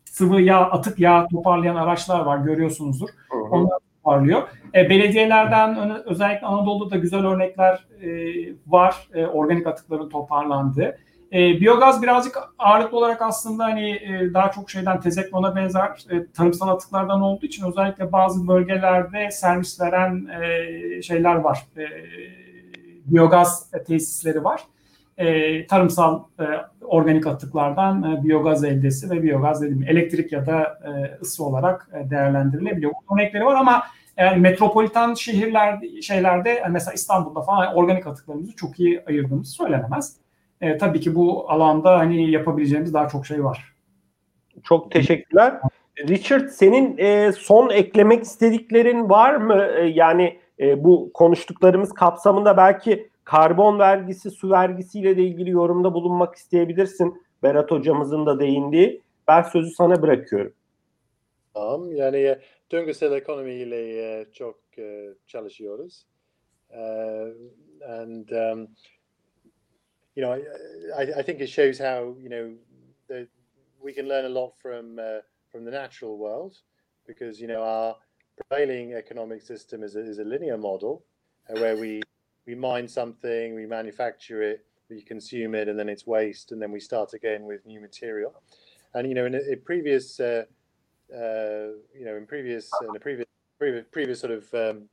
sıvı 0.05 0.41
yağ, 0.41 0.61
atık 0.61 0.99
yağ 1.01 1.27
toparlayan 1.29 1.77
araçlar 1.77 2.21
var 2.21 2.39
görüyorsunuzdur. 2.39 3.09
Hı 3.09 3.37
hı. 3.39 3.43
Onlar 3.43 3.79
toparlıyor. 3.97 4.43
E, 4.75 4.91
belediyelerden 4.91 6.03
özellikle 6.05 6.47
Anadolu'da 6.47 6.91
da 6.91 6.97
güzel 6.97 7.27
örnekler 7.27 7.87
e, 8.03 8.09
var. 8.67 9.09
E, 9.15 9.27
organik 9.27 9.67
atıkların 9.67 10.09
toparlandığı. 10.09 10.99
E, 11.33 11.61
biyogaz 11.61 12.03
birazcık 12.03 12.39
ağırlıklı 12.59 12.99
olarak 12.99 13.23
aslında 13.23 13.65
hani 13.65 13.91
e, 13.91 14.35
daha 14.35 14.51
çok 14.51 14.71
şeyden 14.71 15.01
tezeklona 15.01 15.57
benzer 15.57 16.05
e, 16.11 16.27
tarımsal 16.27 16.69
atıklardan 16.69 17.21
olduğu 17.21 17.47
için 17.47 17.67
özellikle 17.67 18.13
bazı 18.13 18.49
bölgelerde 18.49 19.31
servis 19.31 19.81
veren 19.81 20.27
e, 20.27 21.03
şeyler 21.03 21.35
var. 21.35 21.67
E, 21.77 21.85
biyogaz 23.07 23.71
tesisleri 23.87 24.45
var. 24.45 24.61
E, 25.19 25.67
tarımsal 25.67 26.23
e, 26.41 26.45
organik 26.85 27.27
atıklardan 27.27 28.03
e, 28.03 28.25
biyogaz 28.25 28.65
eldesi 28.65 29.11
ve 29.11 29.23
biyogaz 29.23 29.63
dedim 29.63 29.85
elektrik 29.89 30.33
ya 30.33 30.47
da 30.47 30.79
e, 30.85 31.21
ısı 31.23 31.45
olarak 31.45 31.91
e, 31.93 32.11
değerlendirilebiliyor. 32.11 32.93
Örnekleri 33.15 33.45
var 33.45 33.55
ama 33.55 33.83
yani 34.17 34.41
metropolitan 34.41 35.15
şehirler 35.15 35.81
şeylerde 36.03 36.63
mesela 36.71 36.95
İstanbul'da 36.95 37.43
falan 37.43 37.75
organik 37.75 38.07
atıklarımızı 38.07 38.57
çok 38.57 38.81
iyi 38.81 39.05
ayırdığımız 39.07 39.49
söylenemez 39.49 40.26
e, 40.61 40.79
tabii 40.79 41.01
ki 41.01 41.15
bu 41.15 41.51
alanda 41.51 41.99
hani 41.99 42.31
yapabileceğimiz 42.31 42.95
daha 42.95 43.09
çok 43.09 43.27
şey 43.27 43.45
var. 43.45 43.75
Çok 44.65 44.91
teşekkürler. 44.91 45.61
Richard 46.09 46.49
senin 46.49 46.99
e, 46.99 47.33
son 47.33 47.71
eklemek 47.71 48.23
istediklerin 48.23 49.11
var 49.11 49.35
mı? 49.35 49.67
E, 49.77 49.87
yani 49.87 50.39
e, 50.61 50.85
bu 50.85 51.11
konuştuklarımız 51.15 51.93
kapsamında 51.95 52.57
belki 52.57 53.11
karbon 53.25 53.79
vergisi, 53.79 54.31
su 54.31 54.51
vergisiyle 54.51 55.17
de 55.17 55.23
ilgili 55.23 55.51
yorumda 55.51 55.95
bulunmak 55.95 56.35
isteyebilirsin. 56.35 57.23
Berat 57.43 57.71
hocamızın 57.71 58.27
da 58.27 58.41
değindiği. 58.41 59.03
Ben 59.29 59.43
sözü 59.43 59.71
sana 59.71 60.03
bırakıyorum. 60.03 60.53
Tamam. 61.55 61.93
Yani 61.93 62.17
e, 62.17 62.41
döngüsel 62.73 63.13
ekonomiyle 63.13 64.03
e, 64.03 64.27
çok 64.33 64.59
e, 64.79 65.09
çalışıyoruz. 65.27 66.07
Uh, 66.71 67.31
and 67.89 68.29
um, 68.31 68.69
you 70.17 70.23
know, 70.23 70.43
I, 70.97 71.03
I 71.19 71.23
think 71.23 71.41
it 71.41 71.49
shows 71.49 71.79
how 71.79 72.17
you 72.19 72.31
know 72.31 72.55
that 73.09 73.29
we 73.81 73.93
can 73.93 74.09
learn 74.09 74.25
a 74.25 74.31
lot 74.31 74.55
from 74.61 74.99
uh, 74.99 75.21
from 75.53 75.65
the 75.65 75.71
natural 75.71 76.19
world 76.19 76.57
because 77.07 77.39
you 77.41 77.47
know 77.47 77.63
our 77.63 77.97
prevailing 78.49 78.95
economic 78.95 79.43
system 79.43 79.83
is 79.83 79.95
a, 79.95 80.01
is 80.01 80.19
a 80.19 80.25
linear 80.25 80.57
model 80.57 81.05
uh, 81.51 81.61
where 81.61 81.77
we 81.77 82.03
we 82.47 82.55
mine 82.55 82.89
something, 82.89 83.55
we 83.55 83.67
manufacture 83.67 84.43
it, 84.43 84.65
we 84.89 85.03
consume 85.03 85.55
it, 85.55 85.69
and 85.69 85.79
then 85.79 85.89
it's 85.89 86.07
waste, 86.07 86.51
and 86.51 86.63
then 86.63 86.73
we 86.73 86.81
start 86.81 87.13
again 87.13 87.45
with 87.45 87.67
new 87.67 87.81
material. 87.81 88.35
And 88.95 89.07
you 89.07 89.15
know, 89.15 89.27
in 89.27 89.35
a, 89.35 89.41
a 89.53 89.57
previous, 89.57 90.19
uh, 90.19 90.45
uh, 91.15 91.77
you 91.95 92.07
know, 92.07 92.17
in 92.17 92.27
previous, 92.27 92.71
in 92.89 92.97
a 92.97 93.01
previous, 93.01 93.29
previous, 93.59 93.85
previous 93.93 94.21
sort 94.21 94.33
of 94.33 94.55
um, 94.55 94.89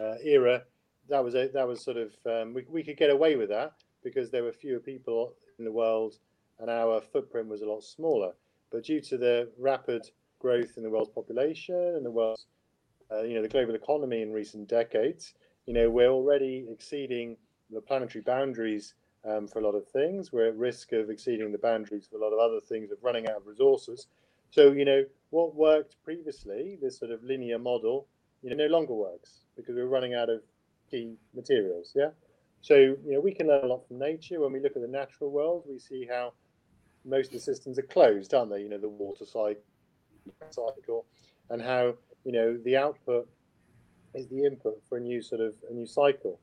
uh, 0.00 0.14
era, 0.24 0.62
that 1.10 1.22
was 1.22 1.34
a, 1.34 1.48
that 1.48 1.68
was 1.68 1.84
sort 1.84 1.98
of 1.98 2.14
um, 2.24 2.54
we 2.54 2.64
we 2.70 2.82
could 2.82 2.96
get 2.96 3.10
away 3.10 3.36
with 3.36 3.50
that 3.50 3.74
because 4.02 4.30
there 4.30 4.42
were 4.42 4.52
fewer 4.52 4.80
people 4.80 5.34
in 5.58 5.64
the 5.64 5.72
world, 5.72 6.18
and 6.58 6.70
our 6.70 7.00
footprint 7.00 7.48
was 7.48 7.62
a 7.62 7.66
lot 7.66 7.82
smaller. 7.82 8.32
But 8.70 8.84
due 8.84 9.00
to 9.02 9.18
the 9.18 9.50
rapid 9.58 10.10
growth 10.38 10.76
in 10.76 10.82
the 10.82 10.90
world's 10.90 11.10
population 11.10 11.94
and 11.96 12.04
the 12.04 12.10
world's, 12.10 12.46
uh, 13.10 13.22
you 13.22 13.34
know, 13.34 13.42
the 13.42 13.48
global 13.48 13.74
economy 13.74 14.22
in 14.22 14.32
recent 14.32 14.68
decades, 14.68 15.34
you 15.66 15.74
know, 15.74 15.90
we're 15.90 16.10
already 16.10 16.66
exceeding 16.70 17.36
the 17.70 17.80
planetary 17.80 18.22
boundaries 18.22 18.94
um, 19.24 19.46
for 19.46 19.60
a 19.60 19.62
lot 19.62 19.74
of 19.74 19.86
things. 19.88 20.32
We're 20.32 20.48
at 20.48 20.56
risk 20.56 20.92
of 20.92 21.10
exceeding 21.10 21.52
the 21.52 21.58
boundaries 21.58 22.08
for 22.10 22.16
a 22.16 22.20
lot 22.20 22.32
of 22.32 22.38
other 22.38 22.60
things, 22.60 22.90
of 22.90 22.98
running 23.02 23.28
out 23.28 23.36
of 23.36 23.46
resources. 23.46 24.06
So, 24.50 24.72
you 24.72 24.84
know, 24.84 25.04
what 25.30 25.54
worked 25.54 25.96
previously, 26.04 26.78
this 26.80 26.98
sort 26.98 27.10
of 27.10 27.22
linear 27.22 27.58
model, 27.58 28.06
you 28.42 28.50
know, 28.50 28.56
no 28.56 28.66
longer 28.66 28.94
works 28.94 29.46
because 29.56 29.76
we're 29.76 29.86
running 29.86 30.14
out 30.14 30.28
of 30.28 30.42
key 30.90 31.14
materials. 31.34 31.92
Yeah. 31.94 32.10
So, 32.62 32.76
you 32.76 33.12
know, 33.12 33.20
we 33.20 33.32
can 33.32 33.48
learn 33.48 33.64
a 33.64 33.66
lot 33.66 33.86
from 33.86 33.98
nature. 33.98 34.40
When 34.40 34.52
we 34.52 34.60
look 34.60 34.76
at 34.76 34.82
the 34.82 34.88
natural 34.88 35.30
world, 35.30 35.64
we 35.68 35.78
see 35.78 36.06
how 36.08 36.32
most 37.04 37.26
of 37.26 37.32
the 37.32 37.40
systems 37.40 37.78
are 37.78 37.82
closed, 37.82 38.32
aren't 38.32 38.50
they? 38.50 38.60
You 38.60 38.68
know, 38.68 38.78
the 38.78 38.88
water 38.88 39.24
cycle, 39.26 41.04
and 41.50 41.60
how, 41.60 41.94
you 42.24 42.32
know, 42.32 42.56
the 42.64 42.76
output 42.76 43.28
is 44.14 44.28
the 44.28 44.44
input 44.44 44.80
for 44.88 44.98
a 44.98 45.00
new 45.00 45.20
sort 45.20 45.40
of 45.40 45.54
a 45.68 45.74
new 45.74 45.86
cycle, 45.86 46.38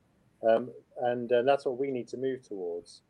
um, 0.47 0.69
and 1.01 1.31
uh, 1.31 1.41
that's 1.43 1.65
what 1.65 1.77
we 1.77 1.91
need 1.91 2.07
to 2.09 2.17
move 2.17 2.45
towards, 2.45 3.01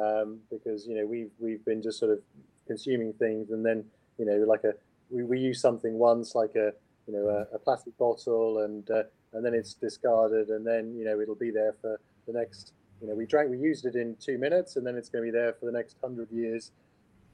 um, 0.00 0.38
because 0.50 0.86
you 0.86 0.94
know 0.94 1.04
we've 1.04 1.30
we've 1.38 1.64
been 1.64 1.82
just 1.82 1.98
sort 1.98 2.12
of 2.12 2.20
consuming 2.66 3.12
things, 3.14 3.50
and 3.50 3.64
then 3.64 3.84
you 4.18 4.24
know 4.24 4.44
like 4.46 4.64
a 4.64 4.72
we, 5.10 5.24
we 5.24 5.38
use 5.38 5.60
something 5.60 5.94
once 5.98 6.34
like 6.34 6.54
a 6.54 6.72
you 7.06 7.12
know 7.12 7.28
a, 7.28 7.56
a 7.56 7.58
plastic 7.58 7.96
bottle, 7.98 8.60
and 8.60 8.90
uh, 8.90 9.02
and 9.32 9.44
then 9.44 9.52
it's 9.52 9.74
discarded, 9.74 10.48
and 10.48 10.66
then 10.66 10.94
you 10.94 11.04
know 11.04 11.20
it'll 11.20 11.34
be 11.34 11.50
there 11.50 11.74
for 11.80 12.00
the 12.26 12.32
next 12.32 12.72
you 13.00 13.08
know 13.08 13.14
we 13.14 13.26
drank 13.26 13.50
we 13.50 13.58
used 13.58 13.84
it 13.86 13.96
in 13.96 14.16
two 14.20 14.38
minutes, 14.38 14.76
and 14.76 14.86
then 14.86 14.96
it's 14.96 15.08
going 15.08 15.24
to 15.24 15.32
be 15.32 15.36
there 15.36 15.52
for 15.52 15.66
the 15.66 15.72
next 15.72 15.96
hundred 16.02 16.30
years, 16.30 16.72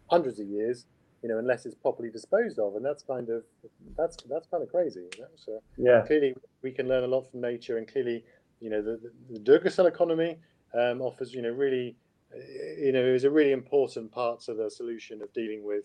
hundreds 0.08 0.40
of 0.40 0.46
years, 0.46 0.86
you 1.22 1.28
know, 1.28 1.38
unless 1.38 1.66
it's 1.66 1.74
properly 1.74 2.10
disposed 2.10 2.58
of, 2.58 2.76
and 2.76 2.84
that's 2.84 3.02
kind 3.02 3.28
of 3.28 3.44
that's 3.96 4.16
that's 4.28 4.46
kind 4.48 4.62
of 4.62 4.70
crazy. 4.70 5.06
You 5.16 5.22
know? 5.22 5.28
So 5.36 5.62
yeah, 5.76 6.02
clearly 6.06 6.34
we 6.62 6.72
can 6.72 6.88
learn 6.88 7.04
a 7.04 7.06
lot 7.06 7.30
from 7.30 7.40
nature, 7.40 7.76
and 7.78 7.86
clearly, 7.86 8.24
you 8.60 8.70
know, 8.70 8.82
the, 8.82 8.98
the, 9.30 9.86
economy 9.86 10.38
um, 10.74 11.02
offers, 11.02 11.34
you 11.34 11.42
know, 11.42 11.50
really, 11.50 11.96
you 12.78 12.92
know, 12.92 13.04
is 13.04 13.24
a 13.24 13.30
really 13.30 13.52
important 13.52 14.10
part 14.10 14.48
of 14.48 14.56
the 14.56 14.70
solution 14.70 15.20
of 15.22 15.32
dealing 15.34 15.62
with 15.64 15.84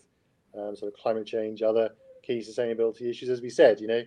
um, 0.58 0.74
sort 0.74 0.92
of 0.92 0.98
climate 0.98 1.26
change, 1.26 1.62
other 1.62 1.90
key 2.22 2.38
sustainability 2.38 3.02
issues. 3.02 3.28
As 3.28 3.42
we 3.42 3.50
said, 3.50 3.80
you 3.80 3.88
know, 3.88 4.02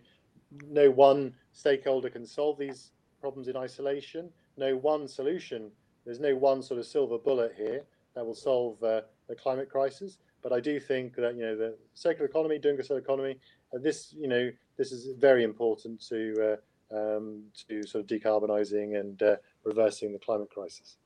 no 0.68 0.90
one 0.90 1.34
stakeholder 1.54 2.10
can 2.10 2.26
solve 2.26 2.58
these 2.58 2.92
problems 3.22 3.48
in 3.48 3.56
isolation. 3.56 4.30
No 4.60 4.72
one 4.94 5.08
solution. 5.08 5.72
There's 6.06 6.20
no 6.20 6.36
one 6.36 6.62
sort 6.62 6.80
of 6.80 6.86
silver 6.86 7.18
bullet 7.18 7.54
here 7.58 7.82
that 8.14 8.26
will 8.26 8.36
solve 8.36 8.84
uh, 8.84 9.02
the 9.30 9.36
climate 9.36 9.70
crisis 9.70 10.18
but 10.42 10.52
I 10.54 10.60
do 10.60 10.80
think 10.80 11.16
that 11.16 11.36
you 11.36 11.42
know 11.42 11.56
the 11.56 11.76
circular 11.94 12.26
economy, 12.26 12.60
doing 12.60 12.80
a 12.80 12.84
circular 12.84 13.00
economy, 13.00 13.38
uh, 13.74 13.80
this 13.80 14.14
you 14.14 14.28
know 14.28 14.52
this 14.78 14.92
is 14.92 15.02
very 15.20 15.44
important 15.44 16.02
to 16.10 16.58
uh, 16.94 16.98
um, 16.98 17.44
to 17.68 17.84
sort 17.84 18.04
of 18.04 18.08
decarbonising 18.08 19.00
and 19.00 19.22
uh, 19.22 19.36
reversing 19.64 20.14
the 20.14 20.20
climate 20.20 20.50
crisis. 20.50 20.98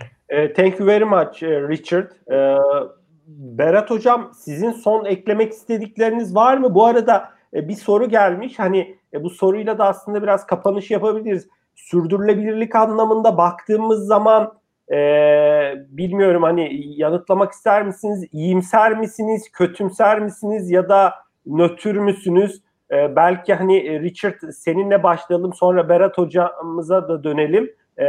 Uh, 0.00 0.48
thank 0.56 0.78
you 0.78 0.84
very 0.84 1.06
much, 1.06 1.42
uh, 1.42 1.60
Richard. 1.68 2.14
Uh, 2.30 2.88
Berat 3.26 3.90
Hocam, 3.90 4.34
sizin 4.34 4.70
son 4.70 5.04
eklemek 5.04 5.52
istedikleriniz 5.52 6.34
var 6.34 6.56
mı? 6.56 6.74
Bu 6.74 6.84
arada 6.84 7.30
e, 7.54 7.68
bir 7.68 7.74
soru 7.74 8.08
gelmiş. 8.08 8.58
Hani 8.58 8.98
e, 9.12 9.22
bu 9.22 9.30
soruyla 9.30 9.78
da 9.78 9.84
aslında 9.88 10.22
biraz 10.22 10.46
kapanış 10.46 10.90
yapabiliriz. 10.90 11.48
Sürdürülebilirlik 11.74 12.74
anlamında 12.74 13.36
baktığımız 13.36 14.06
zaman 14.06 14.54
e, 14.92 14.96
bilmiyorum 15.88 16.42
hani 16.42 16.82
yanıtlamak 17.00 17.52
ister 17.52 17.86
misiniz? 17.86 18.24
İyimser 18.32 18.98
misiniz? 18.98 19.50
Kötümser 19.52 20.20
misiniz? 20.20 20.70
Ya 20.70 20.88
da 20.88 21.14
nötr 21.46 21.94
müsünüz? 21.94 22.62
E, 22.92 23.16
belki 23.16 23.54
hani 23.54 24.02
Richard 24.02 24.50
seninle 24.52 25.02
başlayalım 25.02 25.52
sonra 25.52 25.88
Berat 25.88 26.18
hocamıza 26.18 27.08
da 27.08 27.24
dönelim. 27.24 27.70
E, 27.96 28.06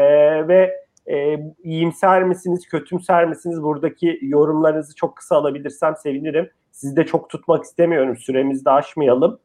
ve 0.47 0.86
e, 1.07 1.38
iyimser 1.63 2.24
misiniz? 2.24 2.68
Kötümser 2.68 3.26
misiniz? 3.26 3.63
Buradaki 3.63 4.20
yorumlarınızı 4.22 4.95
çok 4.95 5.16
kısa 5.16 5.36
alabilirsem 5.36 5.95
sevinirim. 5.95 6.49
Sizi 6.72 6.95
de 6.95 7.05
çok 7.05 7.30
tutmak 7.30 7.63
istemiyorum. 7.63 8.18
Süremizi 8.18 8.66
de 8.66 8.72
aşmayalım. 8.72 9.39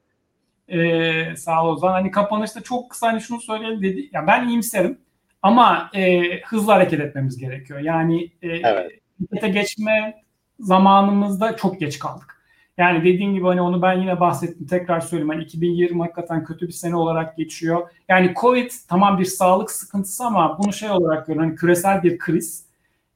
Ee, 0.70 1.36
sağ 1.36 1.64
ol 1.64 1.72
Ozan. 1.72 1.92
Hani 1.92 2.10
kapanışta 2.10 2.60
çok 2.60 2.90
kısa 2.90 3.06
hani 3.06 3.20
şunu 3.20 3.40
söyleyelim 3.40 3.82
dedi. 3.82 4.08
Yani 4.12 4.26
ben 4.26 4.48
iyimserim. 4.48 4.98
Ama 5.42 5.90
e, 5.94 6.22
hızlı 6.40 6.72
hareket 6.72 7.00
etmemiz 7.00 7.36
gerekiyor. 7.38 7.80
Yani 7.80 8.24
e, 8.42 8.48
evet. 8.48 9.54
geçme 9.54 10.22
zamanımızda 10.60 11.56
çok 11.56 11.80
geç 11.80 11.98
kaldık. 11.98 12.40
Yani 12.78 13.04
dediğim 13.04 13.34
gibi 13.34 13.46
hani 13.46 13.60
onu 13.60 13.82
ben 13.82 14.00
yine 14.00 14.20
bahsettim 14.20 14.66
tekrar 14.66 15.00
söyleyeyim. 15.00 15.28
Hani 15.28 15.42
2020 15.42 16.00
hakikaten 16.00 16.44
kötü 16.44 16.68
bir 16.68 16.72
sene 16.72 16.96
olarak 16.96 17.36
geçiyor. 17.36 17.90
Yani 18.08 18.34
Covid 18.40 18.70
tamam 18.88 19.18
bir 19.18 19.24
sağlık 19.24 19.70
sıkıntısı 19.70 20.24
ama 20.24 20.58
bunu 20.58 20.72
şey 20.72 20.90
olarak 20.90 21.26
görüyorum. 21.26 21.48
Hani 21.48 21.58
küresel 21.58 22.02
bir 22.02 22.18
kriz. 22.18 22.69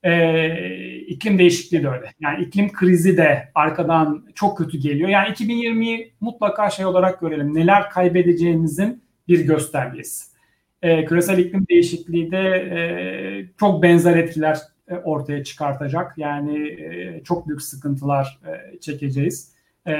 Ee, 0.05 0.99
iklim 0.99 1.39
değişikliği 1.39 1.83
de 1.83 1.89
öyle. 1.89 2.13
Yani 2.21 2.45
iklim 2.45 2.73
krizi 2.73 3.17
de 3.17 3.49
arkadan 3.55 4.27
çok 4.35 4.59
kötü 4.59 4.79
geliyor. 4.79 5.09
Yani 5.09 5.29
2020'yi 5.29 6.13
mutlaka 6.21 6.71
şey 6.71 6.87
olarak 6.87 7.21
görelim. 7.21 7.55
Neler 7.55 7.91
kaybedeceğimizin 7.91 9.03
bir 9.29 9.47
göstergesi 9.47 10.35
e, 10.85 11.05
küresel 11.05 11.39
iklim 11.39 11.67
değişikliği 11.69 12.31
de 12.31 12.39
e, 12.39 12.79
çok 13.61 13.83
benzer 13.83 14.17
etkiler 14.17 14.59
e, 14.89 14.95
ortaya 14.95 15.45
çıkartacak. 15.45 16.19
Yani 16.19 16.69
e, 16.69 17.23
çok 17.25 17.49
büyük 17.49 17.63
sıkıntılar 17.63 18.41
e, 18.47 18.81
çekeceğiz. 18.81 19.53
E, 19.87 19.93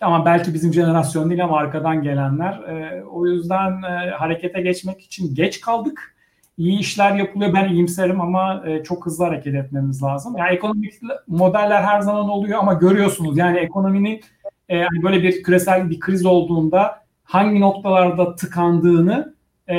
ama 0.00 0.24
belki 0.24 0.54
bizim 0.54 0.72
jenerasyon 0.72 1.30
değil 1.30 1.44
ama 1.44 1.56
arkadan 1.56 2.02
gelenler. 2.02 2.52
E, 2.52 3.04
o 3.04 3.26
yüzden 3.26 3.82
e, 3.82 4.10
harekete 4.10 4.60
geçmek 4.60 5.00
için 5.00 5.34
geç 5.34 5.60
kaldık. 5.60 6.15
İyi 6.58 6.78
işler 6.78 7.14
yapılıyor. 7.14 7.54
Ben 7.54 7.68
iyimserim 7.68 8.20
ama 8.20 8.62
e, 8.66 8.82
çok 8.82 9.06
hızlı 9.06 9.24
hareket 9.24 9.54
etmemiz 9.54 10.02
lazım. 10.02 10.36
Yani 10.38 10.54
ekonomik 10.54 10.94
modeller 11.26 11.82
her 11.82 12.00
zaman 12.00 12.28
oluyor 12.28 12.58
ama 12.58 12.74
görüyorsunuz 12.74 13.38
yani 13.38 13.58
ekonominin 13.58 14.20
e, 14.68 14.82
hani 14.82 15.02
böyle 15.02 15.22
bir 15.22 15.42
küresel 15.42 15.90
bir 15.90 16.00
kriz 16.00 16.26
olduğunda 16.26 17.06
hangi 17.24 17.60
noktalarda 17.60 18.36
tıkandığını 18.36 19.34
e, 19.68 19.76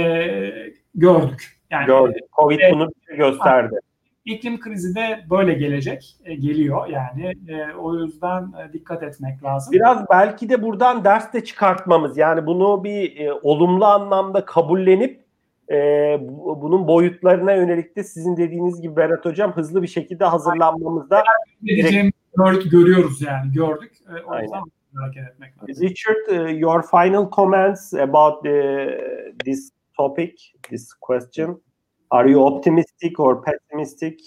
gördük. 0.96 1.58
Yani 1.72 1.86
gördük. 1.86 2.24
Covid 2.36 2.60
e, 2.60 2.72
bunu 2.74 2.90
gösterdi. 3.18 3.80
İklim 4.26 4.60
krizi 4.60 4.96
de 4.96 5.26
böyle 5.30 5.54
gelecek, 5.54 6.16
e, 6.26 6.36
geliyor 6.36 6.88
yani. 6.88 7.34
E, 7.48 7.74
o 7.74 7.96
yüzden 7.96 8.42
e, 8.42 8.74
dikkat 8.74 9.04
etmek 9.04 9.44
lazım. 9.44 9.74
Biraz 9.74 10.06
belki 10.10 10.50
de 10.50 10.62
buradan 10.62 11.04
ders 11.04 11.34
de 11.34 11.44
çıkartmamız. 11.44 12.18
Yani 12.18 12.46
bunu 12.46 12.84
bir 12.84 13.20
e, 13.20 13.34
olumlu 13.34 13.86
anlamda 13.86 14.46
kabullenip 14.46 15.27
e, 15.72 16.18
bunun 16.62 16.88
boyutlarına 16.88 17.54
yönelik 17.54 17.96
de 17.96 18.04
sizin 18.04 18.38
dediğiniz 18.38 18.82
gibi 18.82 18.96
Berat 18.96 19.26
Hocam 19.26 19.52
hızlı 19.52 19.82
bir 19.82 19.88
şekilde 19.88 20.26
hazırlanmamızda 20.26 21.24
direkt... 21.66 22.16
gördük, 22.38 22.72
görüyoruz 22.72 23.22
yani 23.22 23.52
gördük. 23.52 23.98
E, 24.10 24.24
o 24.24 24.40
yüzden 24.40 24.62
hareket 24.96 25.28
etmek 25.28 25.54
lazım. 25.58 25.84
Richard, 25.84 26.28
uh, 26.28 26.60
your 26.60 26.82
final 26.82 27.30
comments 27.30 27.94
about 27.94 28.44
the, 28.44 29.34
this 29.46 29.72
topic, 29.98 30.34
this 30.70 30.94
question? 30.94 31.62
Are 32.10 32.30
you 32.30 32.46
optimistic 32.46 33.20
or 33.20 33.44
pessimistic? 33.44 34.20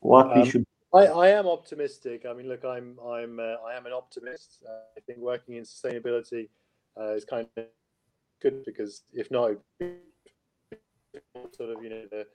What 0.00 0.26
um, 0.26 0.42
we 0.42 0.50
should. 0.50 0.64
I, 0.94 1.28
I 1.28 1.38
am 1.38 1.46
optimistic. 1.46 2.24
I 2.24 2.32
mean, 2.32 2.48
look, 2.48 2.64
I'm 2.64 2.98
I'm 3.00 3.38
uh, 3.38 3.70
I 3.70 3.76
am 3.76 3.86
an 3.86 3.92
optimist. 3.92 4.62
Uh, 4.66 4.70
I 4.96 5.00
think 5.00 5.18
working 5.18 5.56
in 5.56 5.64
sustainability 5.64 6.48
uh, 6.98 7.16
is 7.16 7.24
kind 7.24 7.46
of 7.56 7.64
good 8.40 8.64
because 8.64 9.02
if 9.12 9.30
not, 9.30 9.52
sort 11.56 11.70
of 11.70 11.82
you 11.82 11.90
know 11.90 12.02
the, 12.10 12.26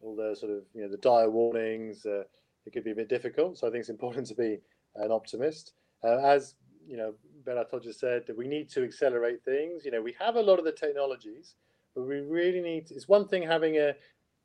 all 0.00 0.16
the 0.16 0.34
sort 0.34 0.52
of 0.52 0.62
you 0.74 0.82
know 0.82 0.88
the 0.88 0.96
dire 0.98 1.30
warnings, 1.30 2.06
uh, 2.06 2.22
it 2.66 2.72
could 2.72 2.84
be 2.84 2.92
a 2.92 2.94
bit 2.94 3.08
difficult. 3.08 3.58
So 3.58 3.66
I 3.66 3.70
think 3.70 3.80
it's 3.80 3.88
important 3.88 4.26
to 4.28 4.34
be 4.34 4.58
an 4.96 5.10
optimist. 5.10 5.72
Uh, 6.02 6.18
as 6.18 6.54
you 6.86 6.96
know, 6.96 7.14
Beratol 7.44 7.82
just 7.82 8.00
said 8.00 8.26
that 8.26 8.36
we 8.36 8.48
need 8.48 8.68
to 8.70 8.82
accelerate 8.82 9.44
things. 9.44 9.84
You 9.84 9.90
know, 9.90 10.02
we 10.02 10.14
have 10.18 10.36
a 10.36 10.42
lot 10.42 10.58
of 10.58 10.64
the 10.64 10.72
technologies, 10.72 11.54
but 11.94 12.02
we 12.02 12.20
really 12.20 12.60
need. 12.60 12.86
To, 12.86 12.94
it's 12.94 13.08
one 13.08 13.28
thing 13.28 13.42
having 13.42 13.76
a, 13.76 13.94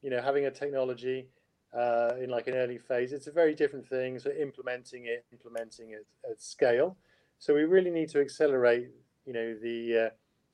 you 0.01 0.09
know, 0.09 0.21
having 0.21 0.45
a 0.45 0.51
technology 0.51 1.29
uh, 1.75 2.13
in 2.21 2.29
like 2.29 2.47
an 2.47 2.55
early 2.55 2.77
phase. 2.77 3.13
It's 3.13 3.27
a 3.27 3.31
very 3.31 3.55
different 3.55 3.87
thing. 3.87 4.19
So 4.19 4.31
implementing 4.31 5.05
it, 5.05 5.25
implementing 5.31 5.91
it 5.91 6.05
at 6.29 6.41
scale. 6.41 6.97
So 7.39 7.53
we 7.53 7.63
really 7.63 7.91
need 7.91 8.09
to 8.09 8.21
accelerate. 8.21 8.89
You 9.25 9.33
know 9.33 9.55
the. 9.61 10.07
Uh, 10.07 10.09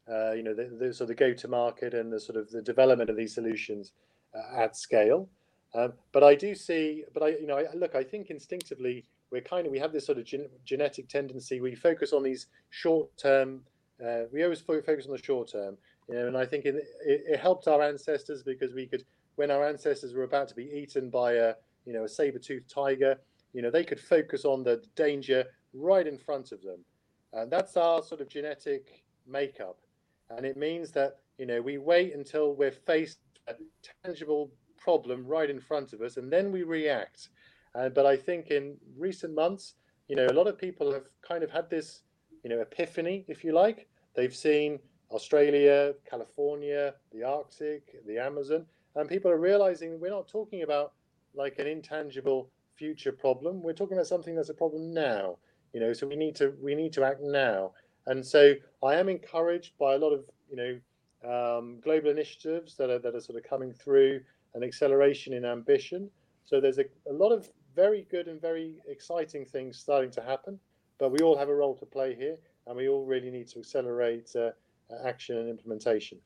uh, 0.10 0.32
you 0.34 0.44
know, 0.44 0.54
the, 0.54 0.66
the 0.80 0.94
sort 0.94 1.02
of 1.02 1.08
the 1.10 1.16
go-to-market 1.16 1.94
and 1.94 2.12
the 2.12 2.20
sort 2.20 2.38
of 2.38 2.50
the 2.50 2.62
development 2.62 3.10
of 3.10 3.16
these 3.16 3.34
solutions 3.34 3.94
uh, 4.36 4.62
at 4.62 4.76
scale. 4.76 5.30
Um, 5.74 5.94
but 6.12 6.24
I 6.24 6.36
do 6.36 6.54
see, 6.54 7.06
but 7.14 7.24
I, 7.24 7.30
you 7.30 7.48
know, 7.48 7.58
I, 7.58 7.74
look, 7.76 7.96
I 7.96 8.04
think 8.04 8.30
instinctively 8.30 9.06
we're 9.32 9.42
kind 9.42 9.66
of 9.66 9.72
we 9.72 9.80
have 9.80 9.94
this 9.94 10.06
sort 10.06 10.18
of 10.18 10.26
gen- 10.26 10.50
genetic 10.66 11.08
tendency. 11.08 11.62
We 11.62 11.76
focus 11.76 12.14
on 12.14 12.24
these 12.24 12.48
short-term. 12.70 13.62
Uh, 14.06 14.24
we 14.34 14.44
always 14.44 14.60
focus 14.60 15.06
on 15.06 15.12
the 15.12 15.22
short 15.22 15.52
term, 15.52 15.78
you 16.10 16.16
know, 16.16 16.28
and 16.28 16.36
I 16.36 16.44
think 16.44 16.66
it, 16.66 16.76
it, 17.06 17.40
helped 17.40 17.68
our 17.68 17.84
ancestors 17.84 18.42
because 18.42 18.74
we 18.74 18.88
could, 18.88 19.06
when 19.36 19.52
our 19.52 19.64
ancestors 19.64 20.16
were 20.16 20.24
about 20.24 20.48
to 20.48 20.56
be 20.56 20.64
eaten 20.74 21.12
by 21.12 21.34
a, 21.34 21.54
you 21.86 21.94
know, 21.94 22.06
a 22.06 22.10
saber-toothed 22.10 22.68
tiger, 22.68 23.16
you 23.54 23.62
know, 23.62 23.70
they 23.70 23.84
could 23.84 24.00
focus 24.00 24.44
on 24.44 24.64
the 24.64 24.82
danger 24.96 25.46
right 25.76 26.08
in 26.08 26.18
front 26.18 26.52
of 26.52 26.64
them, 26.64 26.80
and 27.34 27.52
that's 27.52 27.78
our 27.78 28.02
sort 28.02 28.22
of 28.22 28.28
genetic 28.28 29.04
makeup 29.28 29.78
and 30.38 30.46
it 30.46 30.58
means 30.58 30.92
that 30.92 31.18
you 31.38 31.46
know 31.46 31.62
we 31.62 31.78
wait 31.78 32.14
until 32.14 32.54
we're 32.54 32.72
faced 32.72 33.20
a 33.48 33.54
tangible 34.04 34.52
problem 34.78 35.26
right 35.26 35.50
in 35.50 35.60
front 35.60 35.94
of 35.94 36.02
us 36.02 36.18
and 36.18 36.32
then 36.32 36.52
we 36.52 36.64
react. 36.64 37.30
Uh, 37.74 37.88
but 37.88 38.06
i 38.06 38.18
think 38.18 38.52
in 38.52 38.76
recent 38.98 39.34
months 39.34 39.76
you 40.10 40.16
know 40.16 40.28
a 40.28 40.34
lot 40.34 40.48
of 40.48 40.58
people 40.58 40.92
have 40.92 41.08
kind 41.26 41.44
of 41.44 41.50
had 41.50 41.70
this 41.70 42.02
you 42.44 42.50
know 42.50 42.60
epiphany 42.60 43.26
if 43.28 43.44
you 43.44 43.54
like. 43.54 43.88
They've 44.16 44.36
seen 44.36 44.80
australia 45.12 45.94
california 46.10 46.94
the 47.12 47.22
arctic 47.22 47.84
the 48.08 48.18
amazon 48.18 48.66
and 48.96 49.10
people 49.10 49.30
are 49.30 49.38
realizing 49.38 50.00
we're 50.00 50.10
not 50.10 50.28
talking 50.28 50.64
about 50.64 50.94
like 51.34 51.60
an 51.60 51.68
intangible 51.68 52.50
future 52.76 53.12
problem. 53.12 53.62
We're 53.62 53.74
talking 53.74 53.98
about 53.98 54.08
something 54.08 54.36
that's 54.36 54.50
a 54.50 54.54
problem 54.54 54.94
now. 54.94 55.38
You 55.74 55.80
know 55.80 55.94
so 55.94 56.06
we 56.06 56.18
need 56.18 56.36
to 56.36 56.54
we 56.62 56.76
need 56.76 56.92
to 56.94 57.04
act 57.06 57.22
now 57.22 57.72
and 58.12 58.26
so 58.26 58.54
I 58.84 58.96
am 58.96 59.08
encouraged 59.08 59.74
by 59.80 59.96
a 59.96 59.98
lot 59.98 60.14
of 60.18 60.22
you 60.52 60.58
know 60.62 60.74
um, 61.34 61.80
global 61.82 62.10
initiatives 62.10 62.76
that 62.78 62.90
are 62.90 63.00
that 63.00 63.16
are 63.16 63.26
sort 63.30 63.38
of 63.40 63.44
coming 63.54 63.72
through, 63.74 64.22
an 64.54 64.64
acceleration 64.64 65.34
in 65.34 65.44
ambition. 65.46 66.10
So 66.44 66.60
there's 66.60 66.80
a, 66.80 66.86
a 67.10 67.16
lot 67.24 67.32
of 67.32 67.50
very 67.76 68.06
good 68.12 68.28
and 68.28 68.42
very 68.42 68.70
exciting 68.96 69.46
things 69.46 69.78
starting 69.78 70.12
to 70.12 70.22
happen, 70.22 70.60
but 71.00 71.10
we 71.16 71.20
all 71.26 71.38
have 71.38 71.50
a 71.50 71.56
role 71.56 71.76
to 71.76 71.86
play 71.86 72.14
here, 72.24 72.38
and 72.68 72.76
we 72.76 72.90
all 72.90 73.06
really 73.06 73.32
need 73.32 73.48
to 73.54 73.60
accelerate 73.60 74.30
uh, 74.36 74.50
action 75.12 75.38
and 75.38 75.48
implementation. 75.50 76.18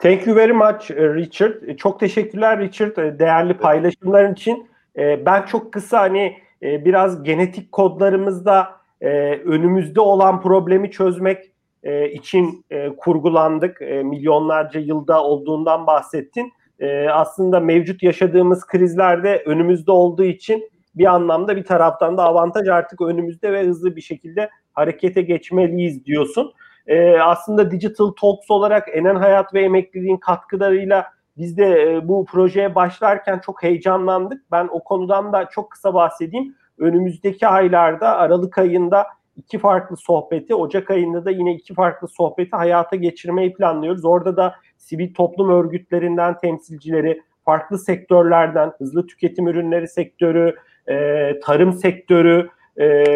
Thank 0.00 0.26
you 0.26 0.34
very 0.34 0.54
much 0.54 0.90
Richard. 0.90 1.76
Çok 1.76 2.00
teşekkürler 2.00 2.60
Richard 2.60 3.18
değerli 3.18 3.54
paylaşımların 3.54 4.32
için. 4.32 4.68
Ben 4.96 5.42
çok 5.42 5.72
kısa 5.72 6.00
hani 6.00 6.38
biraz 6.62 7.22
genetik 7.22 7.72
kodlarımızda 7.72 8.77
e, 9.00 9.08
önümüzde 9.44 10.00
olan 10.00 10.40
problemi 10.40 10.90
çözmek 10.90 11.52
e, 11.82 12.10
için 12.10 12.64
e, 12.70 12.88
kurgulandık. 12.88 13.82
E, 13.82 14.02
milyonlarca 14.02 14.80
yılda 14.80 15.24
olduğundan 15.24 15.86
bahsettin. 15.86 16.52
E, 16.80 17.08
aslında 17.08 17.60
mevcut 17.60 18.02
yaşadığımız 18.02 18.66
krizlerde 18.66 19.42
önümüzde 19.46 19.90
olduğu 19.92 20.24
için 20.24 20.70
bir 20.94 21.06
anlamda 21.06 21.56
bir 21.56 21.64
taraftan 21.64 22.18
da 22.18 22.22
avantaj 22.24 22.68
artık 22.68 23.00
önümüzde 23.00 23.52
ve 23.52 23.64
hızlı 23.64 23.96
bir 23.96 24.00
şekilde 24.00 24.50
harekete 24.72 25.22
geçmeliyiz 25.22 26.04
diyorsun. 26.04 26.52
E, 26.86 27.18
aslında 27.18 27.70
Digital 27.70 28.10
Talks 28.20 28.50
olarak 28.50 28.88
Enen 28.92 29.16
Hayat 29.16 29.54
ve 29.54 29.62
Emekliliğin 29.62 30.16
katkılarıyla 30.16 31.06
biz 31.36 31.58
de 31.58 31.92
e, 31.92 32.08
bu 32.08 32.24
projeye 32.24 32.74
başlarken 32.74 33.38
çok 33.38 33.62
heyecanlandık. 33.62 34.42
Ben 34.52 34.68
o 34.72 34.84
konudan 34.84 35.32
da 35.32 35.48
çok 35.48 35.70
kısa 35.70 35.94
bahsedeyim 35.94 36.54
önümüzdeki 36.78 37.46
aylarda 37.46 38.16
Aralık 38.16 38.58
ayında 38.58 39.06
iki 39.36 39.58
farklı 39.58 39.96
sohbeti, 39.96 40.54
Ocak 40.54 40.90
ayında 40.90 41.24
da 41.24 41.30
yine 41.30 41.54
iki 41.54 41.74
farklı 41.74 42.08
sohbeti 42.08 42.56
hayata 42.56 42.96
geçirmeyi 42.96 43.54
planlıyoruz. 43.54 44.04
Orada 44.04 44.36
da 44.36 44.54
sivil 44.76 45.14
toplum 45.14 45.50
örgütlerinden 45.50 46.38
temsilcileri, 46.38 47.22
farklı 47.44 47.78
sektörlerden, 47.78 48.72
hızlı 48.78 49.06
tüketim 49.06 49.48
ürünleri 49.48 49.88
sektörü, 49.88 50.56
e, 50.88 51.40
tarım 51.40 51.72
sektörü, 51.72 52.48
e, 52.80 53.14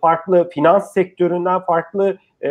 farklı 0.00 0.48
finans 0.50 0.92
sektöründen 0.92 1.60
farklı 1.60 2.16
e, 2.40 2.50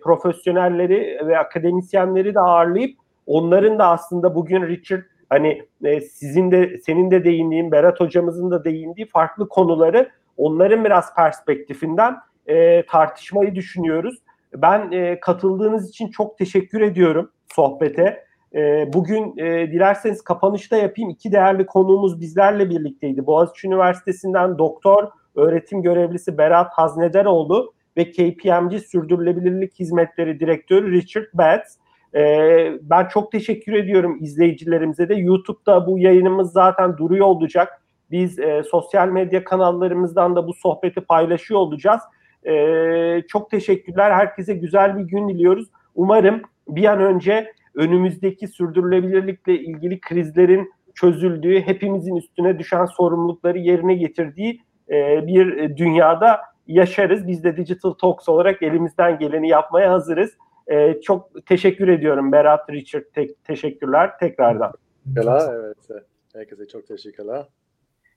profesyonelleri 0.00 1.20
ve 1.26 1.38
akademisyenleri 1.38 2.34
de 2.34 2.40
ağırlayıp 2.40 2.98
onların 3.26 3.78
da 3.78 3.88
aslında 3.88 4.34
bugün 4.34 4.62
Richard 4.62 5.02
hani 5.28 5.62
e, 5.84 6.00
sizin 6.00 6.50
de 6.50 6.80
senin 6.86 7.10
de 7.10 7.24
değindiğin 7.24 7.72
Berat 7.72 8.00
hocamızın 8.00 8.50
da 8.50 8.64
değindiği 8.64 9.06
farklı 9.06 9.48
konuları 9.48 10.10
onların 10.36 10.84
biraz 10.84 11.14
perspektifinden 11.14 12.16
e, 12.46 12.86
tartışmayı 12.86 13.54
düşünüyoruz. 13.54 14.18
Ben 14.54 14.92
e, 14.92 15.20
katıldığınız 15.20 15.88
için 15.88 16.08
çok 16.08 16.38
teşekkür 16.38 16.80
ediyorum 16.80 17.30
sohbete. 17.54 18.24
E, 18.54 18.92
bugün 18.92 19.38
e, 19.38 19.72
dilerseniz 19.72 20.22
kapanışta 20.22 20.76
yapayım. 20.76 21.10
İki 21.10 21.32
değerli 21.32 21.66
konuğumuz 21.66 22.20
bizlerle 22.20 22.70
birlikteydi. 22.70 23.26
Boğaziçi 23.26 23.66
Üniversitesi'nden 23.66 24.58
doktor 24.58 25.08
öğretim 25.36 25.82
görevlisi 25.82 26.38
Berat 26.38 26.72
Haznederoğlu 26.72 27.74
ve 27.96 28.10
KPMG 28.10 28.78
Sürdürülebilirlik 28.78 29.80
Hizmetleri 29.80 30.40
Direktörü 30.40 30.92
Richard 30.92 31.26
Betts. 31.34 31.76
Ee, 32.14 32.72
ben 32.82 33.08
çok 33.08 33.32
teşekkür 33.32 33.72
ediyorum 33.72 34.18
izleyicilerimize 34.20 35.08
de. 35.08 35.14
YouTube'da 35.14 35.86
bu 35.86 35.98
yayınımız 35.98 36.52
zaten 36.52 36.96
duruyor 36.96 37.26
olacak. 37.26 37.82
Biz 38.10 38.38
e, 38.38 38.62
sosyal 38.62 39.08
medya 39.08 39.44
kanallarımızdan 39.44 40.36
da 40.36 40.46
bu 40.46 40.54
sohbeti 40.54 41.00
paylaşıyor 41.00 41.60
olacağız. 41.60 42.00
E, 42.46 43.22
çok 43.28 43.50
teşekkürler. 43.50 44.10
Herkese 44.10 44.54
güzel 44.54 44.98
bir 44.98 45.02
gün 45.02 45.28
diliyoruz. 45.28 45.68
Umarım 45.94 46.42
bir 46.68 46.84
an 46.84 47.00
önce 47.00 47.52
önümüzdeki 47.74 48.48
sürdürülebilirlikle 48.48 49.58
ilgili 49.58 50.00
krizlerin 50.00 50.72
çözüldüğü, 50.94 51.60
hepimizin 51.60 52.16
üstüne 52.16 52.58
düşen 52.58 52.84
sorumlulukları 52.84 53.58
yerine 53.58 53.94
getirdiği 53.94 54.60
e, 54.90 55.26
bir 55.26 55.76
dünyada 55.76 56.40
yaşarız. 56.66 57.26
Biz 57.26 57.44
de 57.44 57.56
Digital 57.56 57.90
Talks 57.90 58.28
olarak 58.28 58.62
elimizden 58.62 59.18
geleni 59.18 59.48
yapmaya 59.48 59.92
hazırız. 59.92 60.30
Ee, 60.70 61.00
çok 61.00 61.46
teşekkür 61.46 61.88
ediyorum 61.88 62.32
Berat, 62.32 62.70
Richard. 62.70 63.04
Te- 63.14 63.34
teşekkürler 63.34 64.18
tekrardan. 64.18 64.72
Teşekkürler. 65.04 65.42
Evet. 65.52 66.04
Herkese 66.34 66.68
çok 66.68 66.86
teşekkürler. 66.86 67.46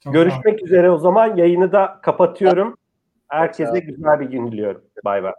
Çok 0.03 0.13
Görüşmek 0.13 0.63
üzere 0.63 0.89
o 0.91 0.97
zaman. 0.97 1.35
Yayını 1.35 1.71
da 1.71 1.99
kapatıyorum. 2.03 2.77
Herkese 3.27 3.79
güzel 3.79 4.19
bir 4.19 4.25
gün 4.25 4.51
diliyorum. 4.51 4.83
Bay 5.05 5.23
bay. 5.23 5.33